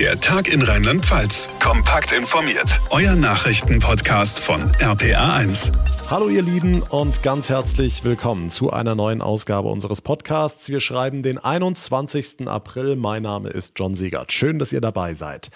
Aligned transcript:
Der 0.00 0.18
Tag 0.18 0.48
in 0.48 0.62
Rheinland-Pfalz. 0.62 1.50
Kompakt 1.62 2.12
informiert. 2.12 2.80
Euer 2.88 3.14
Nachrichtenpodcast 3.14 4.38
von 4.38 4.62
RPA1. 4.76 5.72
Hallo 6.08 6.30
ihr 6.30 6.40
Lieben 6.40 6.80
und 6.80 7.22
ganz 7.22 7.50
herzlich 7.50 8.02
willkommen 8.02 8.48
zu 8.48 8.72
einer 8.72 8.94
neuen 8.94 9.20
Ausgabe 9.20 9.68
unseres 9.68 10.00
Podcasts. 10.00 10.70
Wir 10.70 10.80
schreiben 10.80 11.22
den 11.22 11.36
21. 11.36 12.48
April. 12.48 12.96
Mein 12.96 13.24
Name 13.24 13.50
ist 13.50 13.78
John 13.78 13.94
Siegert. 13.94 14.32
Schön, 14.32 14.58
dass 14.58 14.72
ihr 14.72 14.80
dabei 14.80 15.12
seid. 15.12 15.50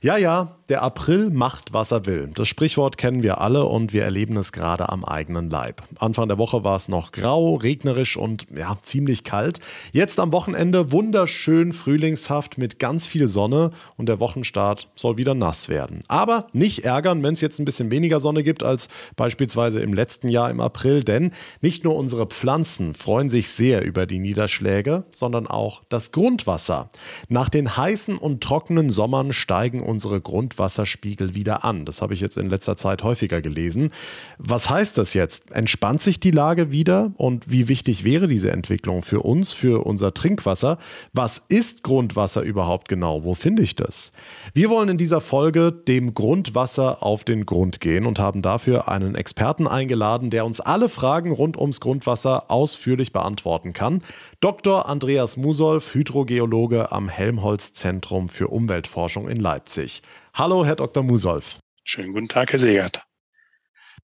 Ja, 0.00 0.16
ja, 0.16 0.58
der 0.68 0.82
April 0.82 1.30
macht, 1.30 1.72
was 1.72 1.90
er 1.90 2.06
will. 2.06 2.30
Das 2.34 2.46
Sprichwort 2.46 2.98
kennen 2.98 3.22
wir 3.22 3.40
alle 3.40 3.64
und 3.64 3.92
wir 3.92 4.04
erleben 4.04 4.36
es 4.36 4.52
gerade 4.52 4.90
am 4.90 5.04
eigenen 5.04 5.50
Leib. 5.50 5.82
Anfang 5.98 6.28
der 6.28 6.38
Woche 6.38 6.62
war 6.62 6.76
es 6.76 6.88
noch 6.88 7.10
grau, 7.10 7.56
regnerisch 7.56 8.16
und 8.16 8.46
ja, 8.54 8.78
ziemlich 8.82 9.24
kalt. 9.24 9.60
Jetzt 9.92 10.20
am 10.20 10.30
Wochenende 10.32 10.92
wunderschön 10.92 11.72
frühlingshaft 11.72 12.58
mit 12.58 12.78
ganz 12.78 13.08
viel 13.08 13.26
Sonne 13.26 13.72
und 13.96 14.08
der 14.08 14.20
Wochenstart 14.20 14.88
soll 14.94 15.16
wieder 15.16 15.34
nass 15.34 15.68
werden. 15.68 16.02
Aber 16.06 16.46
nicht 16.52 16.84
ärgern, 16.84 17.24
wenn 17.24 17.34
es 17.34 17.40
jetzt 17.40 17.58
ein 17.58 17.64
bisschen 17.64 17.90
weniger 17.90 18.20
Sonne 18.20 18.44
gibt 18.44 18.62
als 18.62 18.88
beispielsweise 19.16 19.80
im 19.80 19.94
letzten 19.94 20.28
Jahr 20.28 20.50
im 20.50 20.60
April, 20.60 21.02
denn 21.02 21.32
nicht 21.60 21.82
nur 21.82 21.96
unsere 21.96 22.26
Pflanzen 22.26 22.94
freuen 22.94 23.30
sich 23.30 23.48
sehr 23.48 23.84
über 23.84 24.06
die 24.06 24.20
Niederschläge, 24.20 25.04
sondern 25.10 25.46
auch 25.48 25.82
das 25.88 26.12
Grundwasser. 26.12 26.90
Nach 27.28 27.48
den 27.48 27.76
heißen 27.76 28.16
und 28.18 28.42
trockenen 28.42 28.90
Sommern 28.90 29.32
steigen 29.32 29.82
unsere 29.88 30.20
Grundwasser 30.20 30.68
Grundwasserspiegel 30.68 31.34
wieder 31.34 31.64
an. 31.64 31.84
Das 31.84 32.02
habe 32.02 32.14
ich 32.14 32.20
jetzt 32.20 32.36
in 32.36 32.48
letzter 32.48 32.76
Zeit 32.76 33.02
häufiger 33.02 33.40
gelesen. 33.40 33.90
Was 34.38 34.70
heißt 34.70 34.98
das 34.98 35.14
jetzt? 35.14 35.50
Entspannt 35.50 36.02
sich 36.02 36.20
die 36.20 36.30
Lage 36.30 36.70
wieder? 36.70 37.12
Und 37.16 37.50
wie 37.50 37.68
wichtig 37.68 38.04
wäre 38.04 38.28
diese 38.28 38.50
Entwicklung 38.50 39.02
für 39.02 39.20
uns, 39.20 39.52
für 39.52 39.84
unser 39.84 40.14
Trinkwasser? 40.14 40.78
Was 41.12 41.42
ist 41.48 41.82
Grundwasser 41.82 42.42
überhaupt 42.42 42.88
genau? 42.88 43.24
Wo 43.24 43.34
finde 43.34 43.62
ich 43.62 43.74
das? 43.76 44.12
Wir 44.54 44.70
wollen 44.70 44.88
in 44.88 44.98
dieser 44.98 45.20
Folge 45.20 45.72
dem 45.72 46.14
Grundwasser 46.14 47.02
auf 47.02 47.24
den 47.24 47.46
Grund 47.46 47.80
gehen 47.80 48.06
und 48.06 48.18
haben 48.18 48.42
dafür 48.42 48.88
einen 48.88 49.14
Experten 49.14 49.66
eingeladen, 49.66 50.30
der 50.30 50.44
uns 50.44 50.60
alle 50.60 50.88
Fragen 50.88 51.32
rund 51.32 51.56
ums 51.56 51.80
Grundwasser 51.80 52.50
ausführlich 52.50 53.12
beantworten 53.12 53.72
kann. 53.72 54.02
Dr. 54.40 54.88
Andreas 54.88 55.36
Musolf, 55.36 55.94
Hydrogeologe 55.94 56.92
am 56.92 57.08
Helmholtz 57.08 57.72
Zentrum 57.72 58.28
für 58.28 58.46
Umweltforschung 58.46 59.28
in 59.28 59.38
Leipzig. 59.38 60.00
Hallo, 60.32 60.64
Herr 60.64 60.76
Dr. 60.76 61.02
Musolf. 61.02 61.58
Schönen 61.82 62.12
guten 62.12 62.28
Tag, 62.28 62.52
Herr 62.52 62.60
Segert. 62.60 63.02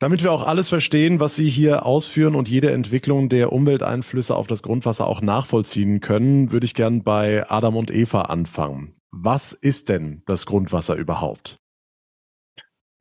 Damit 0.00 0.24
wir 0.24 0.32
auch 0.32 0.44
alles 0.44 0.70
verstehen, 0.70 1.20
was 1.20 1.36
Sie 1.36 1.48
hier 1.48 1.86
ausführen 1.86 2.34
und 2.34 2.48
jede 2.48 2.72
Entwicklung 2.72 3.28
der 3.28 3.52
Umwelteinflüsse 3.52 4.34
auf 4.34 4.48
das 4.48 4.64
Grundwasser 4.64 5.06
auch 5.06 5.20
nachvollziehen 5.20 6.00
können, 6.00 6.50
würde 6.50 6.66
ich 6.66 6.74
gern 6.74 7.04
bei 7.04 7.48
Adam 7.48 7.76
und 7.76 7.92
Eva 7.92 8.22
anfangen. 8.22 8.96
Was 9.12 9.52
ist 9.52 9.88
denn 9.88 10.24
das 10.26 10.46
Grundwasser 10.46 10.96
überhaupt? 10.96 11.60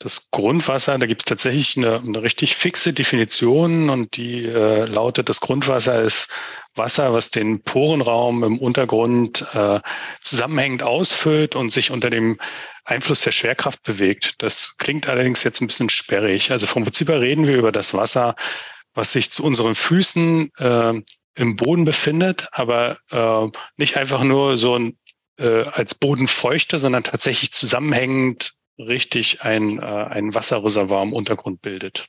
Das 0.03 0.29
Grundwasser, 0.31 0.97
da 0.97 1.05
gibt 1.05 1.21
es 1.21 1.25
tatsächlich 1.25 1.77
eine, 1.77 1.99
eine, 1.99 2.21
richtig 2.21 2.57
fixe 2.57 2.91
Definition 2.91 3.89
und 3.89 4.17
die 4.17 4.43
äh, 4.43 4.83
lautet, 4.83 5.29
das 5.29 5.39
Grundwasser 5.39 6.01
ist 6.01 6.27
Wasser, 6.75 7.13
was 7.13 7.31
den 7.31 7.63
Porenraum 7.63 8.43
im 8.43 8.59
Untergrund 8.59 9.45
äh, 9.53 9.79
zusammenhängend 10.19 10.83
ausfüllt 10.83 11.55
und 11.55 11.69
sich 11.69 11.89
unter 11.89 12.09
dem 12.09 12.37
Einfluss 12.83 13.21
der 13.21 13.31
Schwerkraft 13.31 13.81
bewegt. 13.83 14.35
Das 14.39 14.75
klingt 14.77 15.07
allerdings 15.07 15.41
jetzt 15.43 15.61
ein 15.61 15.67
bisschen 15.67 15.87
sperrig. 15.87 16.51
Also 16.51 16.67
vom 16.67 16.83
Prinzip 16.83 17.07
her 17.07 17.21
reden 17.21 17.47
wir 17.47 17.55
über 17.55 17.71
das 17.71 17.93
Wasser, 17.93 18.35
was 18.93 19.13
sich 19.13 19.31
zu 19.31 19.41
unseren 19.45 19.73
Füßen 19.73 20.51
äh, 20.57 21.01
im 21.35 21.55
Boden 21.55 21.85
befindet, 21.85 22.49
aber 22.51 22.97
äh, 23.09 23.57
nicht 23.77 23.95
einfach 23.95 24.23
nur 24.23 24.57
so 24.57 24.77
ein, 24.77 24.97
äh, 25.37 25.63
als 25.63 25.95
Bodenfeuchte, 25.95 26.77
sondern 26.77 27.05
tatsächlich 27.05 27.53
zusammenhängend 27.53 28.51
richtig 28.77 29.41
ein, 29.41 29.79
äh, 29.79 29.81
ein 29.81 30.33
Wasserreservoir 30.33 31.03
im 31.03 31.13
Untergrund 31.13 31.61
bildet. 31.61 32.07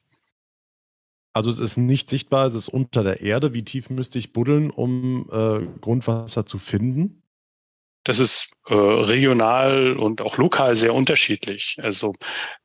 Also 1.33 1.51
es 1.51 1.59
ist 1.59 1.77
nicht 1.77 2.09
sichtbar, 2.09 2.47
es 2.47 2.55
ist 2.55 2.69
unter 2.69 3.03
der 3.03 3.21
Erde. 3.21 3.55
Wie 3.55 3.65
tief 3.65 3.91
müsste 3.91 4.21
ich 4.21 4.33
buddeln, 4.33 4.71
um 4.71 5.29
äh, 5.33 5.67
Grundwasser 5.81 6.47
zu 6.47 6.59
finden? 6.59 7.24
Das 8.05 8.19
ist 8.19 8.53
äh, 8.69 8.75
regional 8.75 9.97
und 9.97 10.21
auch 10.21 10.37
lokal 10.37 10.77
sehr 10.77 10.93
unterschiedlich. 10.93 11.79
Also 11.83 12.15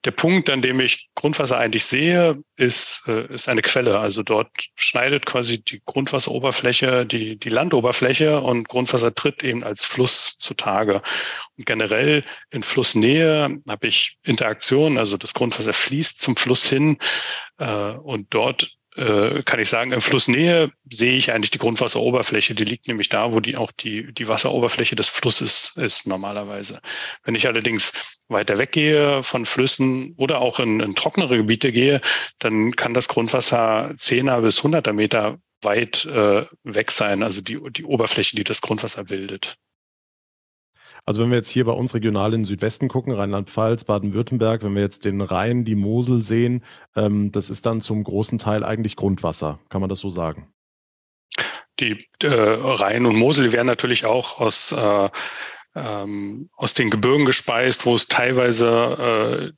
der 0.04 0.12
Punkt, 0.12 0.50
an 0.50 0.62
dem 0.62 0.82
ich 0.82 1.10
Grundwasser 1.16 1.58
eigentlich 1.58 1.86
sehe, 1.86 2.44
ist, 2.58 3.04
äh, 3.08 3.34
ist 3.34 3.48
eine 3.48 3.62
Quelle. 3.62 4.00
Also 4.00 4.22
dort 4.22 4.50
schneidet 4.76 5.26
quasi 5.26 5.64
die 5.64 5.82
Grundwasseroberfläche 5.86 7.06
die, 7.06 7.38
die 7.38 7.50
Landoberfläche 7.50 8.42
und 8.42 8.68
Grundwasser 8.68 9.16
tritt 9.16 9.42
eben 9.44 9.64
als 9.64 9.86
Fluss 9.86 10.38
zutage. 10.38 11.02
Und 11.58 11.66
generell 11.66 12.24
in 12.52 12.62
Flussnähe 12.62 13.62
habe 13.68 13.88
ich 13.88 14.18
Interaktion, 14.24 14.98
also 14.98 15.16
das 15.18 15.34
Grundwasser 15.34 15.74
fließt 15.74 16.20
zum 16.20 16.36
Fluss 16.36 16.68
hin 16.68 16.98
äh, 17.60 17.92
und 17.92 18.34
dort 18.34 18.79
äh, 18.96 19.44
kann 19.44 19.60
ich 19.60 19.70
sagen, 19.70 19.92
in 19.92 20.02
Flussnähe 20.02 20.72
sehe 20.90 21.16
ich 21.16 21.32
eigentlich 21.32 21.52
die 21.52 21.58
Grundwasseroberfläche. 21.58 22.56
Die 22.56 22.66
liegt 22.66 22.88
nämlich 22.88 23.10
da, 23.10 23.34
wo 23.34 23.40
die 23.40 23.56
auch 23.56 23.72
die, 23.72 24.12
die 24.14 24.28
Wasseroberfläche 24.28 24.96
des 24.96 25.10
Flusses 25.10 25.74
ist 25.76 26.08
normalerweise. 26.08 26.82
Wenn 27.24 27.36
ich 27.36 27.48
allerdings 27.48 27.94
weiter 28.28 28.58
weggehe 28.58 29.24
von 29.24 29.46
Flüssen 29.46 30.14
oder 30.18 30.40
auch 30.40 30.60
in, 30.60 30.80
in 30.80 30.96
trockenere 30.96 31.38
Gebiete 31.38 31.72
gehe, 31.72 32.02
dann 32.40 32.76
kann 32.76 32.94
das 32.94 33.08
Grundwasser 33.08 33.92
10er 33.92 34.42
bis 34.42 34.62
100er 34.62 34.94
Meter 34.94 35.40
weit 35.62 36.06
äh, 36.06 36.46
weg 36.64 36.92
sein, 36.92 37.22
also 37.22 37.42
die, 37.42 37.60
die 37.72 37.84
Oberfläche, 37.84 38.36
die 38.36 38.44
das 38.44 38.62
Grundwasser 38.62 39.04
bildet. 39.04 39.58
Also 41.10 41.24
wenn 41.24 41.32
wir 41.32 41.38
jetzt 41.38 41.50
hier 41.50 41.66
bei 41.66 41.72
uns 41.72 41.96
regional 41.96 42.36
in 42.36 42.42
den 42.42 42.46
Südwesten 42.46 42.88
gucken, 42.88 43.14
Rheinland-Pfalz, 43.14 43.84
Baden-Württemberg, 43.84 44.62
wenn 44.62 44.76
wir 44.76 44.84
jetzt 44.84 45.06
den 45.06 45.22
Rhein, 45.22 45.66
die 45.66 45.74
Mosel 45.74 46.22
sehen, 46.22 46.64
ähm, 46.96 47.32
das 47.32 47.50
ist 47.50 47.66
dann 47.66 47.82
zum 47.82 48.04
großen 48.04 48.38
Teil 48.38 48.64
eigentlich 48.64 48.96
Grundwasser. 48.96 49.60
Kann 49.70 49.82
man 49.82 49.90
das 49.90 50.02
so 50.02 50.12
sagen? 50.12 50.54
Die 51.80 52.08
äh, 52.22 52.28
Rhein 52.28 53.08
und 53.08 53.16
Mosel 53.16 53.52
werden 53.54 53.66
natürlich 53.66 54.06
auch 54.06 54.40
aus 54.40 54.72
äh, 54.72 55.10
ähm, 55.74 56.52
aus 56.56 56.76
den 56.76 56.92
Gebirgen 56.92 57.26
gespeist, 57.26 57.88
wo 57.88 57.96
es 57.96 58.08
teilweise 58.08 58.68
äh, 58.70 59.52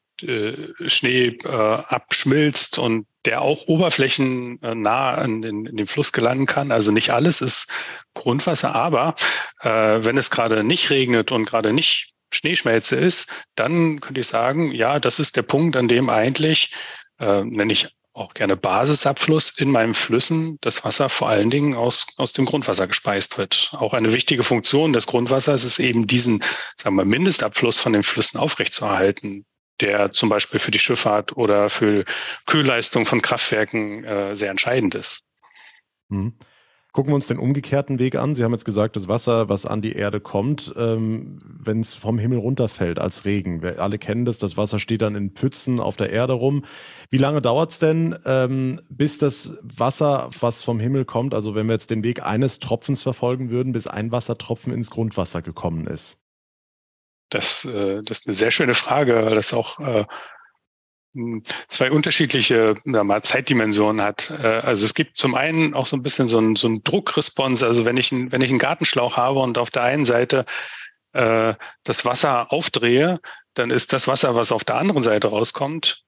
Schnee 0.86 1.38
äh, 1.44 1.48
abschmilzt 1.48 2.78
und 2.78 3.08
der 3.26 3.42
auch 3.42 3.68
oberflächennah 3.68 5.14
an 5.14 5.42
den, 5.42 5.66
in 5.66 5.78
den 5.78 5.88
Fluss 5.88 6.12
gelangen 6.12 6.46
kann. 6.46 6.72
Also 6.72 6.92
nicht 6.92 7.12
alles 7.12 7.42
ist 7.42 7.68
Grundwasser, 8.14 8.74
aber 8.74 9.16
äh, 9.62 9.70
wenn 9.70 10.18
es 10.18 10.32
gerade 10.32 10.64
nicht 10.64 10.90
regnet 10.90 11.32
und 11.32 11.46
gerade 11.46 11.74
nicht 11.74 12.14
Schneeschmelze 12.32 12.96
ist, 12.96 13.30
dann 13.56 14.00
könnte 14.00 14.22
ich 14.22 14.28
sagen, 14.28 14.72
ja, 14.72 15.00
das 15.00 15.20
ist 15.20 15.36
der 15.36 15.44
Punkt, 15.44 15.76
an 15.76 15.88
dem 15.88 16.10
eigentlich, 16.10 16.74
äh, 17.20 17.44
nenne 17.44 17.74
ich 17.74 17.90
auch 18.14 18.34
gerne 18.34 18.58
Basisabfluss 18.58 19.52
in 19.58 19.72
meinen 19.72 19.94
Flüssen, 19.94 20.58
das 20.62 20.84
Wasser 20.84 21.10
vor 21.10 21.30
allen 21.30 21.50
Dingen 21.50 21.76
aus, 21.76 22.08
aus 22.18 22.34
dem 22.34 22.46
Grundwasser 22.46 22.88
gespeist 22.88 23.38
wird. 23.38 23.74
Auch 23.74 23.94
eine 23.94 24.14
wichtige 24.14 24.44
Funktion 24.44 24.92
des 24.92 25.08
Grundwassers 25.08 25.64
ist 25.64 25.80
eben 25.80 26.08
diesen, 26.08 26.44
sagen 26.78 26.96
wir, 26.96 27.06
Mindestabfluss 27.06 27.80
von 27.80 27.94
den 27.94 28.04
Flüssen 28.04 28.38
aufrechtzuerhalten 28.38 29.46
der 29.82 30.12
zum 30.12 30.30
Beispiel 30.30 30.60
für 30.60 30.72
die 30.72 30.80
Schifffahrt 30.80 31.36
oder 31.36 31.70
für 31.70 32.06
Kühlleistung 32.46 33.06
von 33.06 33.22
Kraftwerken 33.22 34.04
äh, 34.04 34.36
sehr 34.36 34.52
entscheidend 34.52 34.96
ist. 34.96 35.24
Mhm. 36.10 36.34
Gucken 36.94 37.12
wir 37.12 37.16
uns 37.16 37.28
den 37.28 37.40
umgekehrten 37.40 38.00
Weg 38.00 38.16
an. 38.16 38.36
Sie 38.36 38.44
haben 38.44 38.52
jetzt 38.52 38.66
gesagt, 38.66 38.98
das 38.98 39.08
Wasser, 39.08 39.48
was 39.48 39.66
an 39.66 39.82
die 39.82 39.94
Erde 39.94 40.20
kommt, 40.20 40.74
ähm, 40.76 41.42
wenn 41.46 41.80
es 41.80 41.96
vom 41.96 42.20
Himmel 42.20 42.40
runterfällt 42.40 43.00
als 43.00 43.24
Regen. 43.24 43.62
Wir 43.62 43.80
alle 43.80 43.98
kennen 43.98 44.26
das, 44.26 44.40
das 44.40 44.58
Wasser 44.58 44.78
steht 44.78 45.02
dann 45.02 45.16
in 45.16 45.32
Pfützen 45.32 45.80
auf 45.80 45.96
der 45.96 46.10
Erde 46.10 46.34
rum. 46.34 46.66
Wie 47.10 47.18
lange 47.18 47.42
dauert 47.42 47.72
es 47.72 47.80
denn, 47.80 48.18
ähm, 48.26 48.82
bis 48.90 49.18
das 49.18 49.58
Wasser, 49.62 50.30
was 50.38 50.64
vom 50.64 50.82
Himmel 50.82 51.06
kommt, 51.06 51.34
also 51.34 51.56
wenn 51.56 51.68
wir 51.68 51.74
jetzt 51.74 51.92
den 51.92 52.04
Weg 52.04 52.24
eines 52.24 52.60
Tropfens 52.60 53.04
verfolgen 53.04 53.52
würden, 53.52 53.72
bis 53.72 53.88
ein 53.88 54.12
Wassertropfen 54.12 54.74
ins 54.74 54.92
Grundwasser 54.92 55.42
gekommen 55.42 55.88
ist? 55.88 56.21
Das, 57.32 57.66
äh, 57.66 58.04
das 58.04 58.20
ist 58.20 58.28
eine 58.28 58.34
sehr 58.34 58.52
schöne 58.52 58.76
Frage, 58.76 59.26
weil 59.26 59.36
das 59.36 59.54
auch 59.54 59.80
äh, 59.80 60.06
zwei 61.68 61.92
unterschiedliche 61.92 62.76
mal 62.84 63.24
Zeitdimensionen 63.24 64.06
hat. 64.06 64.30
Äh, 64.30 64.48
also 64.48 64.86
es 64.86 64.94
gibt 64.94 65.18
zum 65.18 65.34
einen 65.34 65.74
auch 65.74 65.88
so 65.88 65.98
ein 65.98 66.04
bisschen 66.04 66.28
so 66.28 66.40
ein, 66.40 66.56
so 66.56 66.68
ein 66.68 66.84
Druckresponse. 66.84 67.66
Also 67.66 67.86
wenn 67.86 67.98
ich, 67.98 68.12
wenn 68.12 68.42
ich 68.42 68.50
einen 68.50 68.60
Gartenschlauch 68.60 69.18
habe 69.18 69.40
und 69.40 69.58
auf 69.58 69.72
der 69.72 69.84
einen 69.84 70.06
Seite 70.06 70.46
äh, 71.14 71.56
das 71.84 72.06
Wasser 72.06 72.52
aufdrehe, 72.52 73.20
dann 73.54 73.72
ist 73.72 73.94
das 73.94 74.08
Wasser, 74.08 74.36
was 74.36 74.52
auf 74.52 74.64
der 74.64 74.76
anderen 74.76 75.04
Seite 75.04 75.30
rauskommt, 75.30 76.04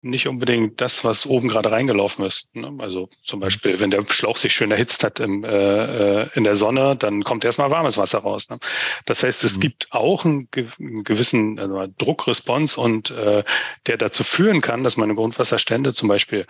nicht 0.00 0.28
unbedingt 0.28 0.80
das, 0.80 1.04
was 1.04 1.26
oben 1.26 1.48
gerade 1.48 1.70
reingelaufen 1.70 2.24
ist. 2.24 2.54
Ne? 2.54 2.72
Also 2.78 3.08
zum 3.24 3.40
Beispiel, 3.40 3.80
wenn 3.80 3.90
der 3.90 4.04
Schlauch 4.08 4.36
sich 4.36 4.52
schön 4.52 4.70
erhitzt 4.70 5.02
hat 5.02 5.18
im, 5.18 5.44
äh, 5.44 6.22
äh 6.22 6.28
in 6.34 6.44
der 6.44 6.56
Sonne, 6.56 6.96
dann 6.96 7.24
kommt 7.24 7.44
erstmal 7.44 7.70
warmes 7.70 7.98
Wasser 7.98 8.18
raus. 8.18 8.48
Ne? 8.48 8.58
Das 9.06 9.22
heißt, 9.22 9.42
es 9.44 9.56
mhm. 9.56 9.60
gibt 9.60 9.88
auch 9.90 10.24
einen, 10.24 10.48
gewissen 10.50 11.58
also 11.58 11.86
Druckrespons 11.98 12.76
und 12.76 13.10
äh, 13.10 13.42
der 13.86 13.96
dazu 13.96 14.22
führen 14.22 14.60
kann, 14.60 14.84
dass 14.84 14.96
meine 14.96 15.14
Grundwasserstände 15.14 15.92
zum 15.92 16.08
Beispiel 16.08 16.46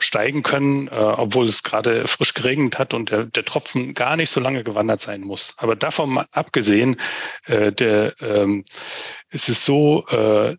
steigen 0.00 0.42
können, 0.42 0.88
äh, 0.88 0.94
obwohl 0.94 1.46
es 1.46 1.62
gerade 1.62 2.06
frisch 2.06 2.34
geregnet 2.34 2.78
hat 2.78 2.94
und 2.94 3.10
der, 3.10 3.24
der 3.24 3.44
Tropfen 3.44 3.94
gar 3.94 4.16
nicht 4.16 4.30
so 4.30 4.40
lange 4.40 4.64
gewandert 4.64 5.00
sein 5.00 5.22
muss. 5.22 5.54
Aber 5.58 5.76
davon 5.76 6.18
abgesehen, 6.32 6.96
äh, 7.46 7.72
der, 7.72 8.14
ähm, 8.20 8.64
ist 9.30 9.48
es 9.48 9.64
so, 9.64 10.06
äh, 10.08 10.56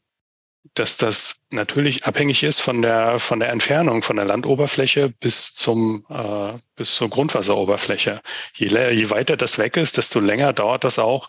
dass 0.73 0.97
das 0.97 1.43
natürlich 1.49 2.05
abhängig 2.05 2.43
ist 2.43 2.59
von 2.59 2.81
der 2.81 3.19
von 3.19 3.39
der 3.39 3.49
Entfernung 3.49 4.01
von 4.01 4.15
der 4.17 4.25
Landoberfläche 4.25 5.09
bis 5.09 5.53
zum 5.53 6.05
äh, 6.09 6.57
bis 6.75 6.95
zur 6.95 7.09
Grundwasseroberfläche. 7.09 8.21
Je, 8.55 8.67
je 8.67 9.09
weiter 9.09 9.37
das 9.37 9.57
weg 9.57 9.77
ist, 9.77 9.97
desto 9.97 10.19
länger 10.19 10.53
dauert 10.53 10.83
das 10.83 10.99
auch 10.99 11.27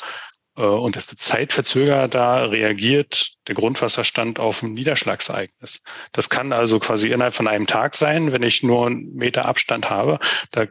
äh, 0.56 0.62
und 0.62 0.96
desto 0.96 1.16
zeitverzögerter 1.16 2.50
reagiert 2.50 3.34
der 3.48 3.54
Grundwasserstand 3.54 4.40
auf 4.40 4.62
ein 4.62 4.74
Niederschlagsereignis. 4.74 5.82
Das 6.12 6.28
kann 6.30 6.52
also 6.52 6.78
quasi 6.80 7.10
innerhalb 7.10 7.34
von 7.34 7.48
einem 7.48 7.66
Tag 7.66 7.94
sein, 7.94 8.32
wenn 8.32 8.42
ich 8.42 8.62
nur 8.62 8.86
einen 8.86 9.14
Meter 9.14 9.46
Abstand 9.46 9.90
habe. 9.90 10.18
Da 10.50 10.66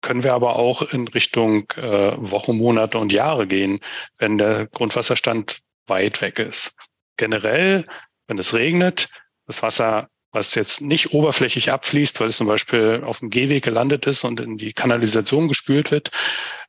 können 0.00 0.24
wir 0.24 0.34
aber 0.34 0.56
auch 0.56 0.82
in 0.82 1.06
Richtung 1.08 1.70
äh, 1.76 2.12
Wochen, 2.16 2.56
Monate 2.56 2.98
und 2.98 3.12
Jahre 3.12 3.46
gehen, 3.46 3.80
wenn 4.18 4.38
der 4.38 4.66
Grundwasserstand 4.66 5.60
weit 5.86 6.20
weg 6.20 6.38
ist 6.38 6.76
generell, 7.22 7.86
wenn 8.26 8.38
es 8.38 8.52
regnet, 8.52 9.08
das 9.46 9.62
Wasser, 9.62 10.08
was 10.32 10.56
jetzt 10.56 10.80
nicht 10.80 11.12
oberflächlich 11.12 11.70
abfließt, 11.70 12.18
weil 12.18 12.26
es 12.26 12.36
zum 12.36 12.48
Beispiel 12.48 13.02
auf 13.04 13.20
dem 13.20 13.30
Gehweg 13.30 13.62
gelandet 13.62 14.06
ist 14.06 14.24
und 14.24 14.40
in 14.40 14.58
die 14.58 14.72
Kanalisation 14.72 15.46
gespült 15.46 15.92
wird, 15.92 16.10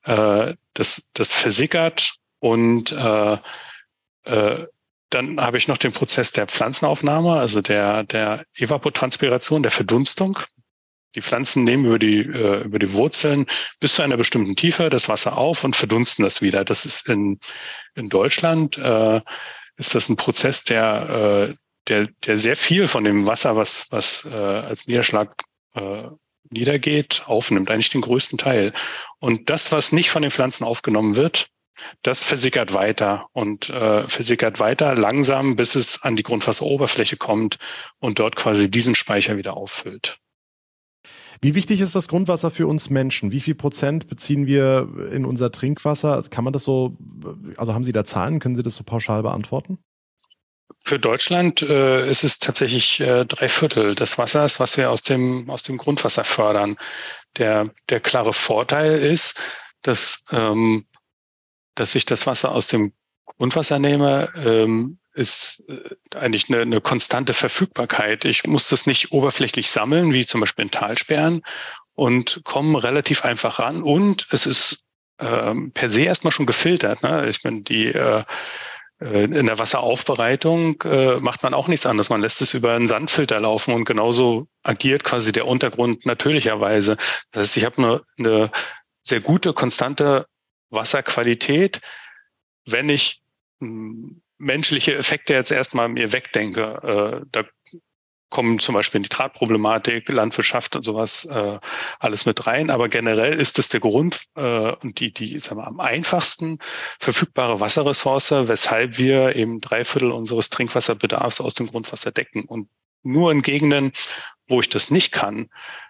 äh, 0.03 0.53
das, 0.75 1.09
das 1.13 1.33
versickert 1.33 2.13
und 2.37 2.91
äh, 2.91 3.37
äh, 4.25 4.67
dann 5.09 5.41
habe 5.41 5.57
ich 5.57 5.67
noch 5.67 5.77
den 5.77 5.91
Prozess 5.91 6.31
der 6.31 6.45
Pflanzenaufnahme, 6.45 7.33
also 7.33 7.61
der, 7.61 8.03
der 8.03 8.45
Evapotranspiration, 8.55 9.63
der 9.63 9.71
Verdunstung. 9.71 10.37
Die 11.15 11.21
Pflanzen 11.21 11.63
nehmen 11.63 11.85
über 11.85 11.99
die, 11.99 12.19
äh, 12.19 12.63
über 12.63 12.77
die 12.77 12.93
Wurzeln 12.93 13.47
bis 13.79 13.95
zu 13.95 14.03
einer 14.03 14.17
bestimmten 14.17 14.55
Tiefe 14.55 14.89
das 14.89 15.09
Wasser 15.09 15.35
auf 15.35 15.63
und 15.63 15.75
verdunsten 15.75 16.23
das 16.23 16.43
wieder. 16.43 16.63
Das 16.63 16.85
ist 16.85 17.09
in, 17.09 17.39
in 17.95 18.09
Deutschland 18.09 18.77
äh, 18.77 19.21
ist 19.77 19.95
das 19.95 20.09
ein 20.09 20.15
Prozess, 20.15 20.63
der, 20.63 21.49
äh, 21.49 21.55
der, 21.87 22.07
der 22.25 22.37
sehr 22.37 22.55
viel 22.55 22.87
von 22.87 23.03
dem 23.03 23.27
Wasser, 23.27 23.55
was, 23.55 23.87
was 23.91 24.25
äh, 24.25 24.33
als 24.33 24.87
Niederschlag 24.87 25.35
äh, 25.73 26.07
niedergeht, 26.49 27.23
aufnimmt, 27.25 27.69
eigentlich 27.69 27.89
den 27.89 28.01
größten 28.01 28.37
Teil. 28.37 28.73
Und 29.19 29.49
das, 29.49 29.71
was 29.71 29.91
nicht 29.91 30.11
von 30.11 30.21
den 30.21 30.31
Pflanzen 30.31 30.63
aufgenommen 30.63 31.15
wird, 31.15 31.47
das 32.03 32.23
versickert 32.23 32.73
weiter 32.73 33.27
und 33.33 33.69
äh, 33.69 34.07
versickert 34.07 34.59
weiter 34.59 34.95
langsam, 34.95 35.55
bis 35.55 35.75
es 35.75 36.03
an 36.03 36.15
die 36.15 36.23
Grundwasseroberfläche 36.23 37.17
kommt 37.17 37.57
und 37.99 38.19
dort 38.19 38.35
quasi 38.35 38.69
diesen 38.69 38.95
Speicher 38.95 39.37
wieder 39.37 39.57
auffüllt. 39.57 40.19
Wie 41.43 41.55
wichtig 41.55 41.81
ist 41.81 41.93
das 41.93 42.07
Grundwasser 42.07 42.51
für 42.51 42.67
uns 42.67 42.89
Menschen? 42.89 43.33
Wie 43.33 43.41
viel 43.41 43.53
Prozent 43.53 44.07
beziehen 44.07 44.47
wir 44.47 44.87
in 45.11 45.25
unser 45.25 45.51
Trinkwasser? 45.51 46.23
Kann 46.29 46.45
man 46.45 46.53
das 46.53 46.63
so, 46.63 46.97
also 47.57 47.73
haben 47.73 47.83
Sie 47.83 47.91
da 47.91 48.05
Zahlen? 48.05 48.39
Können 48.39 48.55
Sie 48.55 48.63
das 48.63 48.75
so 48.75 48.85
pauschal 48.85 49.23
beantworten? 49.23 49.77
Für 50.85 50.99
Deutschland 50.99 51.61
äh, 51.61 52.09
ist 52.09 52.23
es 52.23 52.39
tatsächlich 52.39 53.01
äh, 53.01 53.25
drei 53.25 53.49
Viertel 53.49 53.93
des 53.93 54.17
Wassers, 54.17 54.61
was 54.61 54.77
wir 54.77 54.89
aus 54.89 55.03
dem, 55.03 55.49
aus 55.49 55.63
dem 55.63 55.77
Grundwasser 55.77 56.23
fördern. 56.23 56.77
Der, 57.35 57.69
der 57.89 57.99
klare 57.99 58.31
Vorteil 58.31 58.99
ist, 58.99 59.37
dass, 59.81 60.23
ähm, 60.31 60.85
dass 61.75 61.93
ich 61.95 62.05
das 62.05 62.25
Wasser 62.25 62.53
aus 62.53 62.67
dem 62.67 62.93
Grundwasser 63.25 63.79
nehme, 63.79 64.31
ähm, 64.37 64.97
ist 65.13 65.63
äh, 65.67 65.95
eigentlich 66.15 66.49
eine, 66.49 66.61
eine 66.61 66.81
konstante 66.81 67.33
Verfügbarkeit. 67.33 68.25
Ich 68.25 68.45
muss 68.45 68.69
das 68.69 68.85
nicht 68.85 69.11
oberflächlich 69.11 69.69
sammeln, 69.69 70.13
wie 70.13 70.25
zum 70.25 70.41
Beispiel 70.41 70.65
in 70.65 70.71
Talsperren, 70.71 71.43
und 71.93 72.41
komme 72.43 72.83
relativ 72.83 73.23
einfach 73.23 73.59
ran. 73.59 73.83
Und 73.83 74.27
es 74.31 74.45
ist 74.45 74.85
ähm, 75.19 75.71
per 75.71 75.89
se 75.89 76.03
erstmal 76.03 76.31
schon 76.31 76.45
gefiltert. 76.45 77.03
Ne? 77.03 77.29
Ich 77.29 77.43
bin 77.43 77.63
die 77.63 77.87
äh, 77.87 78.23
äh, 79.03 79.25
in 79.25 79.45
der 79.45 79.59
Wasseraufbereitung 79.59 80.81
äh, 80.83 81.19
macht 81.19 81.43
man 81.43 81.53
auch 81.53 81.67
nichts 81.67 81.85
anderes. 81.85 82.09
Man 82.09 82.21
lässt 82.21 82.41
es 82.41 82.53
über 82.53 82.73
einen 82.73 82.87
Sandfilter 82.87 83.39
laufen 83.39 83.73
und 83.73 83.85
genauso 83.85 84.47
agiert 84.63 85.03
quasi 85.03 85.31
der 85.31 85.47
Untergrund 85.47 86.05
natürlicherweise. 86.05 86.97
Das 87.31 87.43
heißt, 87.43 87.57
ich 87.57 87.65
habe 87.65 87.77
eine, 87.77 88.01
eine 88.17 88.51
sehr 89.03 89.19
gute, 89.19 89.53
konstante 89.53 90.25
Wasserqualität, 90.69 91.81
wenn 92.65 92.89
ich 92.89 93.21
hm, 93.59 94.22
menschliche 94.43 94.95
Effekte 94.95 95.33
jetzt 95.33 95.51
erstmal 95.51 95.89
mir 95.89 96.13
wegdenke. 96.13 97.21
Äh, 97.23 97.25
da 97.31 97.43
kommen 98.29 98.57
zum 98.57 98.73
Beispiel 98.73 99.01
Nitratproblematik, 99.01 100.09
Landwirtschaft 100.09 100.75
und 100.75 100.81
sowas 100.81 101.25
äh, 101.25 101.59
alles 101.99 102.25
mit 102.25 102.47
rein. 102.47 102.71
Aber 102.71 102.89
generell 102.89 103.39
ist 103.39 103.59
es 103.59 103.69
der 103.69 103.79
Grund 103.79 104.23
äh, 104.35 104.71
und 104.71 104.99
die, 104.99 105.13
die 105.13 105.37
sagen 105.37 105.59
wir, 105.59 105.67
am 105.67 105.79
einfachsten 105.79 106.57
verfügbare 106.99 107.59
Wasserressource, 107.59 108.31
weshalb 108.31 108.97
wir 108.97 109.35
eben 109.35 109.61
drei 109.61 109.83
Viertel 109.85 110.11
unseres 110.11 110.49
Trinkwasserbedarfs 110.49 111.41
aus 111.41 111.53
dem 111.53 111.67
Grundwasser 111.67 112.11
decken. 112.11 112.45
Und 112.45 112.69
nur 113.03 113.31
in 113.31 113.43
Gegenden, 113.43 113.91
wo 114.47 114.61
ich 114.61 114.69
das 114.69 114.89
nicht 114.89 115.11
kann, 115.11 115.49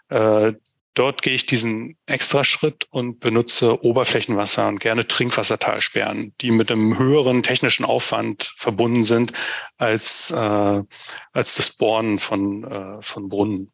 äh, 0.09 0.51
Dort 0.95 1.23
gehe 1.23 1.33
ich 1.33 1.47
diesen 1.47 1.97
Extraschritt 2.05 2.85
und 2.91 3.19
benutze 3.19 3.83
Oberflächenwasser 3.83 4.67
und 4.67 4.79
gerne 4.79 5.07
Trinkwassertalsperren, 5.07 6.35
die 6.39 6.51
mit 6.51 6.71
einem 6.71 6.97
höheren 6.99 7.41
technischen 7.41 7.83
Aufwand 7.83 8.53
verbunden 8.57 9.03
sind 9.03 9.33
als, 9.77 10.29
äh, 10.29 10.83
als 11.31 11.55
das 11.55 11.71
Bohren 11.71 12.19
von, 12.19 12.63
äh, 12.63 13.01
von 13.01 13.27
Brunnen. 13.27 13.71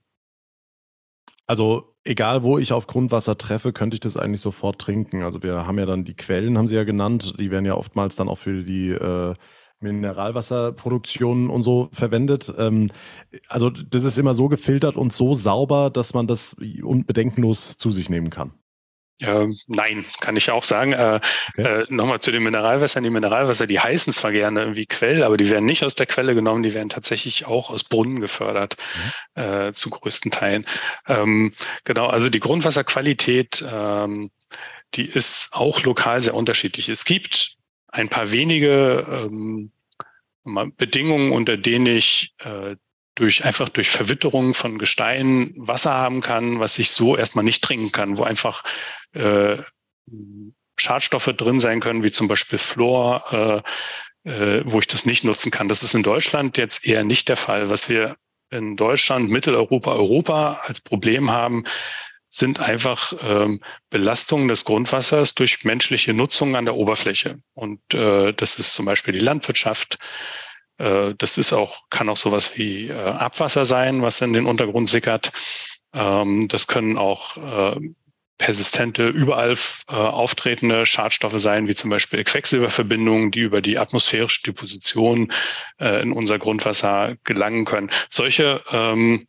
Also 1.45 1.95
egal, 2.03 2.43
wo 2.43 2.57
ich 2.57 2.71
auf 2.71 2.87
Grundwasser 2.87 3.37
treffe, 3.37 3.73
könnte 3.73 3.95
ich 3.95 4.01
das 4.01 4.15
eigentlich 4.15 4.39
sofort 4.39 4.79
trinken. 4.79 5.23
Also 5.23 5.43
wir 5.43 5.65
haben 5.65 5.79
ja 5.79 5.85
dann 5.85 6.05
die 6.05 6.15
Quellen, 6.15 6.57
haben 6.57 6.67
Sie 6.67 6.75
ja 6.75 6.83
genannt, 6.85 7.33
die 7.39 7.51
werden 7.51 7.65
ja 7.65 7.75
oftmals 7.75 8.15
dann 8.15 8.29
auch 8.29 8.37
für 8.37 8.63
die 8.63 8.91
äh, 8.91 9.33
Mineralwasserproduktion 9.79 11.49
und 11.49 11.63
so 11.63 11.89
verwendet. 11.91 12.51
Ähm, 12.57 12.91
also 13.47 13.69
das 13.69 14.03
ist 14.03 14.17
immer 14.17 14.33
so 14.33 14.47
gefiltert 14.47 14.95
und 14.95 15.13
so 15.13 15.33
sauber, 15.33 15.89
dass 15.89 16.13
man 16.13 16.27
das 16.27 16.55
unbedenkenlos 16.83 17.77
zu 17.77 17.91
sich 17.91 18.09
nehmen 18.09 18.29
kann. 18.29 18.53
Ja, 19.21 19.45
nein, 19.67 20.05
kann 20.21 20.37
ich 20.37 20.49
auch 20.49 20.63
sagen. 20.63 20.93
Äh, 20.93 21.19
okay. 21.49 21.81
äh, 21.81 21.85
Nochmal 21.89 22.21
zu 22.21 22.31
den 22.31 22.41
Mineralwässern. 22.41 23.03
Die 23.03 23.09
Mineralwässer, 23.09 23.67
die 23.67 23.79
heißen 23.79 24.13
zwar 24.13 24.31
gerne 24.31 24.61
irgendwie 24.61 24.85
Quell, 24.85 25.23
aber 25.23 25.35
die 25.35 25.49
werden 25.49 25.65
nicht 25.65 25.83
aus 25.83 25.93
der 25.95 26.05
Quelle 26.05 26.35
genommen, 26.35 26.63
die 26.63 26.73
werden 26.73 26.87
tatsächlich 26.87 27.45
auch 27.45 27.69
aus 27.69 27.83
Brunnen 27.83 28.21
gefördert, 28.21 28.77
mhm. 29.35 29.41
äh, 29.41 29.73
zu 29.73 29.89
größten 29.89 30.31
Teilen. 30.31 30.65
Ähm, 31.05 31.51
genau, 31.83 32.07
also 32.07 32.29
die 32.29 32.39
Grundwasserqualität, 32.39 33.63
ähm, 33.69 34.31
die 34.93 35.05
ist 35.05 35.49
auch 35.51 35.83
lokal 35.83 36.21
sehr 36.21 36.33
unterschiedlich. 36.33 36.87
Es 36.87 37.03
gibt 37.03 37.58
ein 37.91 38.09
paar 38.09 38.31
wenige 38.31 39.05
ähm, 39.09 39.71
Bedingungen, 40.77 41.31
unter 41.31 41.57
denen 41.57 41.85
ich 41.85 42.33
äh, 42.39 42.75
durch 43.15 43.43
einfach 43.43 43.69
durch 43.69 43.89
Verwitterung 43.89 44.53
von 44.53 44.77
Gestein 44.77 45.53
Wasser 45.57 45.93
haben 45.93 46.21
kann, 46.21 46.59
was 46.59 46.79
ich 46.79 46.91
so 46.91 47.17
erstmal 47.17 47.43
nicht 47.43 47.63
trinken 47.63 47.91
kann, 47.91 48.17
wo 48.17 48.23
einfach 48.23 48.63
äh, 49.13 49.57
Schadstoffe 50.77 51.31
drin 51.35 51.59
sein 51.59 51.81
können, 51.81 52.03
wie 52.03 52.11
zum 52.11 52.27
Beispiel 52.27 52.57
Fluor, 52.57 53.63
äh, 54.25 54.29
äh, 54.29 54.63
wo 54.65 54.79
ich 54.79 54.87
das 54.87 55.05
nicht 55.05 55.23
nutzen 55.23 55.51
kann. 55.51 55.67
Das 55.67 55.83
ist 55.83 55.93
in 55.93 56.03
Deutschland 56.03 56.57
jetzt 56.57 56.85
eher 56.85 57.03
nicht 57.03 57.27
der 57.27 57.35
Fall. 57.35 57.69
Was 57.69 57.89
wir 57.89 58.15
in 58.49 58.77
Deutschland, 58.77 59.29
Mitteleuropa, 59.29 59.91
Europa 59.91 60.61
als 60.65 60.81
Problem 60.81 61.29
haben, 61.29 61.65
sind 62.29 62.59
einfach 62.59 63.13
ähm, 63.21 63.61
Belastungen 63.89 64.47
des 64.47 64.63
Grundwassers 64.63 65.33
durch 65.33 65.63
menschliche 65.63 66.13
Nutzung 66.13 66.55
an 66.55 66.65
der 66.65 66.75
Oberfläche. 66.75 67.39
Und 67.55 67.81
äh, 67.93 68.33
das 68.33 68.59
ist 68.59 68.73
zum 68.75 68.85
Beispiel 68.85 69.13
die 69.13 69.19
Landwirtschaft. 69.19 69.97
Äh, 70.77 71.15
das 71.17 71.37
ist 71.37 71.53
auch, 71.53 71.89
kann 71.89 72.07
auch 72.07 72.17
sowas 72.17 72.57
wie 72.57 72.87
äh, 72.87 72.93
Abwasser 72.93 73.65
sein, 73.65 74.01
was 74.01 74.21
in 74.21 74.33
den 74.33 74.45
Untergrund 74.45 74.87
sickert. 74.87 75.31
Ähm, 75.93 76.47
das 76.47 76.67
können 76.67 76.97
auch 76.97 77.37
äh, 77.37 77.79
persistente, 78.39 79.07
überall 79.07 79.51
äh, 79.89 79.93
auftretende 79.93 80.85
Schadstoffe 80.85 81.39
sein, 81.39 81.67
wie 81.67 81.75
zum 81.75 81.89
Beispiel 81.89 82.23
Quecksilberverbindungen, 82.23 83.31
die 83.31 83.41
über 83.41 83.61
die 83.61 83.77
atmosphärische 83.77 84.43
Deposition 84.43 85.31
äh, 85.79 86.01
in 86.01 86.13
unser 86.13 86.39
Grundwasser 86.39 87.17
gelangen 87.25 87.65
können. 87.65 87.91
Solche 88.09 88.63
ähm, 88.71 89.27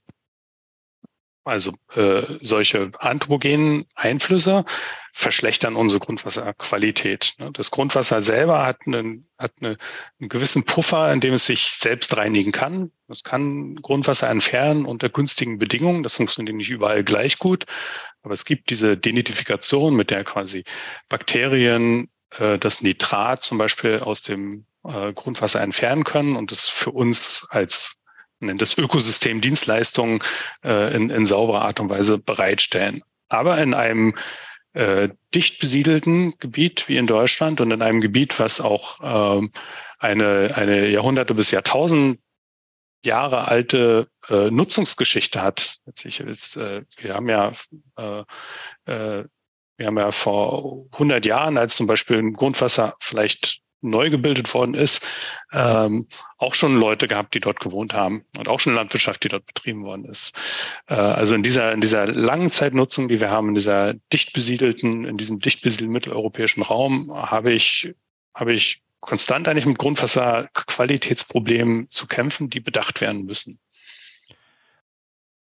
also 1.45 1.73
äh, 1.95 2.39
solche 2.41 2.93
anthropogenen 2.99 3.87
Einflüsse 3.95 4.65
verschlechtern 5.13 5.75
unsere 5.75 6.01
Grundwasserqualität. 6.01 7.35
Ne? 7.39 7.51
Das 7.53 7.71
Grundwasser 7.71 8.23
selber 8.23 8.65
hat, 8.65 8.81
einen, 8.87 9.29
hat 9.39 9.53
eine, 9.61 9.79
einen 10.21 10.29
gewissen 10.29 10.65
Puffer, 10.65 11.13
in 11.13 11.21
dem 11.21 11.35
es 11.35 11.47
sich 11.47 11.73
selbst 11.73 12.17
reinigen 12.17 12.53
kann. 12.53 12.93
Es 13.09 13.25
kann 13.25 13.77
Grundwasser 13.77 14.29
entfernen 14.29 14.85
unter 14.85 15.09
günstigen 15.09 15.59
Bedingungen. 15.59 16.03
Das 16.03 16.17
funktioniert 16.17 16.57
nicht 16.57 16.71
überall 16.71 17.03
gleich 17.05 17.39
gut. 17.39 17.67
Aber 18.23 18.35
es 18.35 18.45
gibt 18.45 18.71
diese 18.71 18.97
Denitrifikation, 18.97 19.95
mit 19.95 20.11
der 20.11 20.25
quasi 20.25 20.65
Bakterien 21.09 22.11
äh, 22.39 22.59
das 22.59 22.83
Nitrat 22.83 23.43
zum 23.43 23.59
Beispiel 23.59 24.01
aus 24.01 24.23
dem 24.23 24.67
äh, 24.85 25.13
Grundwasser 25.13 25.61
entfernen 25.61 26.05
können 26.05 26.37
und 26.37 26.53
es 26.53 26.69
für 26.69 26.91
uns 26.91 27.47
als 27.51 28.00
nennt 28.41 28.63
das 28.63 28.77
Ökosystem 28.77 29.41
Dienstleistungen 29.41 30.21
äh, 30.65 30.95
in, 30.95 31.11
in 31.11 31.27
sauberer 31.27 31.63
Art 31.63 31.81
und 31.81 31.91
Weise 31.91 32.19
bereitstellen. 32.19 33.03
Aber 33.29 33.59
in 33.59 33.75
einem 33.75 34.15
äh, 34.73 35.09
dicht 35.35 35.61
besiedelten 35.61 36.39
Gebiet 36.39 36.89
wie 36.89 36.97
in 36.97 37.07
Deutschland 37.07 37.61
und 37.61 37.71
in 37.71 37.83
einem 37.83 38.01
Gebiet, 38.01 38.39
was 38.39 38.61
auch 38.61 39.01
ähm, 39.03 39.53
eine, 39.99 40.53
eine 40.55 40.89
Jahrhunderte 40.89 41.35
bis 41.35 41.51
Jahrtausend 41.51 42.21
Jahre 43.03 43.49
alte 43.49 44.09
äh, 44.29 44.51
Nutzungsgeschichte 44.51 45.41
hat. 45.41 45.79
Jetzt, 45.87 46.57
äh, 46.57 46.83
wir 46.99 47.15
haben 47.15 47.29
ja 47.29 47.53
äh, 47.97 48.25
äh, 48.85 49.25
wir 49.81 49.87
haben 49.87 49.99
ja 49.99 50.13
vor 50.13 50.85
100 50.93 51.25
Jahren, 51.25 51.57
als 51.57 51.77
zum 51.77 51.87
Beispiel 51.87 52.19
ein 52.19 52.35
Grundwasser 52.35 52.97
vielleicht 53.01 53.63
neu 53.83 54.11
gebildet 54.11 54.53
worden 54.55 54.75
ist, 54.75 55.05
ähm, 55.53 56.07
auch 56.39 56.55
schon 56.55 56.77
Leute 56.77 57.09
gehabt, 57.09 57.35
die 57.35 57.41
dort 57.41 57.61
gewohnt 57.61 57.95
haben 57.95 58.25
und 58.37 58.49
auch 58.49 58.61
schon 58.61 58.75
Landwirtschaft, 58.75 59.25
die 59.25 59.29
dort 59.29 59.47
betrieben 59.47 59.85
worden 59.85 60.05
ist. 60.05 60.33
Äh, 60.87 60.95
also 60.95 61.35
in 61.35 61.43
dieser, 61.43 61.73
in 61.73 61.81
dieser 61.81 62.07
langen 62.07 62.51
Zeitnutzung, 62.51 63.09
die 63.09 63.21
wir 63.21 63.31
haben, 63.31 63.49
in 63.49 63.55
dieser 63.55 63.95
dicht 64.13 64.33
besiedelten, 64.33 65.05
in 65.05 65.17
diesem 65.17 65.41
dicht 65.41 65.63
besiedelten 65.63 65.93
mitteleuropäischen 65.93 66.63
Raum, 66.63 67.11
habe 67.13 67.53
ich, 67.53 67.95
habe 68.35 68.53
ich 68.53 68.83
konstant 69.01 69.49
eigentlich 69.49 69.67
mit 69.67 69.79
Grundwasserqualitätsproblemen 69.79 71.89
zu 71.91 72.07
kämpfen, 72.07 72.51
die 72.51 72.61
bedacht 72.61 73.01
werden 73.01 73.25
müssen. 73.25 73.59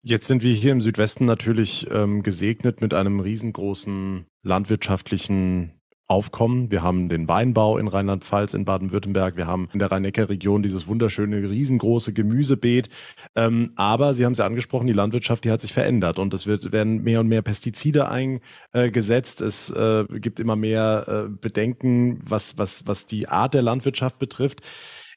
Jetzt 0.08 0.28
sind 0.28 0.44
wir 0.44 0.54
hier 0.54 0.72
im 0.72 0.82
Südwesten 0.82 1.26
natürlich 1.26 1.88
ähm, 1.90 2.22
gesegnet 2.22 2.80
mit 2.80 2.94
einem 2.94 3.20
riesengroßen 3.20 4.28
landwirtschaftlichen 4.44 5.82
Aufkommen. 6.08 6.70
Wir 6.70 6.84
haben 6.84 7.10
den 7.10 7.28
Weinbau 7.28 7.80
in 7.80 7.88
Rheinland-Pfalz, 7.88 8.54
in 8.54 8.64
Baden-Württemberg. 8.64 9.38
Wir 9.38 9.48
haben 9.48 9.70
in 9.74 9.80
der 9.80 9.92
Rhein-Neckar-Region 9.92 10.62
dieses 10.62 10.88
wunderschöne, 10.88 11.50
riesengroße 11.50 12.14
Gemüsebeet. 12.14 12.90
Ähm, 13.36 13.72
aber 13.76 14.14
Sie 14.14 14.24
haben 14.24 14.34
es 14.34 14.38
ja 14.38 14.46
angesprochen, 14.46 14.86
die 14.86 14.94
Landwirtschaft, 14.94 15.46
die 15.46 15.52
hat 15.52 15.62
sich 15.62 15.74
verändert 15.74 16.20
und 16.20 16.34
es 16.36 16.46
wird, 16.46 16.72
werden 16.72 17.02
mehr 17.02 17.22
und 17.22 17.28
mehr 17.28 17.42
Pestizide 17.42 18.10
eingesetzt. 18.10 19.42
Es 19.42 19.72
äh, 19.72 20.06
gibt 20.20 20.40
immer 20.40 20.56
mehr 20.56 21.06
äh, 21.08 21.30
Bedenken, 21.30 22.20
was, 22.30 22.58
was, 22.58 22.86
was 22.86 23.08
die 23.08 23.28
Art 23.28 23.56
der 23.56 23.64
Landwirtschaft 23.64 24.20
betrifft. 24.20 24.62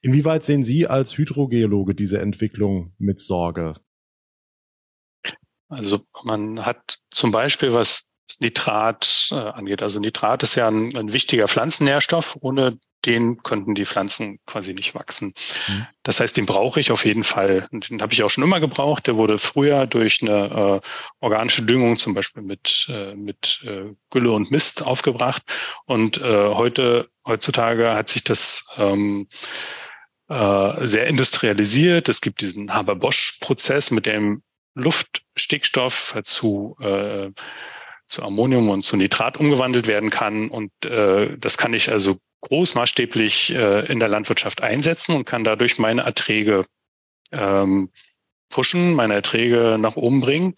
Inwieweit 0.01 0.43
sehen 0.45 0.63
Sie 0.63 0.87
als 0.87 1.19
Hydrogeologe 1.19 1.95
diese 1.95 2.21
Entwicklung 2.21 2.95
mit 2.99 3.21
Sorge? 3.21 3.75
Also 5.69 6.01
man 6.25 6.65
hat 6.65 6.99
zum 7.11 7.31
Beispiel, 7.31 7.75
was 7.75 8.08
Nitrat 8.41 9.29
äh, 9.31 9.35
angeht. 9.35 9.83
Also 9.83 10.01
Nitrat 10.01 10.43
ist 10.43 10.55
ja 10.55 10.69
ein, 10.69 10.97
ein, 10.97 11.13
wichtiger 11.13 11.49
Pflanzennährstoff. 11.49 12.37
Ohne 12.41 12.79
den 13.05 13.43
könnten 13.43 13.75
die 13.75 13.85
Pflanzen 13.85 14.41
quasi 14.45 14.75
nicht 14.75 14.95
wachsen. 14.95 15.35
Mhm. 15.69 15.87
Das 16.03 16.21
heißt, 16.21 16.37
den 16.37 16.47
brauche 16.47 16.81
ich 16.81 16.91
auf 16.91 17.05
jeden 17.05 17.25
Fall. 17.25 17.69
Und 17.71 17.89
den 17.91 18.03
habe 18.03 18.13
ich 18.13 18.23
auch 18.23 18.31
schon 18.31 18.45
immer 18.45 18.61
gebraucht. 18.61 19.07
Der 19.07 19.17
wurde 19.17 19.39
früher 19.39 19.87
durch 19.87 20.21
eine 20.21 20.81
äh, 20.83 20.89
organische 21.21 21.63
Düngung, 21.63 21.97
zum 21.97 22.15
Beispiel 22.15 22.43
mit, 22.43 22.87
äh, 22.89 23.15
mit 23.15 23.61
äh, 23.65 23.95
Gülle 24.11 24.33
und 24.33 24.51
Mist, 24.51 24.83
aufgebracht. 24.83 25.43
Und 25.87 26.19
äh, 26.19 26.55
heute, 26.55 27.09
heutzutage 27.27 27.95
hat 27.95 28.09
sich 28.09 28.25
das 28.25 28.67
ähm, 28.77 29.29
äh, 30.29 30.87
sehr 30.87 31.07
industrialisiert. 31.07 32.09
Es 32.09 32.21
gibt 32.21 32.41
diesen 32.41 32.75
Haber-Bosch-Prozess, 32.75 33.91
mit 33.91 34.07
dem 34.07 34.43
Luftstickstoff 34.75 36.17
zu 36.25 36.77
äh, 36.81 37.31
zu 38.09 38.23
Ammonium 38.23 38.69
und 38.71 38.83
zu 38.83 38.97
Nitrat 38.97 39.37
umgewandelt 39.37 39.87
werden 39.87 40.11
kann. 40.11 40.51
Und 40.51 40.73
äh, 40.85 41.37
das 41.39 41.59
kann 41.59 41.75
ich 41.75 41.91
also 41.91 42.19
großmaßstäblich 42.41 43.55
äh, 43.55 43.87
in 43.87 44.01
der 44.01 44.09
Landwirtschaft 44.09 44.63
einsetzen 44.63 45.15
und 45.15 45.25
kann 45.25 45.45
dadurch 45.45 45.79
meine 45.79 46.03
Erträge 46.03 46.65
ähm, 47.33 47.91
pushen, 48.49 48.95
meine 48.95 49.15
Erträge 49.15 49.77
nach 49.79 49.97
oben 49.97 50.21
bringen. 50.21 50.55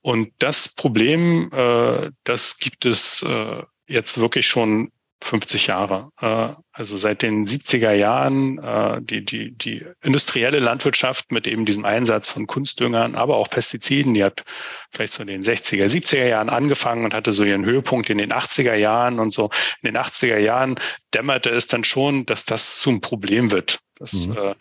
Und 0.00 0.32
das 0.38 0.74
Problem, 0.74 1.50
äh, 1.52 2.10
das 2.24 2.58
gibt 2.58 2.86
es 2.86 3.22
äh, 3.22 3.62
jetzt 3.86 4.18
wirklich 4.20 4.46
schon 4.46 4.92
50 5.20 5.66
Jahre. 5.66 6.10
Äh, 6.20 6.54
also 6.72 6.96
seit 6.96 7.22
den 7.22 7.46
70er 7.46 7.92
Jahren 7.92 8.58
äh, 8.58 9.00
die, 9.02 9.24
die, 9.24 9.52
die 9.52 9.84
industrielle 10.02 10.58
Landwirtschaft 10.58 11.32
mit 11.32 11.46
eben 11.46 11.64
diesem 11.64 11.84
Einsatz 11.84 12.30
von 12.30 12.46
Kunstdüngern, 12.46 13.14
aber 13.14 13.36
auch 13.36 13.50
Pestiziden, 13.50 14.14
die 14.14 14.24
hat 14.24 14.44
vielleicht 14.92 15.12
so 15.12 15.22
in 15.22 15.28
den 15.28 15.42
60er, 15.42 15.86
70er 15.86 16.26
Jahren 16.26 16.48
angefangen 16.48 17.04
und 17.04 17.14
hatte 17.14 17.32
so 17.32 17.44
ihren 17.44 17.64
Höhepunkt 17.64 18.10
in 18.10 18.18
den 18.18 18.32
80er 18.32 18.74
Jahren 18.74 19.18
und 19.18 19.32
so. 19.32 19.50
In 19.82 19.92
den 19.92 19.96
80er 19.96 20.38
Jahren 20.38 20.76
dämmerte 21.14 21.50
es 21.50 21.66
dann 21.66 21.84
schon, 21.84 22.26
dass 22.26 22.44
das 22.44 22.78
zum 22.78 23.00
Problem 23.00 23.50
wird. 23.50 23.80
Das, 23.96 24.28
mhm. 24.28 24.36
äh, 24.36 24.54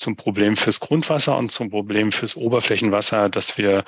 zum 0.00 0.16
Problem 0.16 0.56
fürs 0.56 0.80
Grundwasser 0.80 1.36
und 1.36 1.50
zum 1.52 1.68
Problem 1.68 2.10
fürs 2.10 2.34
Oberflächenwasser, 2.34 3.28
dass 3.28 3.58
wir 3.58 3.84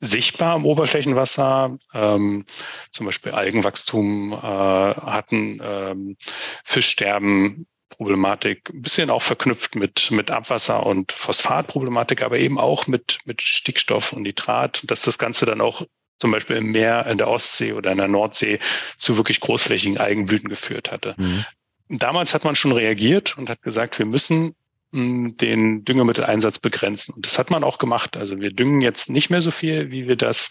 sichtbar 0.00 0.56
im 0.56 0.64
Oberflächenwasser, 0.64 1.78
ähm, 1.94 2.44
zum 2.90 3.06
Beispiel 3.06 3.32
Algenwachstum 3.32 4.32
äh, 4.32 4.36
hatten, 4.36 5.60
ähm, 5.62 6.16
Fischsterben, 6.64 7.66
Problematik, 7.88 8.70
ein 8.72 8.82
bisschen 8.82 9.10
auch 9.10 9.22
verknüpft 9.22 9.74
mit, 9.74 10.10
mit 10.10 10.30
Abwasser 10.30 10.84
und 10.84 11.12
Phosphatproblematik, 11.12 12.22
aber 12.22 12.38
eben 12.38 12.58
auch 12.58 12.86
mit, 12.86 13.18
mit 13.24 13.42
Stickstoff 13.42 14.12
und 14.12 14.22
Nitrat, 14.22 14.82
dass 14.86 15.02
das 15.02 15.18
Ganze 15.18 15.46
dann 15.46 15.60
auch 15.60 15.82
zum 16.18 16.30
Beispiel 16.30 16.56
im 16.56 16.72
Meer, 16.72 17.06
in 17.06 17.18
der 17.18 17.28
Ostsee 17.28 17.72
oder 17.72 17.92
in 17.92 17.98
der 17.98 18.08
Nordsee 18.08 18.58
zu 18.96 19.16
wirklich 19.16 19.40
großflächigen 19.40 19.98
Algenblüten 19.98 20.48
geführt 20.48 20.90
hatte. 20.90 21.14
Mhm. 21.16 21.44
Damals 21.88 22.34
hat 22.34 22.44
man 22.44 22.56
schon 22.56 22.72
reagiert 22.72 23.38
und 23.38 23.48
hat 23.48 23.62
gesagt, 23.62 23.98
wir 23.98 24.06
müssen 24.06 24.54
den 24.96 25.84
Düngemitteleinsatz 25.84 26.58
begrenzen. 26.58 27.14
Und 27.14 27.26
das 27.26 27.38
hat 27.38 27.50
man 27.50 27.64
auch 27.64 27.78
gemacht. 27.78 28.16
Also 28.16 28.40
wir 28.40 28.50
düngen 28.50 28.80
jetzt 28.80 29.10
nicht 29.10 29.30
mehr 29.30 29.40
so 29.40 29.50
viel, 29.50 29.90
wie 29.90 30.08
wir 30.08 30.16
das 30.16 30.50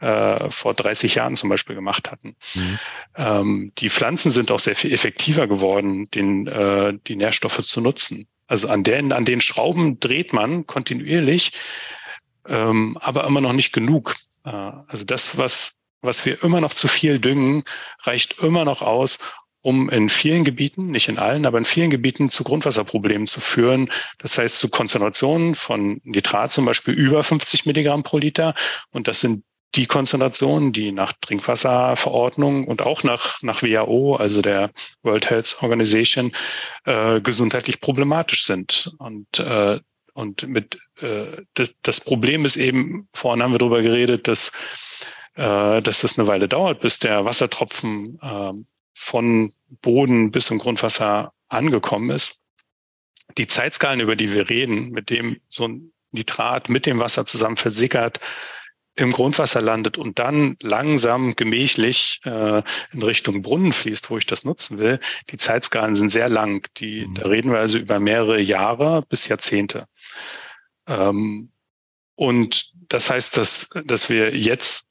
äh, 0.00 0.50
vor 0.50 0.74
30 0.74 1.14
Jahren 1.14 1.36
zum 1.36 1.48
Beispiel 1.48 1.74
gemacht 1.74 2.10
hatten. 2.10 2.36
Mhm. 2.54 2.78
Ähm, 3.16 3.72
die 3.78 3.90
Pflanzen 3.90 4.30
sind 4.30 4.50
auch 4.50 4.58
sehr 4.58 4.74
viel 4.74 4.92
effektiver 4.92 5.46
geworden, 5.46 6.10
den, 6.10 6.46
äh, 6.46 6.94
die 7.06 7.16
Nährstoffe 7.16 7.62
zu 7.62 7.80
nutzen. 7.80 8.26
Also 8.46 8.68
an 8.68 8.82
den, 8.82 9.12
an 9.12 9.24
den 9.24 9.40
Schrauben 9.40 10.00
dreht 10.00 10.32
man 10.32 10.66
kontinuierlich, 10.66 11.52
ähm, 12.48 12.98
aber 13.00 13.24
immer 13.24 13.40
noch 13.40 13.52
nicht 13.52 13.72
genug. 13.72 14.16
Äh, 14.44 14.50
also 14.50 15.04
das, 15.04 15.38
was 15.38 15.78
was 16.02 16.26
wir 16.26 16.42
immer 16.42 16.60
noch 16.60 16.74
zu 16.74 16.88
viel 16.88 17.20
düngen, 17.20 17.62
reicht 18.00 18.42
immer 18.42 18.64
noch 18.64 18.82
aus, 18.82 19.20
um 19.62 19.88
in 19.88 20.08
vielen 20.08 20.44
Gebieten, 20.44 20.88
nicht 20.88 21.08
in 21.08 21.18
allen, 21.18 21.46
aber 21.46 21.58
in 21.58 21.64
vielen 21.64 21.90
Gebieten 21.90 22.28
zu 22.28 22.44
Grundwasserproblemen 22.44 23.26
zu 23.26 23.40
führen. 23.40 23.90
Das 24.18 24.36
heißt 24.36 24.58
zu 24.58 24.68
Konzentrationen 24.68 25.54
von 25.54 26.00
Nitrat 26.04 26.52
zum 26.52 26.64
Beispiel 26.64 26.94
über 26.94 27.22
50 27.22 27.64
Milligramm 27.64 28.02
pro 28.02 28.18
Liter. 28.18 28.54
Und 28.90 29.08
das 29.08 29.20
sind 29.20 29.44
die 29.74 29.86
Konzentrationen, 29.86 30.72
die 30.72 30.92
nach 30.92 31.12
Trinkwasserverordnung 31.14 32.66
und 32.66 32.82
auch 32.82 33.04
nach, 33.04 33.40
nach 33.42 33.62
WHO, 33.62 34.16
also 34.16 34.42
der 34.42 34.70
World 35.02 35.30
Health 35.30 35.56
Organization, 35.62 36.32
äh, 36.84 37.20
gesundheitlich 37.20 37.80
problematisch 37.80 38.44
sind. 38.44 38.92
Und, 38.98 39.38
äh, 39.38 39.80
und 40.12 40.46
mit 40.46 40.78
äh, 41.00 41.42
das, 41.54 41.74
das 41.82 42.00
Problem 42.00 42.44
ist 42.44 42.56
eben, 42.56 43.08
vorhin 43.12 43.42
haben 43.42 43.52
wir 43.52 43.58
darüber 43.58 43.80
geredet, 43.80 44.28
dass, 44.28 44.52
äh, 45.36 45.80
dass 45.80 46.02
das 46.02 46.18
eine 46.18 46.28
Weile 46.28 46.48
dauert, 46.48 46.80
bis 46.80 46.98
der 46.98 47.24
Wassertropfen 47.24 48.18
äh, 48.20 48.52
von 48.94 49.52
Boden 49.68 50.30
bis 50.30 50.46
zum 50.46 50.58
Grundwasser 50.58 51.32
angekommen 51.48 52.10
ist. 52.10 52.40
Die 53.38 53.46
Zeitskalen, 53.46 54.00
über 54.00 54.16
die 54.16 54.34
wir 54.34 54.50
reden, 54.50 54.90
mit 54.90 55.10
dem 55.10 55.40
so 55.48 55.68
ein 55.68 55.92
Nitrat 56.12 56.68
mit 56.68 56.86
dem 56.86 57.00
Wasser 57.00 57.24
zusammen 57.24 57.56
versickert, 57.56 58.20
im 58.94 59.10
Grundwasser 59.10 59.62
landet 59.62 59.96
und 59.96 60.18
dann 60.18 60.56
langsam 60.60 61.34
gemächlich 61.34 62.20
äh, 62.24 62.62
in 62.92 63.02
Richtung 63.02 63.40
Brunnen 63.40 63.72
fließt, 63.72 64.10
wo 64.10 64.18
ich 64.18 64.26
das 64.26 64.44
nutzen 64.44 64.78
will, 64.78 65.00
die 65.30 65.38
Zeitskalen 65.38 65.94
sind 65.94 66.10
sehr 66.10 66.28
lang. 66.28 66.68
Die, 66.76 67.06
mhm. 67.06 67.14
Da 67.14 67.22
reden 67.22 67.52
wir 67.52 67.58
also 67.58 67.78
über 67.78 67.98
mehrere 68.00 68.38
Jahre 68.40 69.02
bis 69.08 69.28
Jahrzehnte. 69.28 69.86
Ähm, 70.86 71.52
und 72.16 72.72
das 72.88 73.08
heißt, 73.08 73.38
dass, 73.38 73.70
dass 73.86 74.10
wir 74.10 74.36
jetzt 74.36 74.86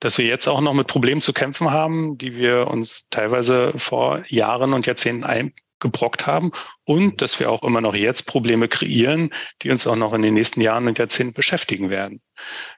dass 0.00 0.18
wir 0.18 0.26
jetzt 0.26 0.46
auch 0.46 0.60
noch 0.60 0.74
mit 0.74 0.86
Problemen 0.86 1.20
zu 1.20 1.32
kämpfen 1.32 1.70
haben, 1.70 2.18
die 2.18 2.36
wir 2.36 2.68
uns 2.68 3.08
teilweise 3.10 3.72
vor 3.76 4.24
Jahren 4.28 4.72
und 4.72 4.86
Jahrzehnten 4.86 5.24
eingebrockt 5.24 6.26
haben 6.26 6.52
und 6.84 7.20
dass 7.20 7.40
wir 7.40 7.50
auch 7.50 7.62
immer 7.62 7.80
noch 7.80 7.94
jetzt 7.94 8.26
Probleme 8.26 8.68
kreieren, 8.68 9.30
die 9.62 9.70
uns 9.70 9.86
auch 9.86 9.96
noch 9.96 10.14
in 10.14 10.22
den 10.22 10.34
nächsten 10.34 10.60
Jahren 10.60 10.86
und 10.86 10.98
Jahrzehnten 10.98 11.34
beschäftigen 11.34 11.90
werden. 11.90 12.20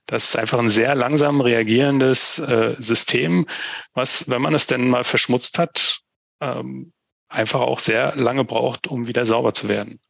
Das 0.06 0.24
ist 0.24 0.36
einfach 0.36 0.58
ein 0.58 0.70
sehr 0.70 0.94
langsam 0.94 1.40
reagierendes 1.40 2.38
äh, 2.38 2.76
System, 2.78 3.46
was, 3.92 4.28
wenn 4.30 4.42
man 4.42 4.54
es 4.54 4.66
denn 4.66 4.88
mal 4.88 5.04
verschmutzt 5.04 5.58
hat, 5.58 6.00
ähm, 6.40 6.92
einfach 7.28 7.60
auch 7.60 7.78
sehr 7.78 8.16
lange 8.16 8.44
braucht, 8.44 8.88
um 8.88 9.06
wieder 9.08 9.26
sauber 9.26 9.54
zu 9.54 9.68
werden. 9.68 10.00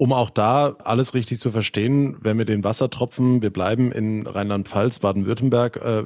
Um 0.00 0.12
auch 0.12 0.30
da 0.30 0.76
alles 0.84 1.12
richtig 1.12 1.40
zu 1.40 1.50
verstehen, 1.50 2.18
wenn 2.20 2.38
wir 2.38 2.44
den 2.44 2.62
Wassertropfen, 2.62 3.42
wir 3.42 3.50
bleiben 3.50 3.90
in 3.90 4.28
Rheinland-Pfalz, 4.28 5.00
Baden-Württemberg, 5.00 5.76
äh, 5.78 6.04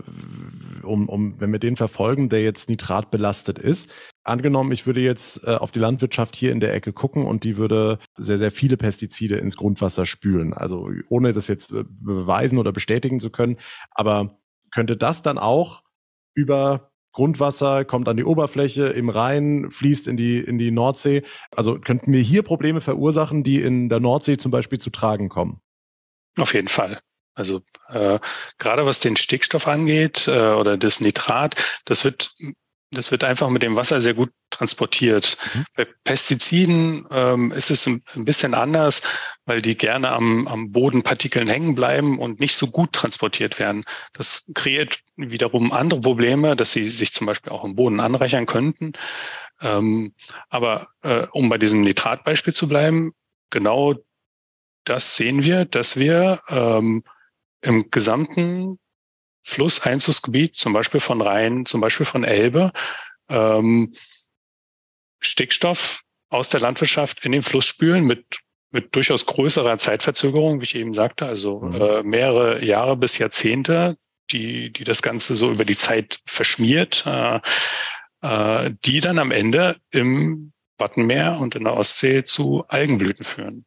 um, 0.82 1.10
um, 1.10 1.38
wenn 1.38 1.52
wir 1.52 1.58
den 1.58 1.76
verfolgen, 1.76 2.30
der 2.30 2.42
jetzt 2.42 2.70
nitratbelastet 2.70 3.58
ist. 3.58 3.90
Angenommen, 4.24 4.72
ich 4.72 4.86
würde 4.86 5.02
jetzt 5.02 5.44
äh, 5.46 5.56
auf 5.56 5.72
die 5.72 5.78
Landwirtschaft 5.78 6.36
hier 6.36 6.52
in 6.52 6.60
der 6.60 6.72
Ecke 6.72 6.94
gucken 6.94 7.26
und 7.26 7.44
die 7.44 7.58
würde 7.58 7.98
sehr, 8.16 8.38
sehr 8.38 8.50
viele 8.50 8.78
Pestizide 8.78 9.36
ins 9.36 9.58
Grundwasser 9.58 10.06
spülen. 10.06 10.54
Also 10.54 10.88
ohne 11.10 11.34
das 11.34 11.46
jetzt 11.46 11.70
äh, 11.72 11.84
beweisen 11.86 12.58
oder 12.58 12.72
bestätigen 12.72 13.20
zu 13.20 13.28
können. 13.28 13.58
Aber 13.90 14.38
könnte 14.70 14.96
das 14.96 15.20
dann 15.20 15.36
auch 15.36 15.82
über 16.34 16.91
Grundwasser 17.12 17.84
kommt 17.84 18.08
an 18.08 18.16
die 18.16 18.24
Oberfläche 18.24 18.86
im 18.86 19.08
Rhein, 19.08 19.70
fließt 19.70 20.08
in 20.08 20.16
die, 20.16 20.38
in 20.38 20.58
die 20.58 20.70
Nordsee. 20.70 21.22
Also 21.50 21.78
könnten 21.78 22.12
wir 22.12 22.20
hier 22.20 22.42
Probleme 22.42 22.80
verursachen, 22.80 23.44
die 23.44 23.60
in 23.60 23.88
der 23.88 24.00
Nordsee 24.00 24.38
zum 24.38 24.50
Beispiel 24.50 24.78
zu 24.78 24.90
tragen 24.90 25.28
kommen? 25.28 25.60
Auf 26.38 26.54
jeden 26.54 26.68
Fall. 26.68 27.00
Also 27.34 27.62
äh, 27.88 28.18
gerade 28.58 28.86
was 28.86 29.00
den 29.00 29.16
Stickstoff 29.16 29.66
angeht 29.66 30.28
äh, 30.28 30.52
oder 30.52 30.76
das 30.76 31.00
Nitrat, 31.00 31.80
das 31.84 32.04
wird 32.04 32.34
das 32.92 33.10
wird 33.10 33.24
einfach 33.24 33.48
mit 33.48 33.62
dem 33.62 33.76
Wasser 33.76 34.00
sehr 34.00 34.14
gut 34.14 34.30
transportiert. 34.50 35.36
Mhm. 35.54 35.64
Bei 35.74 35.86
Pestiziden 36.04 37.06
ähm, 37.10 37.50
ist 37.52 37.70
es 37.70 37.86
ein, 37.86 38.02
ein, 38.14 38.24
bisschen 38.24 38.54
anders, 38.54 39.02
weil 39.46 39.62
die 39.62 39.76
gerne 39.76 40.10
am, 40.10 40.46
am 40.46 40.72
Bodenpartikeln 40.72 41.48
hängen 41.48 41.74
bleiben 41.74 42.18
und 42.18 42.38
nicht 42.38 42.54
so 42.54 42.66
gut 42.66 42.92
transportiert 42.92 43.58
werden. 43.58 43.84
Das 44.12 44.44
kreiert 44.54 45.00
wiederum 45.16 45.72
andere 45.72 46.00
Probleme, 46.00 46.54
dass 46.54 46.72
sie 46.72 46.88
sich 46.88 47.12
zum 47.12 47.26
Beispiel 47.26 47.52
auch 47.52 47.64
im 47.64 47.74
Boden 47.74 47.98
anreichern 47.98 48.46
könnten. 48.46 48.92
Ähm, 49.60 50.14
aber 50.50 50.88
äh, 51.02 51.26
um 51.32 51.48
bei 51.48 51.58
diesem 51.58 51.80
Nitratbeispiel 51.80 52.52
zu 52.52 52.68
bleiben, 52.68 53.12
genau 53.50 53.94
das 54.84 55.16
sehen 55.16 55.44
wir, 55.44 55.64
dass 55.64 55.96
wir 55.96 56.42
ähm, 56.48 57.04
im 57.62 57.90
gesamten 57.90 58.78
Flusseinzugsgebiet, 59.42 60.54
zum 60.54 60.72
Beispiel 60.72 61.00
von 61.00 61.20
Rhein, 61.20 61.66
zum 61.66 61.80
Beispiel 61.80 62.06
von 62.06 62.24
Elbe, 62.24 62.72
ähm, 63.28 63.94
Stickstoff 65.20 66.02
aus 66.28 66.48
der 66.48 66.60
Landwirtschaft 66.60 67.24
in 67.24 67.32
den 67.32 67.42
Fluss 67.42 67.66
spülen 67.66 68.04
mit, 68.04 68.40
mit 68.70 68.94
durchaus 68.94 69.26
größerer 69.26 69.78
Zeitverzögerung, 69.78 70.60
wie 70.60 70.64
ich 70.64 70.74
eben 70.74 70.94
sagte, 70.94 71.26
also 71.26 71.60
mhm. 71.60 71.74
äh, 71.80 72.02
mehrere 72.02 72.64
Jahre 72.64 72.96
bis 72.96 73.18
Jahrzehnte, 73.18 73.96
die, 74.30 74.72
die 74.72 74.84
das 74.84 75.02
Ganze 75.02 75.34
so 75.34 75.50
über 75.50 75.64
die 75.64 75.76
Zeit 75.76 76.20
verschmiert, 76.26 77.04
äh, 77.06 77.40
äh, 78.22 78.70
die 78.84 79.00
dann 79.00 79.18
am 79.18 79.30
Ende 79.30 79.76
im 79.90 80.52
Wattenmeer 80.78 81.38
und 81.38 81.54
in 81.54 81.64
der 81.64 81.74
Ostsee 81.74 82.24
zu 82.24 82.64
Algenblüten 82.68 83.24
führen. 83.24 83.66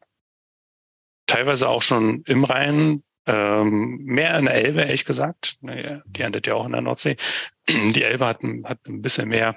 Teilweise 1.26 1.68
auch 1.68 1.82
schon 1.82 2.22
im 2.26 2.44
Rhein 2.44 3.02
ähm, 3.26 3.98
mehr 4.04 4.38
in 4.38 4.44
der 4.44 4.54
Elbe, 4.54 4.82
ehrlich 4.82 5.04
gesagt. 5.04 5.58
Die 5.62 6.22
endet 6.22 6.46
ja 6.46 6.54
auch 6.54 6.66
in 6.66 6.72
der 6.72 6.80
Nordsee. 6.80 7.16
Die 7.68 8.02
Elbe 8.02 8.26
hat, 8.26 8.40
hat 8.64 8.86
ein 8.86 9.02
bisschen 9.02 9.28
mehr 9.28 9.56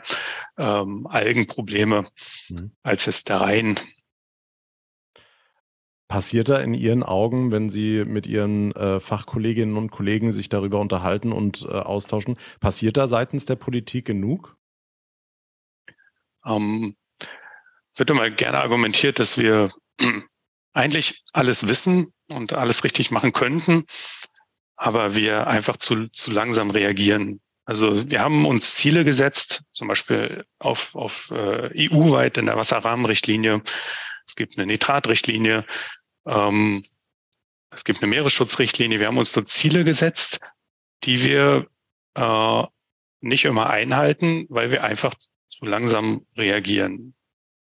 ähm, 0.58 1.08
Algenprobleme 1.08 2.08
mhm. 2.50 2.72
als 2.84 3.06
jetzt 3.06 3.30
der 3.30 3.42
Rhein. 3.42 3.80
Passiert 6.08 6.50
da 6.50 6.60
in 6.60 6.74
Ihren 6.74 7.04
Augen, 7.04 7.52
wenn 7.52 7.70
Sie 7.70 8.04
mit 8.04 8.26
Ihren 8.26 8.72
äh, 8.72 9.00
Fachkolleginnen 9.00 9.78
und 9.78 9.92
Kollegen 9.92 10.32
sich 10.32 10.50
darüber 10.50 10.80
unterhalten 10.80 11.32
und 11.32 11.62
äh, 11.62 11.68
austauschen, 11.68 12.38
passiert 12.60 12.98
da 12.98 13.08
seitens 13.08 13.46
der 13.46 13.58
Politik 13.58 14.06
genug? 14.06 14.58
Ähm, 16.44 16.96
wird 17.96 18.10
immer 18.10 18.28
gerne 18.32 18.58
argumentiert, 18.58 19.20
dass 19.20 19.38
wir 19.38 19.72
eigentlich 20.74 21.24
alles 21.34 21.68
wissen 21.68 22.14
und 22.28 22.54
alles 22.54 22.84
richtig 22.84 23.12
machen 23.12 23.34
könnten, 23.34 23.86
aber 24.76 25.16
wir 25.16 25.48
einfach 25.48 25.78
zu, 25.78 26.08
zu 26.10 26.32
langsam 26.32 26.72
reagieren. 26.72 27.42
Also 27.66 28.10
wir 28.10 28.22
haben 28.22 28.46
uns 28.46 28.76
Ziele 28.76 29.04
gesetzt, 29.06 29.64
zum 29.74 29.88
Beispiel 29.88 30.46
auf, 30.58 30.96
auf 30.96 31.30
äh, 31.32 31.92
EU-weit 31.92 32.38
in 32.38 32.48
der 32.48 32.58
Wasserrahmenrichtlinie. 32.58 33.62
Es 34.26 34.36
gibt 34.36 34.58
eine 34.58 34.66
Nitratrichtlinie. 34.66 35.66
Ähm, 36.26 36.84
es 37.72 37.84
gibt 37.84 38.02
eine 38.02 38.10
Meeresschutzrichtlinie. 38.10 39.00
Wir 39.00 39.08
haben 39.08 39.18
uns 39.18 39.34
dort 39.34 39.50
Ziele 39.50 39.84
gesetzt, 39.84 40.40
die 41.04 41.24
wir 41.24 41.68
äh, 42.16 42.64
nicht 43.22 43.46
immer 43.46 43.70
einhalten, 43.70 44.46
weil 44.50 44.72
wir 44.72 44.84
einfach 44.84 45.14
zu 45.48 45.66
langsam 45.66 46.26
reagieren. 46.38 47.14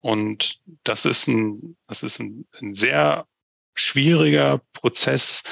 Und 0.00 0.60
das 0.84 1.04
ist 1.04 1.28
ein, 1.28 1.76
das 1.86 2.02
ist 2.02 2.20
ein, 2.20 2.46
ein 2.60 2.72
sehr 2.72 3.26
schwieriger 3.74 4.60
Prozess 4.72 5.42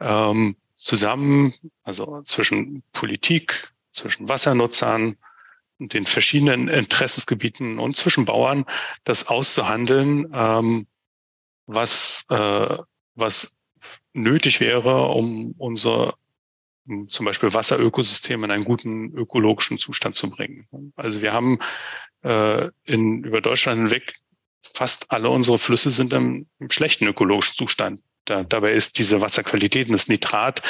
ähm, 0.00 0.56
zusammen, 0.74 1.54
also 1.82 2.22
zwischen 2.22 2.82
Politik, 2.92 3.72
zwischen 3.92 4.28
Wassernutzern 4.28 5.16
und 5.78 5.94
den 5.94 6.06
verschiedenen 6.06 6.68
Interessensgebieten 6.68 7.78
und 7.78 7.96
zwischen 7.96 8.24
Bauern, 8.24 8.66
das 9.04 9.28
auszuhandeln, 9.28 10.30
ähm, 10.34 10.86
was, 11.66 12.26
äh, 12.30 12.78
was 13.14 13.58
nötig 14.12 14.60
wäre, 14.60 15.08
um 15.08 15.54
unser 15.58 16.14
zum 17.08 17.26
Beispiel 17.26 17.54
Wasserökosystem 17.54 18.42
in 18.42 18.50
einen 18.50 18.64
guten 18.64 19.16
ökologischen 19.16 19.78
Zustand 19.78 20.16
zu 20.16 20.30
bringen. 20.30 20.66
Also 20.96 21.22
wir 21.22 21.32
haben 21.32 21.60
äh, 22.22 22.70
in, 22.84 23.24
über 23.24 23.40
Deutschland 23.40 23.82
hinweg 23.82 24.14
fast 24.74 25.10
alle 25.10 25.28
unsere 25.28 25.58
Flüsse 25.58 25.90
sind 25.90 26.12
im, 26.12 26.46
im 26.58 26.70
schlechten 26.70 27.06
ökologischen 27.06 27.56
Zustand. 27.56 28.00
Da, 28.24 28.44
dabei 28.44 28.72
ist 28.72 28.98
diese 28.98 29.20
Wasserqualität 29.20 29.88
und 29.88 29.94
das 29.94 30.08
Nitrat 30.08 30.62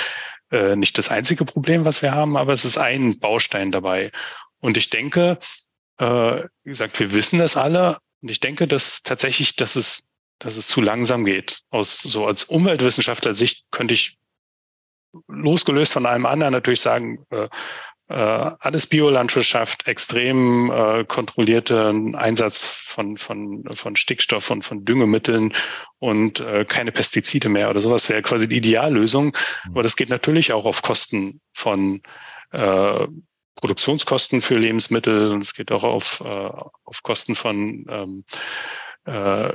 äh, 0.51 0.77
nicht 0.77 0.97
das 0.99 1.11
einzige 1.11 1.45
Problem, 1.45 1.85
was 1.85 2.03
wir 2.03 2.13
haben, 2.13 2.37
aber 2.37 2.53
es 2.53 2.65
ist 2.65 2.79
ein 2.79 3.19
Baustein 3.19 3.71
dabei. 3.71 4.13
Und 4.61 4.77
ich 4.77 4.91
denke, 4.91 5.39
äh, 5.99 6.45
wie 6.65 6.71
gesagt, 6.71 6.99
wir 7.01 7.13
wissen 7.13 7.39
das 7.39 7.57
alle. 7.57 7.99
Und 8.23 8.31
ich 8.31 8.41
denke, 8.41 8.67
dass 8.67 9.03
tatsächlich, 9.03 9.57
dass 9.57 9.77
es, 9.77 10.05
dass 10.39 10.57
es 10.57 10.69
zu 10.69 10.81
langsam 10.81 11.25
geht. 11.25 11.63
Aus 11.71 12.01
so 12.01 12.27
als 12.27 12.45
Umweltwissenschaftler 12.45 13.35
Sicht 13.35 13.65
könnte 13.71 13.95
ich 13.95 14.19
losgelöst 15.29 15.93
von 15.93 16.07
allem 16.07 16.25
anderen 16.25 16.53
natürlich 16.53 16.81
sagen, 16.81 17.27
äh, 17.31 17.49
äh, 18.13 18.57
alles 18.61 18.87
Biolandwirtschaft, 18.87 19.87
extrem 19.87 20.71
äh, 20.71 21.05
kontrollierten 21.05 22.15
Einsatz 22.15 22.65
von, 22.65 23.17
von, 23.17 23.65
von 23.75 23.97
Stickstoff 23.97 24.51
und 24.51 24.65
von 24.65 24.85
Düngemitteln 24.85 25.55
und 25.99 26.41
äh, 26.41 26.65
keine 26.67 26.93
Pestizide 26.93 27.49
mehr 27.49 27.71
oder 27.71 27.81
sowas 27.81 28.09
wäre 28.09 28.23
quasi 28.23 28.49
die 28.49 28.59
Ideallösung. 28.59 29.27
Mhm. 29.27 29.71
Aber 29.71 29.83
das 29.83 29.97
geht 29.97 30.11
natürlich 30.11 30.53
auch 30.53 30.67
auf 30.67 30.83
Kosten 30.83 31.41
von 31.55 32.03
äh, 32.51 33.07
Produktionskosten 33.57 34.43
für 34.43 34.59
Lebensmittel 34.59 35.33
und 35.33 35.41
es 35.41 35.55
geht 35.55 35.73
auch 35.73 35.85
auf, 35.85 36.21
äh, 36.21 36.51
auf 36.85 37.03
Kosten 37.03 37.35
von 37.35 37.87
ähm, 37.89 38.25
äh, 39.05 39.55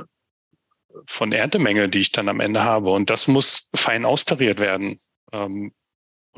von 1.06 1.32
Erntemenge, 1.32 1.88
die 1.88 2.00
ich 2.00 2.12
dann 2.12 2.28
am 2.28 2.40
Ende 2.40 2.64
habe. 2.64 2.90
Und 2.90 3.10
das 3.10 3.28
muss 3.28 3.70
fein 3.74 4.04
austariert 4.04 4.58
werden. 4.58 5.00
Ähm, 5.32 5.72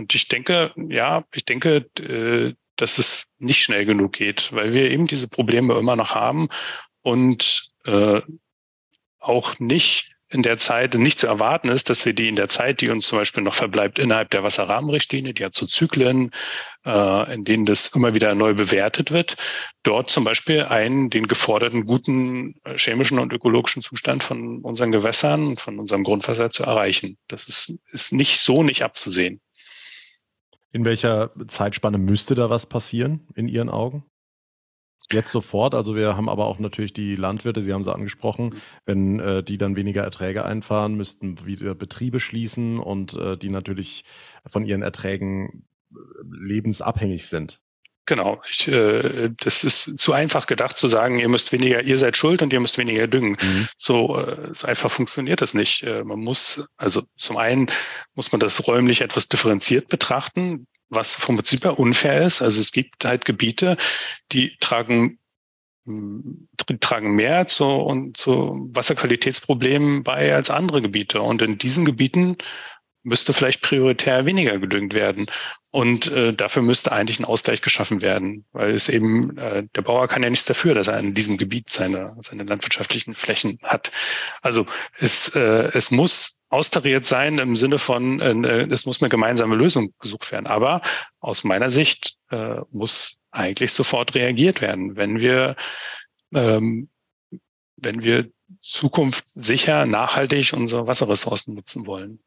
und 0.00 0.14
ich 0.14 0.28
denke, 0.28 0.70
ja, 0.88 1.24
ich 1.34 1.44
denke, 1.44 1.86
äh, 2.00 2.54
dass 2.76 2.96
es 2.96 3.26
nicht 3.38 3.62
schnell 3.62 3.84
genug 3.84 4.12
geht, 4.14 4.50
weil 4.50 4.72
wir 4.72 4.90
eben 4.90 5.06
diese 5.06 5.28
Probleme 5.28 5.78
immer 5.78 5.94
noch 5.94 6.14
haben 6.14 6.48
und 7.02 7.70
äh, 7.84 8.22
auch 9.18 9.58
nicht 9.58 10.10
in 10.30 10.40
der 10.40 10.56
Zeit 10.56 10.94
nicht 10.94 11.18
zu 11.18 11.26
erwarten 11.26 11.68
ist, 11.68 11.90
dass 11.90 12.06
wir 12.06 12.14
die 12.14 12.28
in 12.28 12.36
der 12.36 12.48
Zeit, 12.48 12.80
die 12.80 12.88
uns 12.88 13.08
zum 13.08 13.18
Beispiel 13.18 13.42
noch 13.42 13.52
verbleibt 13.52 13.98
innerhalb 13.98 14.30
der 14.30 14.42
Wasserrahmenrichtlinie, 14.42 15.34
die 15.34 15.44
hat 15.44 15.54
so 15.54 15.66
Zyklen, 15.66 16.30
äh, 16.86 17.34
in 17.34 17.44
denen 17.44 17.66
das 17.66 17.88
immer 17.88 18.14
wieder 18.14 18.34
neu 18.34 18.54
bewertet 18.54 19.10
wird, 19.10 19.36
dort 19.82 20.08
zum 20.08 20.24
Beispiel 20.24 20.62
einen 20.62 21.10
den 21.10 21.26
geforderten 21.26 21.84
guten 21.84 22.54
äh, 22.64 22.78
chemischen 22.78 23.18
und 23.18 23.34
ökologischen 23.34 23.82
Zustand 23.82 24.24
von 24.24 24.60
unseren 24.60 24.92
Gewässern 24.92 25.58
von 25.58 25.78
unserem 25.78 26.04
Grundwasser 26.04 26.48
zu 26.48 26.62
erreichen. 26.62 27.18
Das 27.28 27.48
ist, 27.48 27.74
ist 27.92 28.12
nicht 28.14 28.40
so 28.40 28.62
nicht 28.62 28.82
abzusehen. 28.82 29.42
In 30.72 30.84
welcher 30.84 31.30
Zeitspanne 31.48 31.98
müsste 31.98 32.34
da 32.34 32.48
was 32.50 32.66
passieren 32.66 33.26
in 33.34 33.48
Ihren 33.48 33.68
Augen? 33.68 34.04
Jetzt 35.12 35.32
sofort, 35.32 35.74
also 35.74 35.96
wir 35.96 36.16
haben 36.16 36.28
aber 36.28 36.46
auch 36.46 36.60
natürlich 36.60 36.92
die 36.92 37.16
Landwirte, 37.16 37.62
Sie 37.62 37.72
haben 37.72 37.82
sie 37.82 37.92
angesprochen, 37.92 38.54
wenn 38.86 39.18
äh, 39.18 39.42
die 39.42 39.58
dann 39.58 39.74
weniger 39.74 40.04
Erträge 40.04 40.44
einfahren, 40.44 40.94
müssten 40.94 41.44
wieder 41.44 41.74
Betriebe 41.74 42.20
schließen 42.20 42.78
und 42.78 43.14
äh, 43.14 43.36
die 43.36 43.48
natürlich 43.48 44.04
von 44.46 44.64
ihren 44.64 44.82
Erträgen 44.82 45.66
äh, 45.92 45.96
lebensabhängig 46.22 47.26
sind. 47.26 47.60
Genau, 48.10 48.42
ich, 48.50 48.66
äh, 48.66 49.30
das 49.38 49.62
ist 49.62 50.00
zu 50.00 50.12
einfach 50.12 50.46
gedacht 50.46 50.76
zu 50.76 50.88
sagen, 50.88 51.20
ihr 51.20 51.28
müsst 51.28 51.52
weniger, 51.52 51.80
ihr 51.84 51.96
seid 51.96 52.16
schuld 52.16 52.42
und 52.42 52.52
ihr 52.52 52.58
müsst 52.58 52.76
weniger 52.76 53.06
düngen. 53.06 53.36
Mhm. 53.40 53.68
So, 53.76 54.18
äh, 54.18 54.48
so 54.52 54.66
einfach 54.66 54.90
funktioniert 54.90 55.40
das 55.40 55.54
nicht. 55.54 55.84
Äh, 55.84 56.02
man 56.02 56.18
muss, 56.18 56.66
also 56.76 57.04
zum 57.16 57.36
einen 57.36 57.70
muss 58.14 58.32
man 58.32 58.40
das 58.40 58.66
räumlich 58.66 59.02
etwas 59.02 59.28
differenziert 59.28 59.86
betrachten, 59.86 60.66
was 60.88 61.14
vom 61.14 61.36
Prinzip 61.36 61.62
her 61.62 61.78
unfair 61.78 62.26
ist. 62.26 62.42
Also 62.42 62.58
es 62.60 62.72
gibt 62.72 63.04
halt 63.04 63.24
Gebiete, 63.24 63.76
die 64.32 64.56
tragen 64.58 65.20
die 65.86 66.78
tragen 66.78 67.14
mehr 67.14 67.46
zu, 67.46 67.64
und 67.64 68.16
zu 68.16 68.68
Wasserqualitätsproblemen 68.72 70.02
bei 70.02 70.34
als 70.34 70.50
andere 70.50 70.82
Gebiete. 70.82 71.22
Und 71.22 71.42
in 71.42 71.58
diesen 71.58 71.84
Gebieten 71.84 72.36
müsste 73.02 73.32
vielleicht 73.32 73.62
prioritär 73.62 74.26
weniger 74.26 74.58
gedüngt 74.58 74.94
werden. 74.94 75.26
Und 75.70 76.10
äh, 76.10 76.34
dafür 76.34 76.62
müsste 76.62 76.92
eigentlich 76.92 77.20
ein 77.20 77.24
Ausgleich 77.24 77.62
geschaffen 77.62 78.02
werden, 78.02 78.44
weil 78.52 78.74
es 78.74 78.88
eben, 78.88 79.38
äh, 79.38 79.64
der 79.74 79.82
Bauer 79.82 80.08
kann 80.08 80.22
ja 80.22 80.30
nichts 80.30 80.46
dafür, 80.46 80.74
dass 80.74 80.88
er 80.88 80.98
in 80.98 81.14
diesem 81.14 81.36
Gebiet 81.36 81.70
seine, 81.70 82.16
seine 82.22 82.42
landwirtschaftlichen 82.42 83.14
Flächen 83.14 83.58
hat. 83.62 83.92
Also 84.42 84.66
es, 84.98 85.28
äh, 85.34 85.70
es 85.72 85.90
muss 85.90 86.40
austariert 86.48 87.04
sein 87.04 87.38
im 87.38 87.54
Sinne 87.54 87.78
von, 87.78 88.20
äh, 88.20 88.66
es 88.70 88.84
muss 88.84 89.00
eine 89.00 89.08
gemeinsame 89.08 89.54
Lösung 89.54 89.94
gesucht 90.00 90.32
werden. 90.32 90.46
Aber 90.46 90.82
aus 91.20 91.44
meiner 91.44 91.70
Sicht 91.70 92.16
äh, 92.30 92.56
muss 92.72 93.18
eigentlich 93.30 93.72
sofort 93.72 94.14
reagiert 94.16 94.60
werden, 94.60 94.96
wenn 94.96 95.20
wir, 95.20 95.54
ähm, 96.34 96.88
wenn 97.76 98.02
wir 98.02 98.28
Zukunft 98.60 99.28
sicher, 99.28 99.86
nachhaltig 99.86 100.52
unsere 100.52 100.88
Wasserressourcen 100.88 101.54
nutzen 101.54 101.86
wollen. 101.86 102.20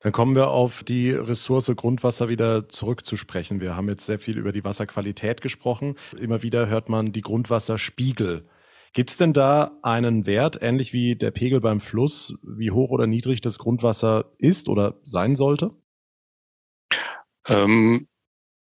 Dann 0.00 0.12
kommen 0.12 0.36
wir 0.36 0.50
auf 0.50 0.84
die 0.84 1.10
Ressource 1.10 1.72
Grundwasser 1.74 2.28
wieder 2.28 2.68
zurückzusprechen. 2.68 3.60
Wir 3.60 3.74
haben 3.74 3.88
jetzt 3.88 4.06
sehr 4.06 4.18
viel 4.18 4.38
über 4.38 4.52
die 4.52 4.64
Wasserqualität 4.64 5.40
gesprochen. 5.40 5.96
Immer 6.18 6.42
wieder 6.42 6.68
hört 6.68 6.88
man 6.88 7.12
die 7.12 7.20
Grundwasserspiegel. 7.20 8.48
Gibt 8.92 9.10
es 9.10 9.16
denn 9.16 9.32
da 9.32 9.78
einen 9.82 10.26
Wert, 10.26 10.58
ähnlich 10.62 10.92
wie 10.92 11.16
der 11.16 11.30
Pegel 11.30 11.60
beim 11.60 11.80
Fluss, 11.80 12.34
wie 12.42 12.70
hoch 12.70 12.90
oder 12.90 13.06
niedrig 13.06 13.40
das 13.40 13.58
Grundwasser 13.58 14.32
ist 14.38 14.68
oder 14.68 14.98
sein 15.02 15.36
sollte? 15.36 15.72
Ähm, 17.46 18.08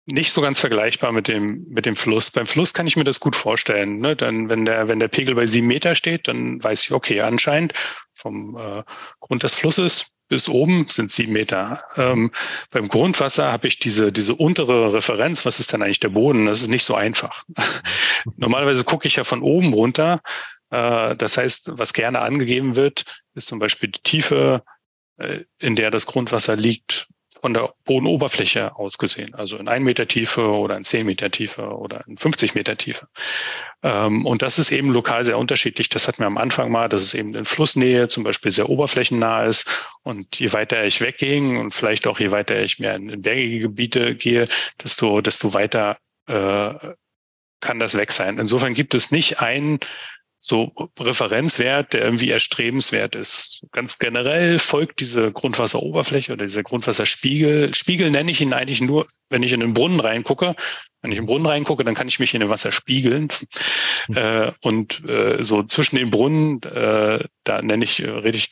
nicht 0.06 0.32
so 0.32 0.42
ganz 0.42 0.60
vergleichbar 0.60 1.12
mit 1.12 1.28
dem, 1.28 1.66
mit 1.70 1.86
dem 1.86 1.96
Fluss. 1.96 2.32
Beim 2.32 2.48
Fluss 2.48 2.74
kann 2.74 2.88
ich 2.88 2.98
mir 2.98 3.04
das 3.04 3.20
gut 3.20 3.36
vorstellen. 3.36 4.00
Ne? 4.00 4.16
Dann, 4.16 4.50
wenn 4.50 4.66
der, 4.66 4.88
wenn 4.88 5.00
der 5.00 5.08
Pegel 5.08 5.36
bei 5.36 5.46
sieben 5.46 5.68
Meter 5.68 5.96
steht, 5.96 6.28
dann 6.28 6.64
weiß 6.64 6.84
ich, 6.84 6.92
okay, 6.92 7.22
anscheinend 7.22 7.74
vom 8.14 8.58
äh, 8.58 8.84
Grund 9.20 9.44
des 9.44 9.54
Flusses 9.54 10.14
bis 10.28 10.48
oben 10.48 10.88
sind 10.90 11.12
sieben 11.12 11.34
Meter. 11.34 11.84
Ähm, 11.98 12.32
beim 12.72 12.88
Grundwasser 12.88 13.52
habe 13.52 13.68
ich 13.68 13.80
diese, 13.80 14.12
diese 14.12 14.34
untere 14.34 14.94
Referenz. 14.94 15.46
Was 15.46 15.60
ist 15.60 15.74
denn 15.74 15.84
eigentlich 15.84 16.00
der 16.00 16.10
Boden? 16.10 16.46
Das 16.46 16.62
ist 16.62 16.70
nicht 16.70 16.86
so 16.86 16.96
einfach. 16.96 17.44
Normalerweise 18.38 18.84
gucke 18.84 19.08
ich 19.08 19.18
ja 19.18 19.24
von 19.24 19.42
oben 19.42 19.74
runter. 19.74 20.22
Äh, 20.72 21.16
das 21.16 21.38
heißt, 21.38 21.72
was 21.74 21.94
gerne 21.94 22.22
angegeben 22.22 22.76
wird, 22.76 23.06
ist 23.36 23.48
zum 23.48 23.60
Beispiel 23.60 23.90
die 23.90 24.02
Tiefe, 24.02 24.64
äh, 25.18 25.42
in 25.60 25.76
der 25.76 25.92
das 25.92 26.06
Grundwasser 26.06 26.56
liegt 26.56 27.08
von 27.42 27.54
der 27.54 27.74
Bodenoberfläche 27.86 28.76
aus 28.76 29.00
gesehen, 29.00 29.34
also 29.34 29.58
in 29.58 29.68
ein 29.68 29.84
Meter 29.84 30.08
Tiefe 30.08 30.52
oder 30.52 30.78
in 30.78 30.84
zehn 30.84 31.08
Meter 31.08 31.32
Tiefe 31.32 31.64
oder 31.76 32.04
in 32.08 32.16
50 32.16 32.54
Meter 32.54 32.78
Tiefe. 32.78 33.08
Ähm, 33.82 34.26
und 34.28 34.44
das 34.44 34.60
ist 34.60 34.72
eben 34.72 34.94
lokal 34.94 35.26
sehr 35.26 35.40
unterschiedlich. 35.40 35.90
Das 35.90 36.08
hatten 36.08 36.20
wir 36.20 36.28
am 36.28 36.38
Anfang 36.38 36.72
mal, 36.72 36.88
dass 36.88 37.02
es 37.02 37.14
eben 37.16 37.34
in 37.34 37.46
Flussnähe 37.46 38.08
zum 38.08 38.24
Beispiel 38.24 38.52
sehr 38.52 38.70
oberflächennah 38.70 39.46
ist. 39.46 39.68
Und 40.04 40.40
je 40.40 40.54
weiter 40.54 40.86
ich 40.86 41.02
wegging 41.02 41.58
und 41.58 41.74
vielleicht 41.74 42.06
auch 42.06 42.20
je 42.20 42.32
weiter 42.32 42.62
ich 42.62 42.78
mehr 42.78 42.96
in, 42.96 43.10
in 43.10 43.24
bergige 43.24 43.60
Gebiete 43.60 44.16
gehe, 44.16 44.46
desto, 44.84 45.22
desto 45.22 45.54
weiter 45.54 45.98
äh, 46.28 46.74
kann 47.60 47.80
das 47.80 47.98
weg 47.98 48.12
sein. 48.12 48.38
Insofern 48.38 48.76
gibt 48.76 48.94
es 48.94 49.12
nicht 49.12 49.40
einen 49.40 49.80
so 50.44 50.72
Referenzwert, 51.00 51.94
der 51.94 52.04
irgendwie 52.04 52.32
erstrebenswert 52.32 53.16
ist. 53.16 53.64
Ganz 53.72 54.00
generell 54.00 54.58
folgt 54.58 55.00
diese 55.00 55.32
Grundwasseroberfläche 55.32 56.34
oder 56.34 56.46
dieser 56.46 56.64
Grundwasserspiegel. 56.64 57.76
Spiegel 57.76 58.10
nenne 58.10 58.32
ich 58.32 58.42
ihn 58.42 58.52
eigentlich 58.52 58.82
nur, 58.82 59.06
wenn 59.30 59.44
ich 59.44 59.54
in 59.54 59.60
den 59.60 59.74
Brunnen 59.74 60.00
reingucke. 60.00 60.56
Wenn 61.04 61.12
ich 61.12 61.20
in 61.20 61.26
den 61.26 61.28
Brunnen 61.28 61.46
reingucke, 61.46 61.84
dann 61.84 61.94
kann 61.94 62.08
ich 62.08 62.20
mich 62.20 62.34
in 62.34 62.40
dem 62.40 62.50
Wasser 62.50 62.72
spiegeln. 62.72 63.30
Mhm. 64.08 64.18
Äh, 64.18 64.52
und 64.62 65.08
äh, 65.08 65.44
so 65.44 65.62
zwischen 65.62 65.98
den 65.98 66.10
Brunnen, 66.10 66.62
äh, 66.64 67.24
da 67.44 67.62
nenne 67.62 67.84
ich, 67.84 68.02
rede 68.02 68.38
ich, 68.38 68.52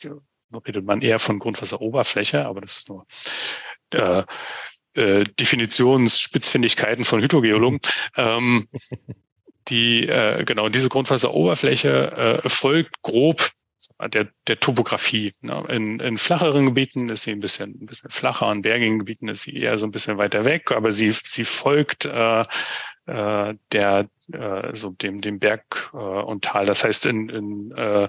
redet 0.64 0.84
man 0.84 1.02
eher 1.02 1.18
von 1.18 1.40
Grundwasseroberfläche, 1.40 2.46
aber 2.46 2.60
das 2.60 2.78
ist 2.78 2.88
nur 2.88 3.04
äh, 3.92 4.22
äh, 4.94 5.24
Definitionsspitzfindigkeiten 5.24 7.04
von 7.04 7.20
Hydrogeologen. 7.20 7.80
ähm, 8.16 8.68
die 9.70 10.08
äh, 10.08 10.44
genau 10.44 10.68
diese 10.68 10.88
Grundwasseroberfläche 10.88 12.42
äh, 12.44 12.48
folgt 12.48 13.02
grob 13.02 13.50
der, 14.12 14.28
der 14.46 14.60
Topografie. 14.60 15.34
Ne? 15.40 15.64
In, 15.68 16.00
in 16.00 16.18
flacheren 16.18 16.66
Gebieten 16.66 17.08
ist 17.08 17.22
sie 17.22 17.32
ein 17.32 17.40
bisschen, 17.40 17.78
ein 17.80 17.86
bisschen 17.86 18.10
flacher, 18.10 18.50
in 18.52 18.62
bergigen 18.62 18.98
Gebieten 18.98 19.28
ist 19.28 19.42
sie 19.42 19.56
eher 19.56 19.78
so 19.78 19.86
ein 19.86 19.90
bisschen 19.90 20.18
weiter 20.18 20.44
weg, 20.44 20.70
aber 20.72 20.90
sie, 20.90 21.12
sie 21.12 21.44
folgt 21.44 22.04
äh, 22.04 22.42
äh, 23.06 23.54
der 23.72 24.08
äh, 24.32 24.74
so 24.74 24.90
dem, 24.90 25.20
dem 25.20 25.38
Berg 25.38 25.90
äh, 25.92 25.96
und 25.96 26.44
Tal. 26.44 26.66
Das 26.66 26.84
heißt, 26.84 27.06
in, 27.06 27.28
in 27.28 27.72
äh, 27.76 28.08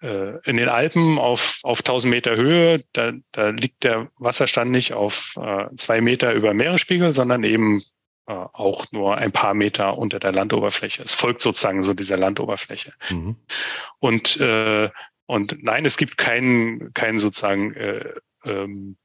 äh 0.00 0.38
in 0.44 0.56
den 0.56 0.68
Alpen 0.68 1.18
auf, 1.18 1.60
auf 1.62 1.80
1000 1.80 2.10
Meter 2.10 2.36
Höhe, 2.36 2.82
da, 2.92 3.12
da 3.32 3.50
liegt 3.50 3.84
der 3.84 4.10
Wasserstand 4.18 4.70
nicht 4.70 4.92
auf 4.92 5.34
äh, 5.40 5.66
zwei 5.76 6.00
Meter 6.00 6.32
über 6.32 6.54
Meeresspiegel, 6.54 7.14
sondern 7.14 7.44
eben 7.44 7.82
auch 8.26 8.90
nur 8.90 9.18
ein 9.18 9.32
paar 9.32 9.54
Meter 9.54 9.98
unter 9.98 10.18
der 10.18 10.32
Landoberfläche. 10.32 11.02
Es 11.02 11.14
folgt 11.14 11.42
sozusagen 11.42 11.82
so 11.82 11.94
dieser 11.94 12.16
Landoberfläche. 12.16 12.94
Mhm. 13.10 13.36
Und, 13.98 14.38
äh, 14.40 14.90
und 15.26 15.62
nein, 15.62 15.84
es 15.84 15.96
gibt 15.96 16.16
keinen, 16.16 16.92
keinen 16.94 17.18
sozusagen 17.18 17.74
äh, 17.74 18.14
ähm, 18.44 18.96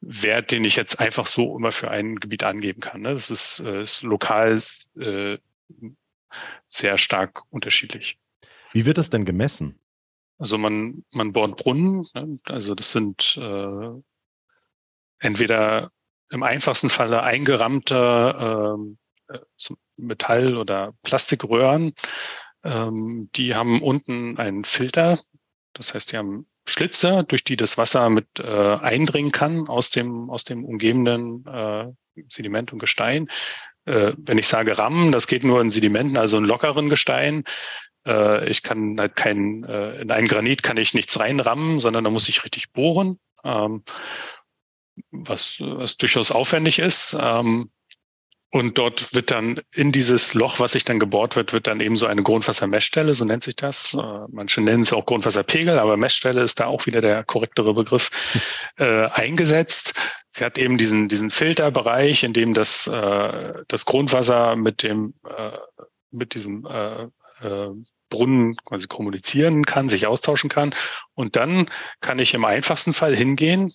Wert, 0.00 0.50
den 0.50 0.64
ich 0.64 0.76
jetzt 0.76 1.00
einfach 1.00 1.26
so 1.26 1.56
immer 1.56 1.72
für 1.72 1.90
ein 1.90 2.16
Gebiet 2.16 2.44
angeben 2.44 2.80
kann. 2.80 3.02
Ne? 3.02 3.12
Das 3.12 3.30
ist, 3.30 3.60
äh, 3.60 3.82
ist 3.82 4.02
lokal 4.02 4.60
äh, 4.98 5.38
sehr 6.68 6.98
stark 6.98 7.42
unterschiedlich. 7.50 8.18
Wie 8.72 8.86
wird 8.86 8.98
das 8.98 9.10
denn 9.10 9.24
gemessen? 9.24 9.80
Also 10.38 10.56
man, 10.56 11.04
man 11.10 11.32
bohrt 11.32 11.56
Brunnen, 11.56 12.06
ne? 12.14 12.38
also 12.44 12.74
das 12.74 12.92
sind 12.92 13.36
äh, 13.36 13.90
entweder 15.18 15.90
im 16.30 16.42
einfachsten 16.42 16.90
Falle 16.90 17.22
eingerammte 17.22 18.76
ähm, 18.76 18.98
äh, 19.28 19.38
Metall- 19.96 20.56
oder 20.56 20.94
Plastikröhren. 21.02 21.94
Ähm, 22.64 23.30
die 23.34 23.54
haben 23.54 23.82
unten 23.82 24.38
einen 24.38 24.64
Filter. 24.64 25.20
Das 25.72 25.94
heißt, 25.94 26.12
die 26.12 26.16
haben 26.16 26.46
Schlitze, 26.66 27.24
durch 27.26 27.44
die 27.44 27.56
das 27.56 27.78
Wasser 27.78 28.10
mit 28.10 28.26
äh, 28.38 28.76
eindringen 28.76 29.32
kann 29.32 29.68
aus 29.68 29.90
dem, 29.90 30.30
aus 30.30 30.44
dem 30.44 30.64
umgebenden 30.64 31.44
äh, 31.46 31.92
Sediment 32.28 32.72
und 32.72 32.78
Gestein. 32.78 33.28
Äh, 33.86 34.12
wenn 34.16 34.38
ich 34.38 34.46
sage 34.46 34.78
rammen, 34.78 35.12
das 35.12 35.26
geht 35.26 35.44
nur 35.44 35.60
in 35.60 35.70
Sedimenten, 35.70 36.16
also 36.16 36.36
in 36.36 36.44
lockeren 36.44 36.88
Gestein. 36.88 37.44
Äh, 38.06 38.48
ich 38.48 38.62
kann 38.62 38.98
halt 39.00 39.16
kein, 39.16 39.64
äh, 39.64 40.00
in 40.00 40.10
einen 40.10 40.26
Granit 40.26 40.62
kann 40.62 40.76
ich 40.76 40.94
nichts 40.94 41.18
reinrammen, 41.18 41.80
sondern 41.80 42.04
da 42.04 42.10
muss 42.10 42.28
ich 42.28 42.44
richtig 42.44 42.72
bohren. 42.72 43.18
Ähm, 43.42 43.84
was, 45.10 45.58
was 45.60 45.96
durchaus 45.96 46.30
aufwendig 46.30 46.78
ist. 46.78 47.16
Ähm, 47.18 47.70
und 48.52 48.78
dort 48.78 49.14
wird 49.14 49.30
dann 49.30 49.60
in 49.72 49.92
dieses 49.92 50.34
Loch, 50.34 50.58
was 50.58 50.72
sich 50.72 50.84
dann 50.84 50.98
gebohrt 50.98 51.36
wird, 51.36 51.52
wird 51.52 51.68
dann 51.68 51.80
eben 51.80 51.94
so 51.94 52.06
eine 52.06 52.24
Grundwassermessstelle, 52.24 53.14
so 53.14 53.24
nennt 53.24 53.44
sich 53.44 53.54
das. 53.54 53.94
Äh, 53.94 54.26
manche 54.28 54.60
nennen 54.60 54.82
es 54.82 54.92
auch 54.92 55.06
Grundwasserpegel, 55.06 55.78
aber 55.78 55.96
Messstelle 55.96 56.42
ist 56.42 56.58
da 56.58 56.66
auch 56.66 56.86
wieder 56.86 57.00
der 57.00 57.22
korrektere 57.22 57.74
Begriff, 57.74 58.10
äh, 58.76 59.06
eingesetzt. 59.06 59.94
Sie 60.28 60.44
hat 60.44 60.58
eben 60.58 60.78
diesen, 60.78 61.08
diesen 61.08 61.30
Filterbereich, 61.30 62.24
in 62.24 62.32
dem 62.32 62.52
das, 62.52 62.88
äh, 62.88 63.62
das 63.68 63.84
Grundwasser 63.84 64.56
mit 64.56 64.82
dem, 64.82 65.14
äh, 65.28 65.56
mit 66.10 66.34
diesem 66.34 66.66
äh, 66.66 67.04
äh, 67.42 67.70
Brunnen 68.08 68.56
quasi 68.64 68.88
kommunizieren 68.88 69.64
kann, 69.64 69.88
sich 69.88 70.08
austauschen 70.08 70.50
kann. 70.50 70.74
Und 71.14 71.36
dann 71.36 71.70
kann 72.00 72.18
ich 72.18 72.34
im 72.34 72.44
einfachsten 72.44 72.92
Fall 72.92 73.14
hingehen, 73.14 73.72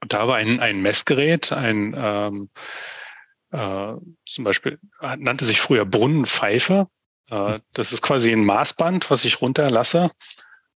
und 0.00 0.12
da 0.12 0.26
war 0.26 0.36
ein, 0.36 0.60
ein 0.60 0.80
Messgerät, 0.80 1.52
ein 1.52 1.94
ähm, 1.96 2.50
äh, 3.52 3.94
zum 4.26 4.44
Beispiel 4.44 4.78
nannte 5.18 5.44
sich 5.44 5.60
früher 5.60 5.84
Brunnenpfeife. 5.84 6.88
Äh, 7.28 7.60
das 7.72 7.92
ist 7.92 8.02
quasi 8.02 8.32
ein 8.32 8.44
Maßband, 8.44 9.10
was 9.10 9.24
ich 9.24 9.40
runterlasse. 9.40 10.10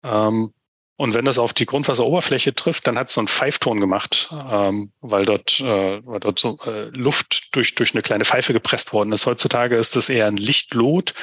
Ähm, 0.02 0.52
und 0.96 1.14
wenn 1.14 1.24
das 1.24 1.38
auf 1.38 1.54
die 1.54 1.64
Grundwasseroberfläche 1.64 2.54
trifft, 2.54 2.86
dann 2.86 2.98
hat 2.98 3.08
es 3.08 3.14
so 3.14 3.22
einen 3.22 3.28
Pfeifton 3.28 3.80
gemacht, 3.80 4.28
ähm, 4.30 4.92
weil 5.00 5.24
dort, 5.24 5.58
äh, 5.60 6.06
weil 6.06 6.20
dort 6.20 6.38
so 6.38 6.58
äh, 6.66 6.90
Luft 6.90 7.56
durch, 7.56 7.74
durch 7.74 7.94
eine 7.94 8.02
kleine 8.02 8.26
Pfeife 8.26 8.52
gepresst 8.52 8.92
worden 8.92 9.10
ist. 9.12 9.24
Heutzutage 9.24 9.76
ist 9.76 9.96
das 9.96 10.10
eher 10.10 10.26
ein 10.26 10.36
Lichtlot. 10.36 11.14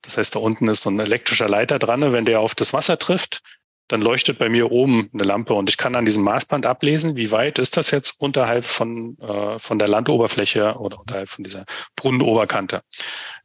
Das 0.00 0.16
heißt, 0.16 0.34
da 0.34 0.38
unten 0.38 0.68
ist 0.68 0.82
so 0.82 0.90
ein 0.90 0.98
elektrischer 0.98 1.50
Leiter 1.50 1.78
dran. 1.78 2.14
Wenn 2.14 2.24
der 2.24 2.40
auf 2.40 2.54
das 2.54 2.72
Wasser 2.72 2.98
trifft, 2.98 3.42
dann 3.88 4.00
leuchtet 4.00 4.38
bei 4.38 4.48
mir 4.48 4.70
oben 4.70 5.10
eine 5.12 5.22
Lampe 5.22 5.54
und 5.54 5.68
ich 5.68 5.76
kann 5.76 5.94
an 5.94 6.04
diesem 6.04 6.24
Maßband 6.24 6.66
ablesen, 6.66 7.16
wie 7.16 7.30
weit 7.30 7.58
ist 7.58 7.76
das 7.76 7.90
jetzt 7.90 8.20
unterhalb 8.20 8.64
von, 8.64 9.16
äh, 9.18 9.58
von 9.58 9.78
der 9.78 9.88
Landoberfläche 9.88 10.74
oder 10.74 10.98
unterhalb 10.98 11.28
von 11.28 11.44
dieser 11.44 11.64
Brunnenoberkante. 11.94 12.82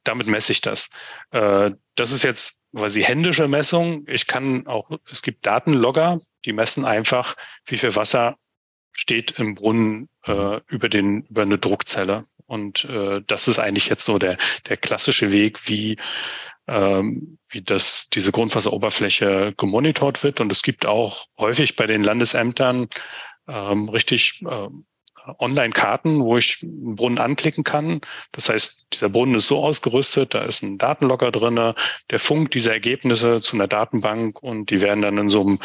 Damit 0.04 0.28
messe 0.28 0.52
ich 0.52 0.62
das. 0.62 0.90
Äh, 1.32 1.72
das 1.96 2.12
ist 2.12 2.24
jetzt 2.24 2.60
quasi 2.76 3.04
händische 3.04 3.48
Messung. 3.48 4.06
Ich 4.08 4.26
kann 4.28 4.66
auch, 4.66 4.90
es 5.12 5.22
gibt 5.22 5.46
Datenlogger, 5.46 6.20
die 6.46 6.54
messen 6.54 6.86
einfach, 6.86 7.36
wie 7.66 7.78
viel 7.78 7.96
Wasser 7.96 8.38
steht 8.92 9.32
im 9.32 9.56
Brunnen 9.56 10.10
äh, 10.26 10.60
über 10.68 10.90
den 10.90 11.24
über 11.24 11.44
eine 11.44 11.58
Druckzelle. 11.58 12.26
Und 12.46 12.84
äh, 12.86 13.22
das 13.28 13.48
ist 13.48 13.60
eigentlich 13.60 13.88
jetzt 13.88 14.04
so 14.04 14.18
der 14.20 14.38
der 14.68 14.78
klassische 14.78 15.32
Weg, 15.32 15.70
wie 15.70 15.98
ähm, 16.68 17.38
wie 17.50 17.62
das 17.62 18.10
diese 18.10 18.32
Grundwasseroberfläche 18.32 19.54
gemonitort 19.58 20.24
wird. 20.24 20.42
Und 20.42 20.52
es 20.52 20.62
gibt 20.62 20.86
auch 20.86 21.26
häufig 21.38 21.76
bei 21.76 21.88
den 21.88 22.04
Landesämtern 22.04 22.88
ähm, 23.48 23.90
richtig 23.90 24.44
ähm, 24.50 24.86
Online-Karten, 25.40 26.24
wo 26.24 26.38
ich 26.38 26.64
einen 26.64 26.96
Brunnen 26.96 27.20
anklicken 27.20 27.64
kann. 27.64 28.02
Das 28.32 28.50
heißt, 28.50 28.88
dieser 28.94 29.10
Brunnen 29.10 29.36
ist 29.36 29.48
so 29.48 29.64
ausgerüstet, 29.64 30.34
da 30.34 30.44
ist 30.44 30.64
ein 30.64 30.78
Datenlogger 30.78 31.32
drinne, 31.32 31.76
der 32.10 32.20
funkt 32.20 32.54
diese 32.54 32.72
Ergebnisse 32.72 33.40
zu 33.40 33.56
einer 33.56 33.68
Datenbank 33.68 34.42
und 34.42 34.70
die 34.70 34.82
werden 34.82 35.02
dann 35.02 35.18
in 35.18 35.30
so 35.30 35.42
einem 35.42 35.60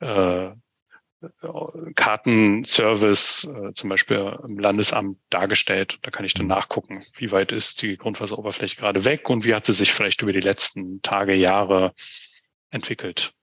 äh, 0.00 0.54
Kartenservice, 1.94 3.44
äh, 3.44 3.74
zum 3.74 3.90
Beispiel 3.90 4.38
im 4.46 4.58
Landesamt 4.58 5.18
dargestellt. 5.28 5.98
Da 6.02 6.10
kann 6.10 6.24
ich 6.24 6.34
dann 6.34 6.46
nachgucken, 6.46 7.04
wie 7.16 7.30
weit 7.30 7.52
ist 7.52 7.82
die 7.82 7.96
Grundwasseroberfläche 7.96 8.76
gerade 8.76 9.04
weg 9.04 9.28
und 9.28 9.44
wie 9.44 9.54
hat 9.54 9.66
sie 9.66 9.72
sich 9.72 9.92
vielleicht 9.92 10.22
über 10.22 10.32
die 10.32 10.40
letzten 10.40 11.02
Tage, 11.02 11.34
Jahre 11.34 11.94
entwickelt. 12.70 13.34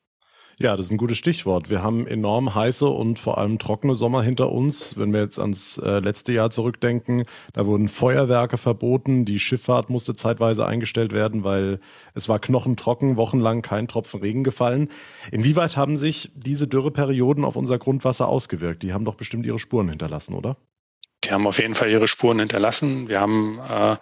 Ja, 0.59 0.75
das 0.75 0.87
ist 0.87 0.91
ein 0.91 0.97
gutes 0.97 1.19
Stichwort. 1.19 1.69
Wir 1.69 1.83
haben 1.83 2.07
enorm 2.07 2.55
heiße 2.55 2.87
und 2.87 3.19
vor 3.19 3.37
allem 3.37 3.59
trockene 3.59 3.93
Sommer 3.93 4.23
hinter 4.23 4.51
uns. 4.51 4.97
Wenn 4.97 5.13
wir 5.13 5.21
jetzt 5.21 5.37
ans 5.37 5.77
äh, 5.77 5.99
letzte 5.99 6.33
Jahr 6.33 6.49
zurückdenken, 6.49 7.25
da 7.53 7.67
wurden 7.67 7.87
Feuerwerke 7.89 8.57
verboten, 8.57 9.23
die 9.23 9.37
Schifffahrt 9.37 9.91
musste 9.91 10.15
zeitweise 10.15 10.65
eingestellt 10.65 11.13
werden, 11.13 11.43
weil 11.43 11.79
es 12.15 12.27
war 12.27 12.39
knochentrocken, 12.39 13.17
wochenlang 13.17 13.61
kein 13.61 13.87
Tropfen 13.87 14.21
Regen 14.21 14.43
gefallen. 14.43 14.89
Inwieweit 15.31 15.77
haben 15.77 15.95
sich 15.95 16.31
diese 16.33 16.67
Dürreperioden 16.67 17.45
auf 17.45 17.55
unser 17.55 17.77
Grundwasser 17.77 18.27
ausgewirkt? 18.27 18.81
Die 18.81 18.93
haben 18.93 19.05
doch 19.05 19.15
bestimmt 19.15 19.45
ihre 19.45 19.59
Spuren 19.59 19.89
hinterlassen, 19.89 20.33
oder? 20.33 20.57
Die 21.23 21.29
haben 21.29 21.45
auf 21.45 21.59
jeden 21.59 21.75
Fall 21.75 21.91
ihre 21.91 22.07
Spuren 22.07 22.39
hinterlassen. 22.39 23.09
Wir 23.09 23.21
haben 23.21 23.59
äh, 23.59 23.97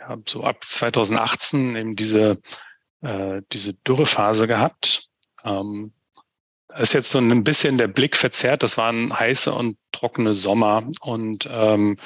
ja, 0.00 0.18
so 0.26 0.44
ab 0.44 0.64
2018 0.66 1.76
eben 1.76 1.96
diese, 1.96 2.42
äh, 3.00 3.40
diese 3.52 3.72
Dürrephase 3.72 4.46
gehabt 4.46 5.05
ähm, 5.46 5.92
ist 6.76 6.92
jetzt 6.92 7.10
so 7.10 7.18
ein 7.18 7.44
bisschen 7.44 7.78
der 7.78 7.88
Blick 7.88 8.16
verzerrt. 8.16 8.62
Das 8.62 8.76
waren 8.76 9.18
heiße 9.18 9.52
und 9.52 9.78
trockene 9.92 10.34
Sommer 10.34 10.88
und 11.00 11.48
ähm, 11.50 11.96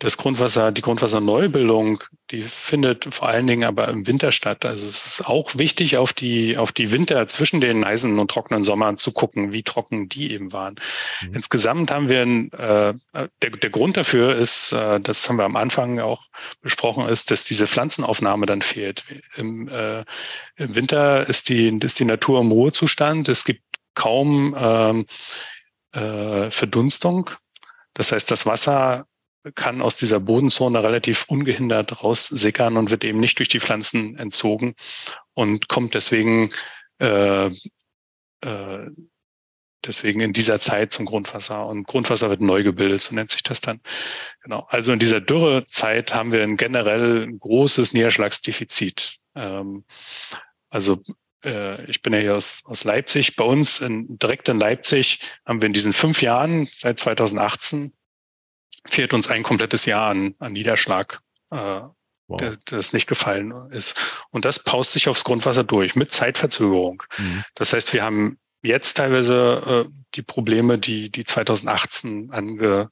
das 0.00 0.16
Grundwasser, 0.16 0.72
die 0.72 0.80
Grundwasserneubildung, 0.80 2.02
die 2.30 2.40
findet 2.40 3.14
vor 3.14 3.28
allen 3.28 3.46
Dingen 3.46 3.64
aber 3.64 3.88
im 3.88 4.06
Winter 4.06 4.32
statt. 4.32 4.64
Also 4.64 4.86
es 4.86 5.06
ist 5.06 5.26
auch 5.26 5.58
wichtig, 5.58 5.98
auf 5.98 6.14
die, 6.14 6.56
auf 6.56 6.72
die 6.72 6.90
Winter 6.90 7.28
zwischen 7.28 7.60
den 7.60 7.84
heißen 7.84 8.18
und 8.18 8.30
trockenen 8.30 8.62
Sommern 8.62 8.96
zu 8.96 9.12
gucken, 9.12 9.52
wie 9.52 9.62
trocken 9.62 10.08
die 10.08 10.32
eben 10.32 10.54
waren. 10.54 10.76
Mhm. 11.20 11.34
Insgesamt 11.34 11.90
haben 11.90 12.08
wir, 12.08 12.22
ein, 12.22 12.50
äh, 12.52 12.94
der, 13.12 13.50
der 13.50 13.70
Grund 13.70 13.98
dafür 13.98 14.34
ist, 14.36 14.72
äh, 14.72 15.00
das 15.00 15.28
haben 15.28 15.36
wir 15.36 15.44
am 15.44 15.56
Anfang 15.56 16.00
auch 16.00 16.28
besprochen, 16.62 17.06
ist, 17.06 17.30
dass 17.30 17.44
diese 17.44 17.66
Pflanzenaufnahme 17.66 18.46
dann 18.46 18.62
fehlt. 18.62 19.04
Im, 19.36 19.68
äh, 19.68 20.06
im 20.56 20.74
Winter 20.74 21.28
ist 21.28 21.50
die, 21.50 21.78
ist 21.82 22.00
die 22.00 22.06
Natur 22.06 22.40
im 22.40 22.50
Ruhezustand. 22.50 23.28
Es 23.28 23.44
gibt 23.44 23.62
kaum 23.94 24.56
ähm, 24.58 25.06
äh, 25.92 26.50
Verdunstung. 26.50 27.28
Das 27.92 28.12
heißt, 28.12 28.30
das 28.30 28.46
Wasser 28.46 29.04
kann 29.54 29.82
aus 29.82 29.96
dieser 29.96 30.20
Bodenzone 30.20 30.82
relativ 30.82 31.24
ungehindert 31.28 32.02
raussickern 32.02 32.76
und 32.76 32.90
wird 32.90 33.04
eben 33.04 33.20
nicht 33.20 33.38
durch 33.38 33.48
die 33.48 33.60
Pflanzen 33.60 34.16
entzogen 34.16 34.74
und 35.34 35.68
kommt 35.68 35.94
deswegen 35.94 36.50
äh, 36.98 37.50
äh, 38.42 38.90
deswegen 39.84 40.20
in 40.20 40.32
dieser 40.32 40.60
Zeit 40.60 40.92
zum 40.92 41.06
Grundwasser. 41.06 41.66
Und 41.66 41.86
Grundwasser 41.86 42.30
wird 42.30 42.40
neu 42.40 42.62
gebildet, 42.62 43.00
so 43.00 43.14
nennt 43.14 43.30
sich 43.30 43.42
das 43.42 43.60
dann. 43.60 43.80
Genau. 44.42 44.66
Also 44.68 44.92
in 44.92 44.98
dieser 44.98 45.20
Dürrezeit 45.20 46.14
haben 46.14 46.32
wir 46.32 46.42
ein 46.42 46.56
generell 46.56 47.30
großes 47.38 47.92
Niederschlagsdefizit. 47.92 49.16
Ähm, 49.34 49.84
also 50.68 51.02
äh, 51.44 51.84
ich 51.86 52.02
bin 52.02 52.12
ja 52.12 52.20
hier 52.20 52.36
aus, 52.36 52.62
aus 52.64 52.84
Leipzig. 52.84 53.36
Bei 53.36 53.44
uns 53.44 53.80
in, 53.80 54.18
direkt 54.18 54.48
in 54.48 54.58
Leipzig 54.60 55.20
haben 55.46 55.62
wir 55.62 55.66
in 55.66 55.72
diesen 55.72 55.92
fünf 55.92 56.22
Jahren 56.22 56.68
seit 56.72 56.98
2018 56.98 57.92
fehlt 58.86 59.14
uns 59.14 59.28
ein 59.28 59.42
komplettes 59.42 59.84
Jahr 59.86 60.10
an, 60.10 60.34
an 60.38 60.52
Niederschlag, 60.52 61.20
äh, 61.50 61.56
wow. 61.56 62.38
der, 62.38 62.56
das 62.64 62.92
nicht 62.92 63.08
gefallen 63.08 63.52
ist. 63.70 63.96
Und 64.30 64.44
das 64.44 64.62
paust 64.62 64.92
sich 64.92 65.08
aufs 65.08 65.24
Grundwasser 65.24 65.64
durch 65.64 65.96
mit 65.96 66.12
Zeitverzögerung. 66.12 67.02
Mhm. 67.18 67.44
Das 67.54 67.72
heißt, 67.72 67.92
wir 67.92 68.02
haben 68.02 68.38
jetzt 68.62 68.94
teilweise 68.94 69.86
äh, 69.88 69.92
die 70.14 70.22
Probleme, 70.22 70.78
die 70.78 71.10
die 71.10 71.24
2018 71.24 72.30
ange, 72.30 72.90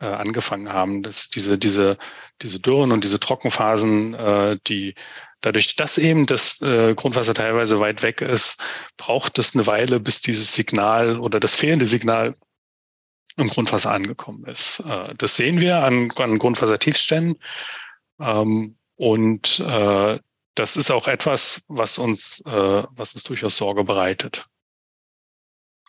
äh, 0.00 0.06
angefangen 0.06 0.72
haben, 0.72 1.02
dass 1.02 1.28
diese 1.28 1.58
diese 1.58 1.98
diese 2.42 2.60
Dürren 2.60 2.92
und 2.92 3.04
diese 3.04 3.20
Trockenphasen, 3.20 4.14
äh, 4.14 4.58
die 4.66 4.94
dadurch, 5.40 5.76
dass 5.76 5.98
eben 5.98 6.26
das 6.26 6.60
äh, 6.62 6.94
Grundwasser 6.94 7.34
teilweise 7.34 7.80
weit 7.80 8.02
weg 8.02 8.20
ist, 8.20 8.60
braucht 8.96 9.38
es 9.38 9.54
eine 9.54 9.66
Weile, 9.66 10.00
bis 10.00 10.20
dieses 10.20 10.52
Signal 10.52 11.18
oder 11.18 11.40
das 11.40 11.54
fehlende 11.54 11.86
Signal 11.86 12.36
im 13.38 13.48
Grundwasser 13.48 13.92
angekommen 13.92 14.44
ist. 14.44 14.80
Äh, 14.80 15.14
das 15.16 15.36
sehen 15.36 15.60
wir 15.60 15.78
an, 15.78 16.10
an 16.16 16.38
Grundwassertiefständen. 16.38 17.40
Ähm, 18.20 18.76
und 18.96 19.60
äh, 19.60 20.18
das 20.54 20.76
ist 20.76 20.90
auch 20.90 21.06
etwas, 21.06 21.64
was 21.68 21.98
uns, 21.98 22.42
äh, 22.44 22.82
was 22.90 23.14
uns 23.14 23.22
durchaus 23.22 23.56
Sorge 23.56 23.84
bereitet. 23.84 24.46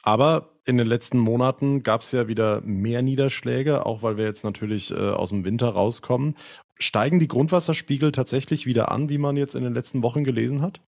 Aber 0.04 0.54
in 0.66 0.78
den 0.78 0.88
letzten 0.88 1.18
Monaten 1.18 1.84
gab 1.84 2.02
es 2.02 2.12
ja 2.12 2.28
wieder 2.28 2.62
mehr 2.62 3.02
Niederschläge, 3.02 3.86
auch 3.86 4.04
weil 4.04 4.18
wir 4.18 4.26
jetzt 4.26 4.44
natürlich 4.44 4.94
aus 4.94 5.30
dem 5.30 5.44
Winter 5.44 5.70
rauskommen. 5.70 6.38
Steigen 6.80 7.20
die 7.20 7.28
Grundwasserspiegel 7.28 8.12
tatsächlich 8.12 8.66
wieder 8.66 8.92
an, 8.92 9.10
wie 9.10 9.18
man 9.18 9.36
jetzt 9.36 9.56
in 9.56 9.64
den 9.64 9.74
letzten 9.74 10.02
Wochen 10.04 10.24
gelesen 10.24 10.62
hat? 10.62 10.80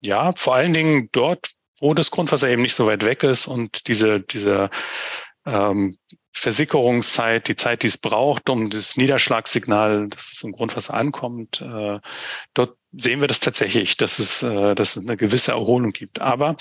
Ja, 0.00 0.32
vor 0.34 0.54
allen 0.54 0.72
Dingen 0.72 1.10
dort, 1.12 1.50
wo 1.80 1.94
das 1.94 2.10
Grundwasser 2.10 2.48
eben 2.48 2.62
nicht 2.62 2.74
so 2.74 2.86
weit 2.86 3.04
weg 3.04 3.22
ist 3.22 3.46
und 3.46 3.86
diese, 3.88 4.20
diese 4.20 4.70
ähm, 5.50 5.98
Versickerungszeit, 6.32 7.48
die 7.48 7.56
Zeit, 7.56 7.82
die 7.82 7.88
es 7.88 7.98
braucht, 7.98 8.48
um 8.48 8.70
das 8.70 8.96
Niederschlagssignal, 8.96 10.08
dass 10.08 10.32
es 10.32 10.42
im 10.42 10.52
Grundwasser 10.52 10.94
ankommt, 10.94 11.60
äh, 11.60 11.98
dort 12.54 12.76
sehen 12.92 13.20
wir 13.20 13.28
das 13.28 13.40
tatsächlich, 13.40 13.96
dass 13.96 14.18
es, 14.18 14.42
äh, 14.42 14.74
dass 14.74 14.96
es 14.96 15.02
eine 15.02 15.16
gewisse 15.16 15.52
Erholung 15.52 15.92
gibt. 15.92 16.20
Aber 16.20 16.56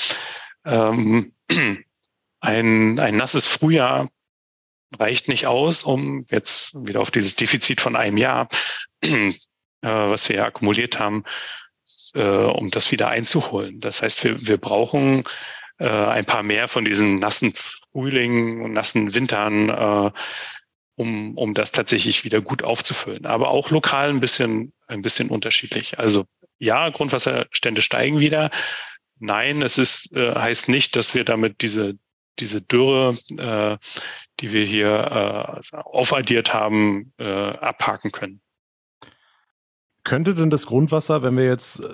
ähm, 0.66 1.34
ein, 2.40 3.00
ein 3.00 3.16
nasses 3.16 3.46
Frühjahr 3.46 4.10
reicht 4.98 5.28
nicht 5.28 5.46
aus, 5.46 5.84
um 5.84 6.26
jetzt 6.30 6.74
wieder 6.76 7.02
auf 7.02 7.12
dieses 7.12 7.36
Defizit 7.36 7.80
von 7.80 7.96
einem 7.96 8.18
Jahr, 8.18 8.50
äh, 9.02 9.30
was 9.82 10.30
wir 10.30 10.38
ja 10.38 10.46
akkumuliert 10.46 11.00
haben, 11.00 11.24
äh, 12.16 12.24
um 12.24 12.72
das 12.72 12.92
wieder 12.92 13.08
einzuholen. 13.08 13.80
Das 13.80 14.02
heißt, 14.02 14.24
wir, 14.24 14.48
wir 14.48 14.58
brauchen 14.58 15.24
äh, 15.80 15.88
ein 15.88 16.26
paar 16.26 16.44
mehr 16.44 16.68
von 16.68 16.86
diesen 16.86 17.20
nassen 17.20 17.54
Frühlingen 17.54 18.62
und 18.62 18.74
nassen 18.74 19.14
Wintern, 19.14 19.70
äh, 19.70 20.12
um, 20.96 21.38
um 21.38 21.54
das 21.54 21.72
tatsächlich 21.72 22.26
wieder 22.26 22.42
gut 22.42 22.64
aufzufüllen. 22.64 23.26
Aber 23.26 23.50
auch 23.50 23.72
lokal 23.72 24.10
ein 24.10 24.20
bisschen, 24.20 24.74
ein 24.88 25.02
bisschen 25.02 25.30
unterschiedlich. 25.30 25.98
Also 25.98 26.26
ja, 26.58 26.90
Grundwasserstände 26.90 27.82
steigen 27.82 28.20
wieder. 28.20 28.52
Nein, 29.18 29.62
es 29.62 29.78
ist, 29.78 30.14
äh, 30.14 30.36
heißt 30.36 30.70
nicht, 30.70 30.96
dass 30.96 31.16
wir 31.16 31.24
damit 31.24 31.62
diese, 31.62 31.98
diese 32.40 32.62
Dürre, 32.62 33.18
äh, 33.38 33.78
die 34.40 34.52
wir 34.52 34.66
hier 34.66 35.62
äh, 35.72 35.78
aufaddiert 35.78 36.54
haben, 36.54 37.14
äh, 37.18 37.26
abhaken 37.26 38.12
können. 38.12 38.42
Könnte 40.04 40.36
denn 40.36 40.50
das 40.50 40.66
Grundwasser, 40.66 41.22
wenn 41.24 41.38
wir 41.38 41.46
jetzt 41.46 41.82
äh, 41.82 41.88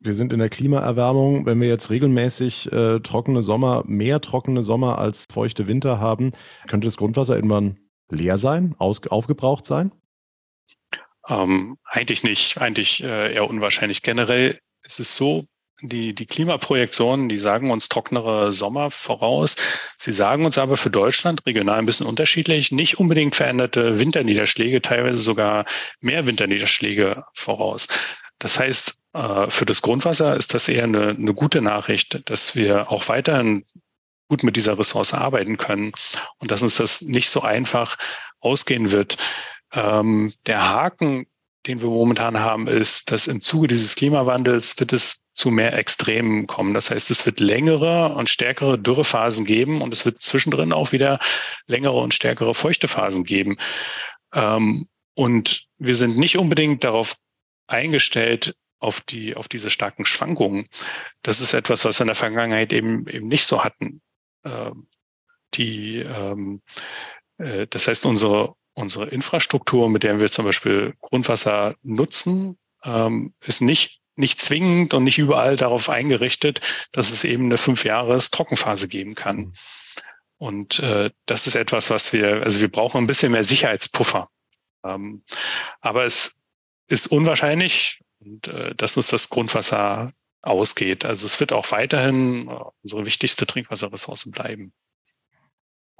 wir 0.00 0.14
sind 0.14 0.32
in 0.32 0.38
der 0.38 0.48
Klimaerwärmung. 0.48 1.46
Wenn 1.46 1.60
wir 1.60 1.68
jetzt 1.68 1.90
regelmäßig 1.90 2.72
äh, 2.72 3.00
trockene 3.00 3.42
Sommer, 3.42 3.82
mehr 3.86 4.20
trockene 4.20 4.62
Sommer 4.62 4.98
als 4.98 5.26
feuchte 5.30 5.68
Winter 5.68 5.98
haben, 5.98 6.32
könnte 6.68 6.86
das 6.86 6.96
Grundwasser 6.96 7.36
irgendwann 7.36 7.78
leer 8.10 8.38
sein, 8.38 8.74
aus, 8.78 9.06
aufgebraucht 9.06 9.66
sein? 9.66 9.92
Ähm, 11.28 11.76
eigentlich 11.84 12.22
nicht, 12.22 12.58
eigentlich 12.58 13.02
äh, 13.02 13.34
eher 13.34 13.48
unwahrscheinlich. 13.48 14.02
Generell 14.02 14.58
ist 14.82 15.00
es 15.00 15.16
so, 15.16 15.44
die, 15.82 16.14
die 16.14 16.26
Klimaprojektionen, 16.26 17.28
die 17.28 17.36
sagen 17.36 17.70
uns 17.70 17.88
trockenere 17.88 18.52
Sommer 18.52 18.90
voraus. 18.90 19.56
Sie 19.96 20.12
sagen 20.12 20.44
uns 20.44 20.58
aber 20.58 20.76
für 20.76 20.90
Deutschland 20.90 21.46
regional 21.46 21.78
ein 21.78 21.86
bisschen 21.86 22.06
unterschiedlich, 22.06 22.72
nicht 22.72 22.98
unbedingt 22.98 23.36
veränderte 23.36 23.98
Winterniederschläge, 23.98 24.82
teilweise 24.82 25.20
sogar 25.20 25.66
mehr 26.00 26.26
Winterniederschläge 26.26 27.22
voraus. 27.34 27.86
Das 28.38 28.58
heißt, 28.58 28.98
für 29.12 29.64
das 29.64 29.82
Grundwasser 29.82 30.36
ist 30.36 30.54
das 30.54 30.68
eher 30.68 30.84
eine, 30.84 31.08
eine 31.08 31.34
gute 31.34 31.62
Nachricht, 31.62 32.28
dass 32.30 32.54
wir 32.54 32.90
auch 32.90 33.08
weiterhin 33.08 33.64
gut 34.28 34.42
mit 34.42 34.56
dieser 34.56 34.78
Ressource 34.78 35.14
arbeiten 35.14 35.56
können 35.56 35.92
und 36.38 36.50
dass 36.50 36.62
uns 36.62 36.76
das 36.76 37.00
nicht 37.00 37.30
so 37.30 37.40
einfach 37.40 37.96
ausgehen 38.40 38.92
wird. 38.92 39.16
Ähm, 39.72 40.32
der 40.46 40.68
Haken, 40.68 41.26
den 41.66 41.80
wir 41.80 41.88
momentan 41.88 42.38
haben, 42.38 42.68
ist, 42.68 43.10
dass 43.10 43.26
im 43.26 43.40
Zuge 43.40 43.66
dieses 43.66 43.96
Klimawandels 43.96 44.78
wird 44.78 44.92
es 44.92 45.24
zu 45.32 45.50
mehr 45.50 45.72
Extremen 45.76 46.46
kommen. 46.46 46.74
Das 46.74 46.90
heißt, 46.90 47.10
es 47.10 47.26
wird 47.26 47.40
längere 47.40 48.14
und 48.14 48.28
stärkere 48.28 48.78
Dürrephasen 48.78 49.44
geben 49.44 49.82
und 49.82 49.92
es 49.92 50.04
wird 50.04 50.18
zwischendrin 50.18 50.72
auch 50.72 50.92
wieder 50.92 51.18
längere 51.66 51.98
und 51.98 52.14
stärkere 52.14 52.54
feuchte 52.54 52.88
Phasen 52.88 53.24
geben. 53.24 53.58
Ähm, 54.32 54.88
und 55.14 55.66
wir 55.78 55.94
sind 55.94 56.16
nicht 56.16 56.38
unbedingt 56.38 56.84
darauf 56.84 57.16
eingestellt, 57.66 58.54
auf 58.78 59.00
die, 59.00 59.36
auf 59.36 59.48
diese 59.48 59.70
starken 59.70 60.04
Schwankungen. 60.04 60.68
Das 61.22 61.40
ist 61.40 61.54
etwas, 61.54 61.84
was 61.84 61.98
wir 61.98 62.04
in 62.04 62.08
der 62.08 62.14
Vergangenheit 62.14 62.72
eben, 62.72 63.06
eben 63.08 63.28
nicht 63.28 63.46
so 63.46 63.64
hatten. 63.64 64.00
Ähm, 64.44 64.86
die, 65.54 65.98
ähm, 65.98 66.62
äh, 67.38 67.66
das 67.66 67.88
heißt, 67.88 68.06
unsere, 68.06 68.54
unsere 68.74 69.08
Infrastruktur, 69.08 69.88
mit 69.88 70.02
der 70.02 70.20
wir 70.20 70.30
zum 70.30 70.44
Beispiel 70.44 70.94
Grundwasser 71.00 71.76
nutzen, 71.82 72.58
ähm, 72.84 73.34
ist 73.44 73.60
nicht 73.60 73.98
nicht 74.18 74.40
zwingend 74.40 74.94
und 74.94 75.04
nicht 75.04 75.18
überall 75.18 75.56
darauf 75.56 75.88
eingerichtet, 75.88 76.60
dass 76.90 77.12
es 77.12 77.22
eben 77.22 77.44
eine 77.44 77.56
fünf 77.56 77.84
Jahres 77.84 78.32
Trockenphase 78.32 78.88
geben 78.88 79.14
kann. 79.14 79.36
Mhm. 79.36 79.54
Und 80.38 80.78
äh, 80.80 81.10
das 81.26 81.46
ist 81.46 81.54
etwas, 81.54 81.90
was 81.90 82.12
wir, 82.12 82.42
also 82.42 82.60
wir 82.60 82.70
brauchen 82.70 82.98
ein 82.98 83.06
bisschen 83.06 83.32
mehr 83.32 83.44
Sicherheitspuffer. 83.44 84.28
Ähm, 84.84 85.22
aber 85.80 86.04
es 86.04 86.40
ist 86.88 87.06
unwahrscheinlich, 87.06 88.00
und, 88.20 88.48
äh, 88.48 88.74
dass 88.74 88.96
uns 88.96 89.08
das 89.08 89.28
Grundwasser 89.28 90.12
ausgeht. 90.42 91.04
Also 91.04 91.26
es 91.26 91.40
wird 91.40 91.52
auch 91.52 91.70
weiterhin 91.72 92.48
äh, 92.48 92.54
unsere 92.82 93.06
wichtigste 93.06 93.46
Trinkwasserressource 93.46 94.30
bleiben. 94.30 94.72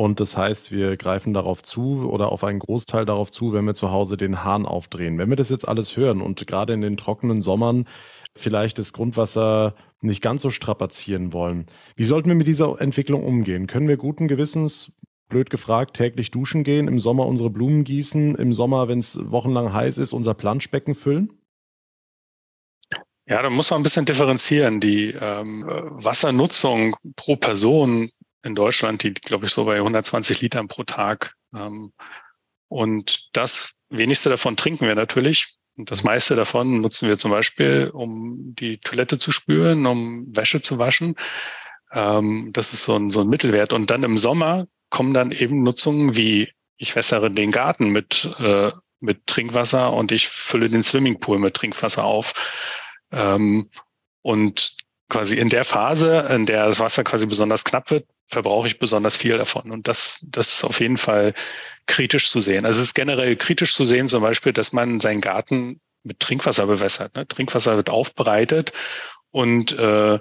Und 0.00 0.20
das 0.20 0.36
heißt, 0.36 0.70
wir 0.70 0.96
greifen 0.96 1.34
darauf 1.34 1.60
zu 1.64 2.08
oder 2.08 2.30
auf 2.30 2.44
einen 2.44 2.60
Großteil 2.60 3.04
darauf 3.04 3.32
zu, 3.32 3.52
wenn 3.52 3.64
wir 3.64 3.74
zu 3.74 3.90
Hause 3.90 4.16
den 4.16 4.44
Hahn 4.44 4.64
aufdrehen. 4.64 5.18
Wenn 5.18 5.28
wir 5.28 5.36
das 5.36 5.48
jetzt 5.48 5.66
alles 5.66 5.96
hören 5.96 6.20
und 6.20 6.46
gerade 6.46 6.72
in 6.72 6.82
den 6.82 6.96
trockenen 6.96 7.42
Sommern 7.42 7.88
vielleicht 8.36 8.78
das 8.78 8.92
Grundwasser 8.92 9.74
nicht 10.00 10.22
ganz 10.22 10.42
so 10.42 10.50
strapazieren 10.50 11.32
wollen, 11.32 11.66
wie 11.96 12.04
sollten 12.04 12.28
wir 12.28 12.36
mit 12.36 12.46
dieser 12.46 12.80
Entwicklung 12.80 13.24
umgehen? 13.24 13.66
Können 13.66 13.88
wir 13.88 13.96
guten 13.96 14.28
Gewissens, 14.28 14.92
blöd 15.28 15.50
gefragt, 15.50 15.96
täglich 15.96 16.30
duschen 16.30 16.62
gehen, 16.62 16.86
im 16.86 17.00
Sommer 17.00 17.26
unsere 17.26 17.50
Blumen 17.50 17.82
gießen, 17.82 18.36
im 18.36 18.52
Sommer, 18.52 18.86
wenn 18.86 19.00
es 19.00 19.18
wochenlang 19.32 19.72
heiß 19.72 19.98
ist, 19.98 20.12
unser 20.12 20.34
Planschbecken 20.34 20.94
füllen? 20.94 21.37
Ja, 23.28 23.42
da 23.42 23.50
muss 23.50 23.70
man 23.70 23.80
ein 23.80 23.82
bisschen 23.82 24.06
differenzieren. 24.06 24.80
Die 24.80 25.10
ähm, 25.10 25.64
Wassernutzung 25.66 26.96
pro 27.14 27.36
Person 27.36 28.10
in 28.42 28.54
Deutschland, 28.54 29.02
die 29.02 29.12
glaube 29.12 29.44
ich 29.46 29.52
so 29.52 29.66
bei 29.66 29.76
120 29.76 30.40
Litern 30.40 30.66
pro 30.66 30.84
Tag. 30.84 31.34
Ähm, 31.54 31.92
und 32.68 33.28
das 33.34 33.74
wenigste 33.90 34.30
davon 34.30 34.56
trinken 34.56 34.86
wir 34.86 34.94
natürlich. 34.94 35.56
Und 35.76 35.90
das 35.90 36.04
meiste 36.04 36.36
davon 36.36 36.80
nutzen 36.80 37.06
wir 37.06 37.18
zum 37.18 37.30
Beispiel, 37.30 37.90
um 37.92 38.54
die 38.58 38.78
Toilette 38.78 39.18
zu 39.18 39.30
spülen, 39.30 39.84
um 39.84 40.24
Wäsche 40.34 40.62
zu 40.62 40.78
waschen. 40.78 41.14
Ähm, 41.92 42.50
das 42.54 42.72
ist 42.72 42.84
so 42.84 42.96
ein, 42.96 43.10
so 43.10 43.20
ein 43.20 43.28
Mittelwert. 43.28 43.74
Und 43.74 43.90
dann 43.90 44.04
im 44.04 44.16
Sommer 44.16 44.66
kommen 44.88 45.12
dann 45.12 45.32
eben 45.32 45.62
Nutzungen 45.62 46.16
wie 46.16 46.50
ich 46.78 46.96
wässere 46.96 47.30
den 47.30 47.50
Garten 47.50 47.90
mit, 47.90 48.34
äh, 48.38 48.70
mit 49.00 49.26
Trinkwasser 49.26 49.92
und 49.92 50.12
ich 50.12 50.28
fülle 50.28 50.70
den 50.70 50.82
Swimmingpool 50.82 51.38
mit 51.38 51.54
Trinkwasser 51.54 52.04
auf. 52.04 52.32
Ähm, 53.12 53.70
und 54.22 54.76
quasi 55.08 55.36
in 55.36 55.48
der 55.48 55.64
Phase, 55.64 56.28
in 56.30 56.46
der 56.46 56.66
das 56.66 56.80
Wasser 56.80 57.04
quasi 57.04 57.26
besonders 57.26 57.64
knapp 57.64 57.90
wird, 57.90 58.06
verbrauche 58.26 58.66
ich 58.66 58.78
besonders 58.78 59.16
viel 59.16 59.38
davon. 59.38 59.70
Und 59.70 59.88
das, 59.88 60.24
das 60.28 60.54
ist 60.54 60.64
auf 60.64 60.80
jeden 60.80 60.98
Fall 60.98 61.34
kritisch 61.86 62.30
zu 62.30 62.40
sehen. 62.40 62.66
Also 62.66 62.80
es 62.80 62.88
ist 62.88 62.94
generell 62.94 63.36
kritisch 63.36 63.74
zu 63.74 63.84
sehen, 63.84 64.08
zum 64.08 64.22
Beispiel, 64.22 64.52
dass 64.52 64.72
man 64.72 65.00
seinen 65.00 65.22
Garten 65.22 65.80
mit 66.02 66.20
Trinkwasser 66.20 66.66
bewässert. 66.66 67.14
Ne? 67.16 67.26
Trinkwasser 67.26 67.76
wird 67.76 67.88
aufbereitet 67.88 68.72
und 69.30 69.72
äh, 69.72 70.18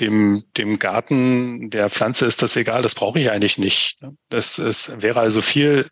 dem, 0.00 0.44
dem 0.56 0.78
Garten 0.78 1.68
der 1.68 1.90
Pflanze 1.90 2.24
ist 2.24 2.40
das 2.40 2.56
egal, 2.56 2.80
das 2.80 2.94
brauche 2.94 3.18
ich 3.18 3.30
eigentlich 3.30 3.58
nicht. 3.58 4.00
Ne? 4.00 4.16
Das 4.30 4.58
ist, 4.58 5.02
wäre 5.02 5.20
also 5.20 5.42
viel 5.42 5.90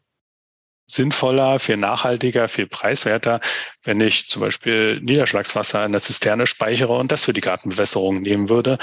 sinnvoller, 0.89 1.61
viel 1.61 1.77
nachhaltiger, 1.77 2.49
viel 2.49 2.67
preiswerter, 2.67 3.41
wenn 3.85 4.01
ich 4.01 4.29
zum 4.29 4.41
Beispiel 4.41 5.01
Niederschlagswasser 5.01 5.85
in 5.85 5.93
der 5.93 6.01
Zisterne 6.01 6.47
speichere 6.47 6.97
und 6.97 7.13
das 7.13 7.25
für 7.25 7.33
die 7.33 7.41
Gartenbewässerung 7.41 8.23
nehmen 8.23 8.49
würde. 8.49 8.79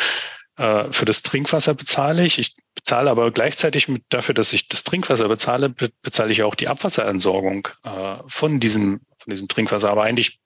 Äh, 0.57 0.91
für 0.91 1.05
das 1.05 1.21
Trinkwasser 1.23 1.73
bezahle 1.73 2.23
ich. 2.23 2.39
Ich 2.39 2.55
bezahle 2.75 3.09
aber 3.09 3.31
gleichzeitig 3.31 3.87
mit 3.87 4.03
dafür, 4.09 4.33
dass 4.35 4.53
ich 4.53 4.67
das 4.67 4.83
Trinkwasser 4.83 5.27
bezahle, 5.27 5.69
bezahle 5.69 6.31
ich 6.31 6.43
auch 6.43 6.55
die 6.55 6.67
Abwasserentsorgung 6.67 7.67
äh, 7.83 8.17
von 8.27 8.59
diesem, 8.59 9.01
von 9.17 9.31
diesem 9.31 9.47
Trinkwasser. 9.47 9.89
Aber 9.89 10.03
eigentlich 10.03 10.39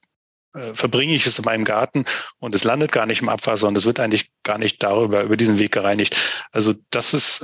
äh, 0.56 0.74
verbringe 0.74 1.14
ich 1.14 1.26
es 1.26 1.38
in 1.38 1.46
meinem 1.46 1.66
Garten 1.66 2.06
und 2.40 2.56
es 2.56 2.64
landet 2.64 2.92
gar 2.92 3.06
nicht 3.06 3.22
im 3.22 3.30
Abwasser 3.30 3.68
und 3.68 3.78
es 3.78 3.86
wird 3.86 4.00
eigentlich 4.00 4.32
gar 4.44 4.58
nicht 4.58 4.82
darüber, 4.82 5.24
über 5.24 5.38
diesen 5.38 5.60
Weg 5.60 5.74
gereinigt. 5.74 6.16
Also 6.52 6.74
das 6.90 7.14
ist 7.14 7.44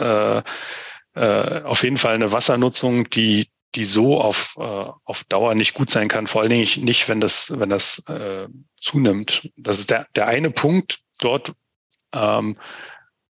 auf 1.18 1.84
jeden 1.84 1.96
Fall 1.96 2.16
eine 2.16 2.34
Wassernutzung, 2.34 3.10
die 3.10 3.48
die 3.76 3.84
so 3.86 4.20
auf, 4.20 4.56
äh, 4.58 4.90
auf 5.04 5.24
Dauer 5.26 5.56
nicht 5.56 5.74
gut 5.74 5.90
sein 5.90 6.08
kann, 6.08 6.28
vor 6.28 6.42
allen 6.42 6.50
Dingen 6.50 6.68
nicht, 6.84 7.10
wenn 7.10 7.20
das, 7.20 7.54
wenn 7.60 7.70
das 7.70 8.00
äh, 8.08 8.48
zunimmt. 8.80 9.50
Das 9.58 9.80
ist 9.80 9.90
der, 9.90 10.08
der 10.16 10.28
eine 10.28 10.52
Punkt, 10.52 11.00
dort 11.20 11.54
ähm, 12.14 12.58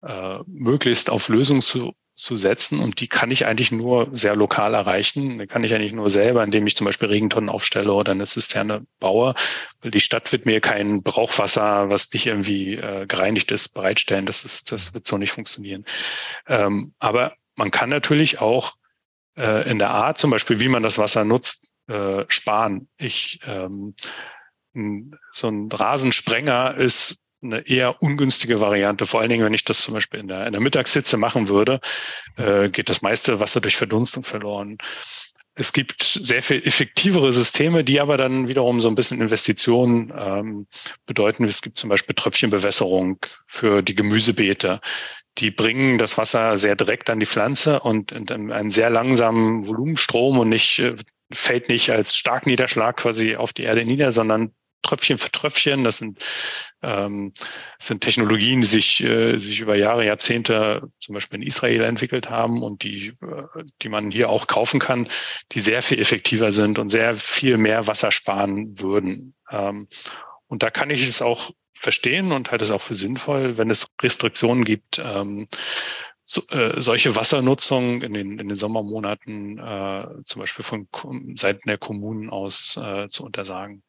äh, 0.03 0.39
möglichst 0.47 1.11
auf 1.11 1.29
Lösungen 1.29 1.63
zu, 1.63 1.95
zu 2.15 2.37
setzen. 2.37 2.81
Und 2.81 3.01
die 3.01 3.09
kann 3.09 3.31
ich 3.31 3.47
eigentlich 3.47 3.73
nur 3.73 4.09
sehr 4.13 4.37
lokal 4.37 4.75
erreichen. 4.75 5.39
Die 5.39 5.47
kann 5.47 5.65
ich 5.65 5.75
eigentlich 5.75 5.93
nur 5.93 6.11
selber, 6.11 6.43
indem 6.45 6.67
ich 6.67 6.77
zum 6.77 6.87
Beispiel 6.87 7.09
Regentonnen 7.09 7.51
aufstelle 7.51 7.93
oder 7.93 8.13
eine 8.13 8.27
Zisterne 8.27 8.87
baue. 9.01 9.35
Weil 9.81 9.91
die 9.91 10.01
Stadt 10.01 10.33
wird 10.33 10.47
mir 10.47 10.61
kein 10.61 11.03
Brauchwasser, 11.03 11.89
was 11.91 12.13
nicht 12.13 12.27
irgendwie 12.27 12.75
äh, 12.75 13.07
gereinigt 13.07 13.53
ist, 13.53 13.71
bereitstellen. 13.71 14.27
Das 14.27 14.45
ist, 14.45 14.73
das 14.73 14.95
wird 14.95 15.07
so 15.07 15.19
nicht 15.19 15.33
funktionieren. 15.33 15.85
Ähm, 16.47 16.95
aber 16.99 17.35
man 17.55 17.71
kann 17.71 17.89
natürlich 17.89 18.41
auch 18.41 18.75
äh, 19.37 19.69
in 19.71 19.79
der 19.79 19.91
Art, 19.91 20.19
zum 20.19 20.31
Beispiel, 20.31 20.61
wie 20.61 20.69
man 20.69 20.83
das 20.83 20.99
Wasser 20.99 21.25
nutzt, 21.25 21.69
äh, 21.89 22.25
sparen. 22.29 22.89
Ich 22.99 23.41
ähm, 23.45 23.95
so 25.33 25.49
ein 25.49 25.71
Rasensprenger 25.73 26.77
ist 26.77 27.19
eine 27.43 27.67
eher 27.67 28.03
ungünstige 28.03 28.61
Variante. 28.61 29.07
Vor 29.07 29.21
allen 29.21 29.31
Dingen, 29.31 29.45
wenn 29.45 29.55
ich 29.55 29.65
das 29.65 29.83
zum 29.83 29.95
Beispiel 29.95 30.21
in 30.21 30.29
der, 30.29 30.47
in 30.47 30.53
der 30.53 30.61
Mittagshitze 30.61 31.17
machen 31.17 31.49
würde, 31.49 31.81
äh, 32.37 32.69
geht 32.69 32.89
das 32.89 33.03
meiste 33.03 33.41
Wasser 33.41 33.61
durch 33.61 33.77
Verdunstung 33.77 34.25
verloren. 34.25 34.79
Es 35.55 35.73
gibt 35.73 36.03
sehr 36.03 36.43
viel 36.43 36.67
effektivere 36.67 37.33
Systeme, 37.33 37.83
die 37.83 38.01
aber 38.01 38.19
dann 38.19 38.49
wiederum 38.49 38.81
so 38.81 38.89
ein 38.89 38.95
bisschen 38.95 39.23
Investitionen 39.23 40.13
ähm, 40.15 40.67
bedeuten. 41.07 41.45
Es 41.45 41.63
gibt 41.63 41.79
zum 41.79 41.89
Beispiel 41.89 42.15
Tröpfchenbewässerung 42.15 43.19
für 43.47 43.83
die 43.83 43.95
Gemüsebeete. 43.95 44.81
Die 45.39 45.51
bringen 45.51 45.99
das 45.99 46.17
Wasser 46.19 46.57
sehr 46.57 46.77
direkt 46.77 47.11
an 47.11 47.21
die 47.21 47.27
Pflanze 47.27 47.81
und 47.81 48.13
in 48.13 48.51
einem 48.51 48.71
sehr 48.71 48.91
langsamen 48.91 49.67
Volumenstrom 49.67 50.39
und 50.39 50.49
nicht 50.49 50.79
äh, 50.79 50.97
fällt 51.33 51.69
nicht 51.69 51.91
als 51.91 52.17
Starkniederschlag 52.17 52.97
quasi 52.97 53.37
auf 53.37 53.53
die 53.53 53.65
Erde 53.65 53.85
nieder, 53.85 54.13
sondern 54.13 54.53
Tröpfchen 54.83 55.19
für 55.19 55.31
Tröpfchen. 55.33 55.85
Das 55.85 55.99
sind, 55.99 56.21
ähm, 56.83 57.33
das 57.79 57.89
sind 57.89 58.03
Technologien, 58.03 58.61
die 58.61 58.67
sich, 58.67 59.03
äh, 59.03 59.39
sich 59.39 59.61
über 59.61 59.75
Jahre, 59.75 60.07
Jahrzehnte 60.07 60.91
zum 61.01 61.15
Beispiel 61.15 61.41
in 61.41 61.47
Israel 61.47 61.83
entwickelt 61.83 62.31
haben 62.31 62.63
und 62.63 62.83
die, 62.83 63.09
äh, 63.09 63.65
die 63.83 63.89
man 63.89 64.11
hier 64.11 64.31
auch 64.31 64.47
kaufen 64.47 64.81
kann, 64.81 65.09
die 65.53 65.61
sehr 65.61 65.83
viel 65.83 65.99
effektiver 65.99 66.53
sind 66.53 66.79
und 66.79 66.91
sehr 66.91 67.15
viel 67.15 67.59
mehr 67.59 67.87
Wasser 67.87 68.13
sparen 68.13 68.81
würden. 68.81 69.35
Ähm, 69.51 69.89
und 70.47 70.63
da 70.63 70.71
kann 70.71 70.91
ich 70.91 71.09
es 71.09 71.21
auch 71.21 71.51
verstehen 71.79 72.33
und 72.33 72.51
halte 72.51 72.65
es 72.65 72.71
auch 72.71 72.83
für 72.83 72.95
sinnvoll, 72.95 73.59
wenn 73.59 73.71
es 73.71 73.87
Restriktionen 74.03 74.65
gibt, 74.65 75.01
ähm, 75.03 75.49
so, 76.25 76.43
äh, 76.49 76.81
solche 76.81 77.15
Wassernutzung 77.15 78.03
in 78.03 78.13
den, 78.15 78.39
in 78.39 78.49
den 78.49 78.57
Sommermonaten 78.57 79.59
äh, 79.59 80.07
zum 80.25 80.41
Beispiel 80.41 80.65
von 80.65 80.89
Seiten 81.37 81.69
der 81.69 81.79
Kommunen 81.79 82.31
aus 82.31 82.77
äh, 82.77 83.09
zu 83.09 83.25
untersagen 83.25 83.83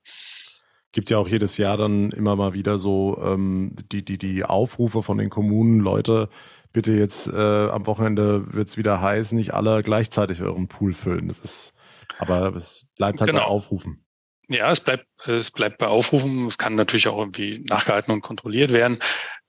gibt 0.97 1.11
ja 1.11 1.19
auch 1.19 1.27
jedes 1.27 1.57
Jahr 1.57 1.77
dann 1.77 2.09
immer 2.09 2.35
mal 2.35 2.55
wieder 2.55 2.79
so 2.79 3.19
ähm, 3.21 3.75
die, 3.91 4.03
die, 4.03 4.17
die 4.17 4.43
Aufrufe 4.43 5.03
von 5.03 5.19
den 5.19 5.29
Kommunen, 5.29 5.79
Leute, 5.79 6.27
bitte 6.73 6.91
jetzt 6.91 7.27
äh, 7.27 7.69
am 7.69 7.85
Wochenende 7.85 8.51
wird's 8.53 8.77
wieder 8.77 8.99
heiß, 8.99 9.33
nicht 9.33 9.53
alle 9.53 9.83
gleichzeitig 9.83 10.41
euren 10.41 10.67
Pool 10.67 10.95
füllen. 10.95 11.27
Das 11.27 11.37
ist, 11.37 11.75
aber 12.17 12.55
es 12.55 12.87
bleibt 12.95 13.21
halt 13.21 13.29
genau. 13.29 13.43
bei 13.43 13.47
Aufrufen. 13.47 14.06
Ja, 14.49 14.71
es 14.71 14.79
bleibt, 14.79 15.07
es 15.27 15.51
bleibt 15.51 15.77
bei 15.77 15.87
Aufrufen. 15.87 16.47
Es 16.47 16.57
kann 16.57 16.75
natürlich 16.75 17.07
auch 17.07 17.17
irgendwie 17.17 17.59
nachgehalten 17.59 18.13
und 18.13 18.21
kontrolliert 18.21 18.71
werden. 18.71 18.99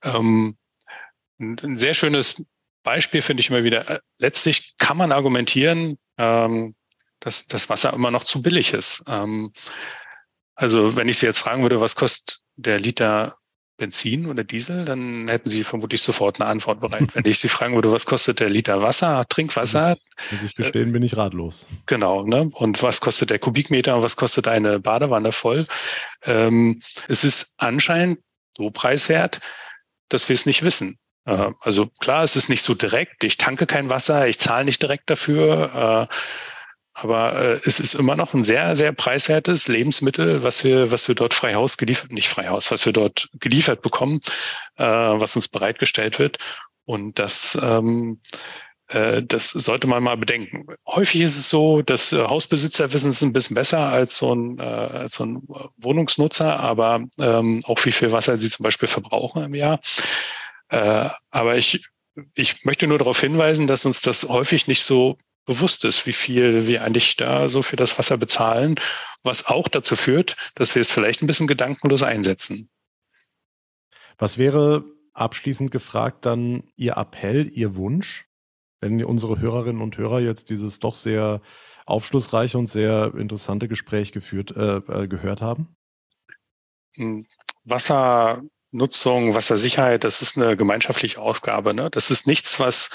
Ähm, 0.03 0.57
ein 1.39 1.77
sehr 1.77 1.95
schönes 1.95 2.45
Beispiel 2.83 3.23
finde 3.23 3.41
ich 3.41 3.51
immer 3.51 3.65
wieder. 3.65 3.89
Äh, 3.89 4.01
letztlich 4.19 4.75
kann 4.79 4.97
man 4.97 5.13
argumentieren, 5.13 5.99
ähm, 6.17 6.75
dass 7.21 7.47
das 7.47 7.69
Wasser 7.69 7.93
immer 7.93 8.11
noch 8.11 8.25
zu 8.25 8.43
billig 8.43 8.73
ist. 8.73 9.05
Ähm, 9.07 9.53
also 10.55 10.97
wenn 10.97 11.09
ich 11.09 11.19
Sie 11.19 11.27
jetzt 11.27 11.39
fragen 11.39 11.63
würde, 11.63 11.81
was 11.81 11.95
kostet 11.95 12.41
der 12.57 12.81
Liter 12.81 13.37
Benzin 13.79 14.27
oder 14.27 14.45
Diesel, 14.45 14.85
dann 14.85 15.29
hätten 15.29 15.49
Sie 15.49 15.65
vermutlich 15.65 16.03
sofort 16.03 16.41
eine 16.41 16.51
Antwort 16.51 16.81
bereit. 16.81 17.15
Wenn 17.15 17.25
ich 17.25 17.39
Sie 17.39 17.49
fragen 17.49 17.75
würde, 17.75 17.91
was 17.91 18.05
kostet 18.05 18.41
der 18.41 18.51
Liter 18.51 18.83
Wasser, 18.83 19.25
Trinkwasser? 19.29 19.97
Muss 20.31 20.43
ich 20.43 20.55
gestehen, 20.55 20.91
äh, 20.91 20.93
bin 20.93 21.03
ich 21.03 21.17
ratlos. 21.17 21.67
Genau, 21.87 22.25
ne? 22.25 22.51
Und 22.53 22.83
was 22.83 23.01
kostet 23.01 23.31
der 23.31 23.39
Kubikmeter 23.39 23.97
und 23.97 24.03
was 24.03 24.17
kostet 24.17 24.49
eine 24.49 24.81
Badewanne 24.81 25.33
voll? 25.33 25.67
Ähm, 26.25 26.83
es 27.07 27.25
ist 27.25 27.55
anscheinend 27.57 28.19
so 28.57 28.71
preiswert, 28.71 29.41
dass 30.09 30.29
wir 30.29 30.35
es 30.35 30.45
nicht 30.45 30.63
wissen. 30.63 30.99
Äh, 31.25 31.53
also 31.61 31.87
klar, 32.01 32.25
es 32.25 32.35
ist 32.35 32.49
nicht 32.49 32.63
so 32.63 32.75
direkt. 32.75 33.23
Ich 33.23 33.37
tanke 33.37 33.67
kein 33.67 33.91
Wasser, 33.91 34.27
ich 34.27 34.39
zahle 34.39 34.65
nicht 34.65 34.83
direkt 34.83 35.09
dafür. 35.09 36.09
Äh, 36.11 36.15
aber 37.01 37.41
äh, 37.41 37.61
es 37.65 37.79
ist 37.79 37.95
immer 37.95 38.17
noch 38.17 38.35
ein 38.35 38.43
sehr, 38.43 38.75
sehr 38.75 38.93
preiswertes 38.93 39.69
Lebensmittel, 39.69 40.43
was 40.43 40.65
wir, 40.65 40.91
was 40.91 41.07
wir 41.07 41.15
dort 41.15 41.33
frei 41.33 41.55
Haus 41.55 41.77
geliefert, 41.77 42.11
nicht 42.11 42.29
frei 42.29 42.49
Haus, 42.49 42.73
was 42.73 42.87
wir 42.87 42.93
dort 42.93 43.29
geliefert 43.39 43.83
bekommen, 43.83 44.21
äh, 44.77 44.85
was 44.85 45.37
uns 45.37 45.47
bereitgestellt 45.47 46.19
wird. 46.19 46.39
Und 46.87 47.21
das, 47.21 47.57
ähm, 47.63 48.21
äh, 48.89 49.23
das 49.23 49.51
sollte 49.51 49.87
man 49.87 50.03
mal 50.03 50.17
bedenken. 50.17 50.67
Häufig 50.89 51.21
ist 51.21 51.37
es 51.37 51.49
so, 51.49 51.83
dass 51.83 52.13
äh, 52.13 52.25
Hausbesitzer 52.25 52.93
wissen 52.93 53.11
es 53.11 53.23
ein 53.23 53.33
bisschen 53.33 53.55
besser 53.55 53.79
als 53.79 54.17
so 54.17 54.35
ein, 54.35 54.59
äh, 54.59 54.63
als 54.63 55.15
so 55.15 55.25
ein 55.25 55.43
Wohnungsnutzer, 55.77 56.59
aber 56.59 57.05
ähm, 57.19 57.61
auch 57.65 57.85
wie 57.85 57.93
viel 57.93 58.11
Wasser 58.11 58.37
sie 58.39 58.51
zum 58.51 58.65
Beispiel 58.65 58.89
verbrauchen 58.89 59.45
im 59.45 59.55
Jahr. 59.55 59.81
Äh, 60.71 61.11
aber 61.31 61.57
ich, 61.57 61.87
ich 62.35 62.65
möchte 62.65 62.89
nur 62.89 62.99
darauf 62.99 63.21
hinweisen, 63.21 63.69
dass 63.69 63.87
uns 63.87 64.01
das 64.01 64.29
häufig 64.29 64.67
nicht 64.67 64.83
so 64.83 65.17
bewusst 65.49 65.85
ist, 65.87 66.07
wie 66.07 66.13
viel 66.13 66.67
wir 66.67 66.85
eigentlich 66.85 67.17
da 67.17 67.49
so 67.49 67.63
für 67.63 67.77
das 67.77 67.99
Wasser 67.99 68.19
bezahlen, 68.19 68.77
was 69.23 69.47
auch 69.47 69.67
dazu 69.67 69.97
führt, 69.97 70.37
dass 70.55 70.75
wir 70.75 70.83
es 70.83 70.91
vielleicht 70.91 71.23
ein 71.23 71.27
bisschen 71.27 71.47
gedankenlos 71.47 72.03
einsetzen. 72.03 72.69
Was 74.19 74.37
wäre 74.37 74.85
abschließend 75.15 75.71
gefragt 75.71 76.27
dann 76.27 76.65
Ihr 76.77 76.99
Appell, 76.99 77.49
Ihr 77.49 77.77
Wunsch, 77.77 78.27
wenn 78.81 79.03
unsere 79.03 79.41
Hörerinnen 79.41 79.81
und 79.81 79.97
Hörer 79.97 80.21
jetzt 80.21 80.51
dieses 80.51 80.81
doch 80.81 80.95
sehr 80.95 81.41
aufschlussreiche 81.87 82.59
und 82.59 82.67
sehr 82.67 83.15
interessante 83.17 83.69
Gespräch 83.69 84.13
geführt, 84.13 84.55
äh, 84.55 84.77
äh 84.77 85.09
gehört 85.09 85.41
haben? 85.41 85.75
Hm, 86.95 87.27
Wassernutzung, 87.65 89.35
Wassersicherheit, 89.35 90.05
das 90.05 90.21
ist 90.21 90.37
eine 90.37 90.59
gemeinschaftliche 90.59 91.21
Aufgabe. 91.21 91.73
Ne? 91.73 91.89
Das 91.91 92.11
ist 92.11 92.27
nichts, 92.27 92.61
was 92.61 92.91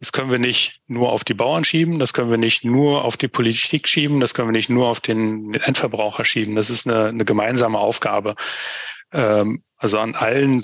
das 0.00 0.12
können 0.12 0.30
wir 0.30 0.38
nicht 0.38 0.80
nur 0.86 1.12
auf 1.12 1.24
die 1.24 1.34
Bauern 1.34 1.64
schieben, 1.64 1.98
das 1.98 2.12
können 2.12 2.30
wir 2.30 2.36
nicht 2.36 2.64
nur 2.64 3.04
auf 3.04 3.16
die 3.16 3.28
Politik 3.28 3.88
schieben, 3.88 4.20
das 4.20 4.34
können 4.34 4.48
wir 4.48 4.52
nicht 4.52 4.68
nur 4.68 4.88
auf 4.88 5.00
den 5.00 5.54
Endverbraucher 5.54 6.24
schieben. 6.24 6.56
Das 6.56 6.68
ist 6.68 6.86
eine, 6.86 7.06
eine 7.06 7.24
gemeinsame 7.24 7.78
Aufgabe. 7.78 8.34
Ähm, 9.12 9.62
also 9.76 9.98
an 9.98 10.14
allen 10.14 10.62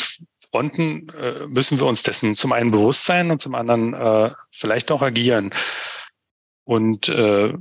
Fronten 0.50 1.08
äh, 1.10 1.46
müssen 1.46 1.78
wir 1.80 1.86
uns 1.86 2.02
dessen 2.02 2.34
zum 2.34 2.52
einen 2.52 2.70
bewusst 2.70 3.04
sein 3.04 3.30
und 3.30 3.40
zum 3.40 3.54
anderen 3.54 3.94
äh, 3.94 4.30
vielleicht 4.50 4.90
auch 4.90 5.02
agieren. 5.02 5.52
Und 6.64 7.08
äh, 7.08 7.54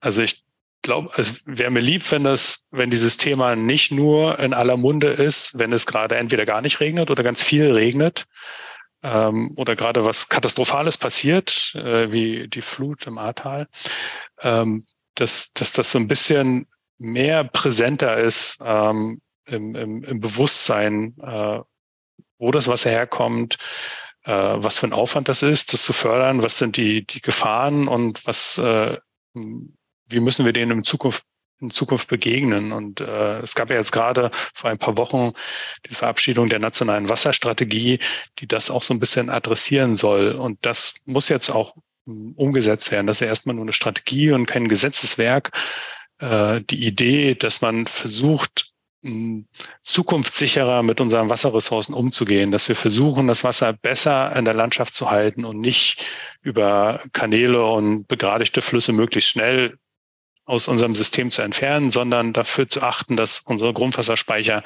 also 0.00 0.22
ich 0.22 0.44
glaube, 0.82 1.10
es 1.16 1.42
wäre 1.46 1.70
mir 1.70 1.80
lieb, 1.80 2.10
wenn 2.10 2.24
das, 2.24 2.66
wenn 2.70 2.90
dieses 2.90 3.16
Thema 3.16 3.56
nicht 3.56 3.92
nur 3.92 4.38
in 4.38 4.52
aller 4.52 4.76
Munde 4.76 5.08
ist, 5.08 5.58
wenn 5.58 5.72
es 5.72 5.86
gerade 5.86 6.16
entweder 6.16 6.44
gar 6.44 6.60
nicht 6.60 6.80
regnet 6.80 7.10
oder 7.10 7.22
ganz 7.22 7.42
viel 7.42 7.72
regnet 7.72 8.26
ähm, 9.04 9.52
oder 9.56 9.76
gerade 9.76 10.04
was 10.04 10.28
Katastrophales 10.28 10.96
passiert, 10.96 11.74
äh, 11.76 12.10
wie 12.10 12.48
die 12.48 12.62
Flut 12.62 13.06
im 13.06 13.18
Ahrtal, 13.18 13.68
ähm, 14.40 14.84
dass, 15.14 15.52
dass 15.52 15.72
das 15.72 15.92
so 15.92 15.98
ein 15.98 16.08
bisschen 16.08 16.66
mehr 16.98 17.44
präsenter 17.44 18.16
ist 18.16 18.58
ähm, 18.64 19.20
im, 19.44 19.74
im, 19.74 20.04
im 20.04 20.20
Bewusstsein, 20.20 21.14
äh, 21.22 21.60
wo 22.38 22.50
das 22.50 22.66
Wasser 22.66 22.90
herkommt, 22.90 23.58
äh, 24.24 24.32
was 24.32 24.78
für 24.78 24.86
ein 24.86 24.94
Aufwand 24.94 25.28
das 25.28 25.42
ist, 25.42 25.74
das 25.74 25.84
zu 25.84 25.92
fördern, 25.92 26.42
was 26.42 26.58
sind 26.58 26.78
die, 26.78 27.06
die 27.06 27.20
Gefahren 27.20 27.88
und 27.88 28.26
was, 28.26 28.56
äh, 28.56 28.98
wie 29.34 30.20
müssen 30.20 30.46
wir 30.46 30.54
denen 30.54 30.78
in 30.78 30.84
Zukunft 30.84 31.24
in 31.60 31.70
Zukunft 31.70 32.08
begegnen. 32.08 32.72
Und 32.72 33.00
äh, 33.00 33.38
es 33.40 33.54
gab 33.54 33.70
ja 33.70 33.76
jetzt 33.76 33.92
gerade 33.92 34.30
vor 34.54 34.70
ein 34.70 34.78
paar 34.78 34.96
Wochen 34.96 35.32
die 35.88 35.94
Verabschiedung 35.94 36.46
der 36.46 36.58
nationalen 36.58 37.08
Wasserstrategie, 37.08 38.00
die 38.38 38.46
das 38.46 38.70
auch 38.70 38.82
so 38.82 38.94
ein 38.94 39.00
bisschen 39.00 39.30
adressieren 39.30 39.96
soll. 39.96 40.32
Und 40.32 40.58
das 40.62 40.94
muss 41.06 41.28
jetzt 41.28 41.50
auch 41.50 41.76
hm, 42.06 42.32
umgesetzt 42.36 42.90
werden. 42.92 43.06
Das 43.06 43.16
ist 43.16 43.20
ja 43.20 43.28
erstmal 43.28 43.54
nur 43.54 43.64
eine 43.64 43.72
Strategie 43.72 44.32
und 44.32 44.46
kein 44.46 44.68
Gesetzeswerk. 44.68 45.52
Äh, 46.18 46.60
die 46.62 46.86
Idee, 46.86 47.34
dass 47.34 47.60
man 47.60 47.86
versucht, 47.86 48.72
hm, 49.02 49.46
zukunftssicherer 49.82 50.82
mit 50.82 51.00
unseren 51.00 51.28
Wasserressourcen 51.28 51.94
umzugehen, 51.94 52.50
dass 52.50 52.68
wir 52.68 52.76
versuchen, 52.76 53.26
das 53.26 53.44
Wasser 53.44 53.72
besser 53.72 54.34
in 54.34 54.44
der 54.44 54.54
Landschaft 54.54 54.94
zu 54.94 55.10
halten 55.10 55.44
und 55.44 55.60
nicht 55.60 56.06
über 56.42 57.02
Kanäle 57.12 57.64
und 57.64 58.08
begradigte 58.08 58.62
Flüsse 58.62 58.92
möglichst 58.92 59.30
schnell 59.30 59.78
aus 60.44 60.68
unserem 60.68 60.94
System 60.94 61.30
zu 61.30 61.42
entfernen, 61.42 61.90
sondern 61.90 62.32
dafür 62.32 62.68
zu 62.68 62.82
achten, 62.82 63.16
dass 63.16 63.40
unsere 63.40 63.72
Grundwasserspeicher 63.72 64.62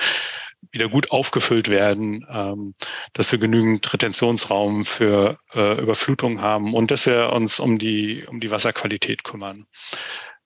wieder 0.72 0.88
gut 0.88 1.10
aufgefüllt 1.10 1.68
werden, 1.68 2.26
ähm, 2.30 2.74
dass 3.12 3.30
wir 3.30 3.38
genügend 3.38 3.92
Retentionsraum 3.92 4.84
für 4.84 5.38
äh, 5.54 5.80
Überflutung 5.80 6.40
haben 6.40 6.74
und 6.74 6.90
dass 6.90 7.06
wir 7.06 7.32
uns 7.32 7.60
um 7.60 7.78
die, 7.78 8.24
um 8.26 8.40
die 8.40 8.50
Wasserqualität 8.50 9.22
kümmern. 9.22 9.66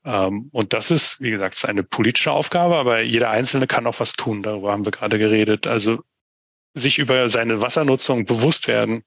Ähm, 0.05 0.51
und 0.53 0.74
das 0.74 0.91
ist, 0.91 1.20
wie 1.20 1.30
gesagt, 1.30 1.64
eine 1.64 1.83
politische 1.83 2.33
Aufgabe, 2.33 2.76
aber 2.76 3.01
jeder 3.01 3.30
Einzelne 3.30 3.66
kann 3.66 3.87
auch 3.87 4.01
was 4.01 4.12
tun. 4.12 4.43
Darüber 4.43 4.72
haben 4.72 4.85
wir 4.85 4.93
gerade 4.93 5.18
geredet. 5.18 5.66
Also 5.66 6.03
sich 6.74 6.99
über 6.99 7.28
seine 7.28 7.61
Wassernutzung 7.61 8.24
bewusst 8.24 8.68
werden, 8.68 9.05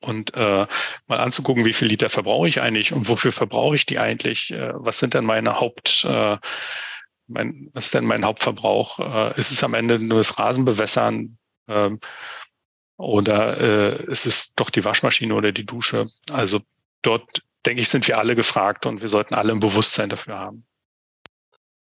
und 0.00 0.34
äh, 0.36 0.66
mal 1.06 1.20
anzugucken, 1.20 1.64
wie 1.64 1.72
viel 1.72 1.88
Liter 1.88 2.08
verbrauche 2.08 2.48
ich 2.48 2.60
eigentlich 2.60 2.92
und 2.92 3.08
wofür 3.08 3.32
verbrauche 3.32 3.74
ich 3.74 3.86
die 3.86 3.98
eigentlich? 3.98 4.52
Äh, 4.52 4.72
was 4.74 4.98
sind 4.98 5.14
denn 5.14 5.24
meine 5.24 5.60
Haupt, 5.60 6.04
äh, 6.04 6.36
mein, 7.26 7.70
was 7.72 7.86
ist 7.86 7.94
denn 7.94 8.04
mein 8.04 8.24
Hauptverbrauch? 8.24 8.98
Äh, 9.00 9.38
ist 9.38 9.50
es 9.50 9.62
am 9.64 9.74
Ende 9.74 9.98
nur 9.98 10.18
das 10.18 10.38
Rasenbewässern 10.38 11.38
äh, 11.66 11.90
oder 12.96 13.58
äh, 13.60 14.04
ist 14.06 14.26
es 14.26 14.54
doch 14.54 14.70
die 14.70 14.84
Waschmaschine 14.84 15.34
oder 15.34 15.52
die 15.52 15.66
Dusche? 15.66 16.08
Also 16.30 16.60
dort 17.02 17.42
denke 17.66 17.82
ich, 17.82 17.88
sind 17.88 18.06
wir 18.08 18.18
alle 18.18 18.36
gefragt 18.36 18.86
und 18.86 19.00
wir 19.00 19.08
sollten 19.08 19.34
alle 19.34 19.52
ein 19.52 19.60
Bewusstsein 19.60 20.08
dafür 20.08 20.38
haben. 20.38 20.67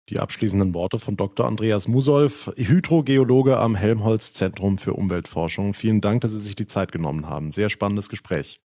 Die 0.09 0.19
abschließenden 0.19 0.73
Worte 0.73 0.99
von 0.99 1.15
Dr. 1.15 1.45
Andreas 1.47 1.87
Musolf, 1.87 2.51
Hydrogeologe 2.57 3.57
am 3.57 3.75
Helmholtz 3.75 4.33
Zentrum 4.33 4.77
für 4.77 4.93
Umweltforschung. 4.93 5.73
Vielen 5.73 6.01
Dank, 6.01 6.21
dass 6.21 6.31
Sie 6.31 6.39
sich 6.39 6.55
die 6.55 6.67
Zeit 6.67 6.91
genommen 6.91 7.29
haben. 7.29 7.51
Sehr 7.51 7.69
spannendes 7.69 8.09
Gespräch. 8.09 8.59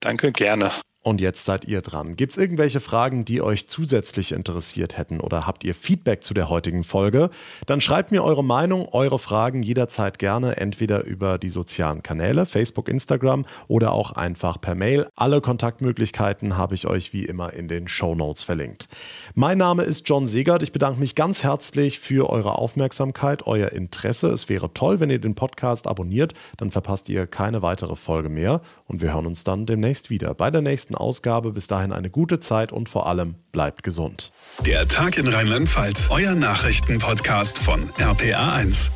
Danke, 0.00 0.30
gerne. 0.30 0.72
Und 1.04 1.20
jetzt 1.20 1.44
seid 1.44 1.66
ihr 1.66 1.82
dran. 1.82 2.16
Gibt 2.16 2.32
es 2.32 2.38
irgendwelche 2.38 2.80
Fragen, 2.80 3.26
die 3.26 3.42
euch 3.42 3.68
zusätzlich 3.68 4.32
interessiert 4.32 4.96
hätten 4.96 5.20
oder 5.20 5.46
habt 5.46 5.62
ihr 5.62 5.74
Feedback 5.74 6.24
zu 6.24 6.32
der 6.32 6.48
heutigen 6.48 6.82
Folge? 6.82 7.28
Dann 7.66 7.82
schreibt 7.82 8.10
mir 8.10 8.24
eure 8.24 8.42
Meinung, 8.42 8.88
eure 8.90 9.18
Fragen 9.18 9.62
jederzeit 9.62 10.18
gerne, 10.18 10.56
entweder 10.56 11.04
über 11.04 11.36
die 11.36 11.50
sozialen 11.50 12.02
Kanäle, 12.02 12.46
Facebook, 12.46 12.88
Instagram 12.88 13.44
oder 13.68 13.92
auch 13.92 14.12
einfach 14.12 14.58
per 14.58 14.74
Mail. 14.74 15.06
Alle 15.14 15.42
Kontaktmöglichkeiten 15.42 16.56
habe 16.56 16.74
ich 16.74 16.86
euch 16.86 17.12
wie 17.12 17.26
immer 17.26 17.52
in 17.52 17.68
den 17.68 17.86
Show 17.86 18.14
Notes 18.14 18.42
verlinkt. 18.42 18.88
Mein 19.34 19.58
Name 19.58 19.82
ist 19.82 20.08
John 20.08 20.26
Segert. 20.26 20.62
Ich 20.62 20.72
bedanke 20.72 21.00
mich 21.00 21.14
ganz 21.14 21.44
herzlich 21.44 21.98
für 21.98 22.30
eure 22.30 22.56
Aufmerksamkeit, 22.56 23.46
euer 23.46 23.72
Interesse. 23.72 24.28
Es 24.28 24.48
wäre 24.48 24.72
toll, 24.72 25.00
wenn 25.00 25.10
ihr 25.10 25.20
den 25.20 25.34
Podcast 25.34 25.86
abonniert, 25.86 26.32
dann 26.56 26.70
verpasst 26.70 27.10
ihr 27.10 27.26
keine 27.26 27.60
weitere 27.60 27.94
Folge 27.94 28.30
mehr 28.30 28.62
und 28.86 29.02
wir 29.02 29.12
hören 29.12 29.26
uns 29.26 29.44
dann 29.44 29.66
demnächst 29.66 30.08
wieder 30.08 30.32
bei 30.32 30.50
der 30.50 30.62
nächsten 30.62 30.93
nächsten 30.94 30.96
Ausgabe. 30.96 31.52
Bis 31.52 31.66
dahin 31.66 31.92
eine 31.92 32.10
gute 32.10 32.38
Zeit 32.38 32.72
und 32.72 32.88
vor 32.88 33.06
allem 33.06 33.34
bleibt 33.52 33.82
gesund. 33.82 34.32
Der 34.64 34.86
Tag 34.88 35.18
in 35.18 35.28
Rheinland-Pfalz, 35.28 36.08
euer 36.10 36.34
Nachrichtenpodcast 36.34 37.58
von 37.58 37.90
RPA1. 37.98 38.90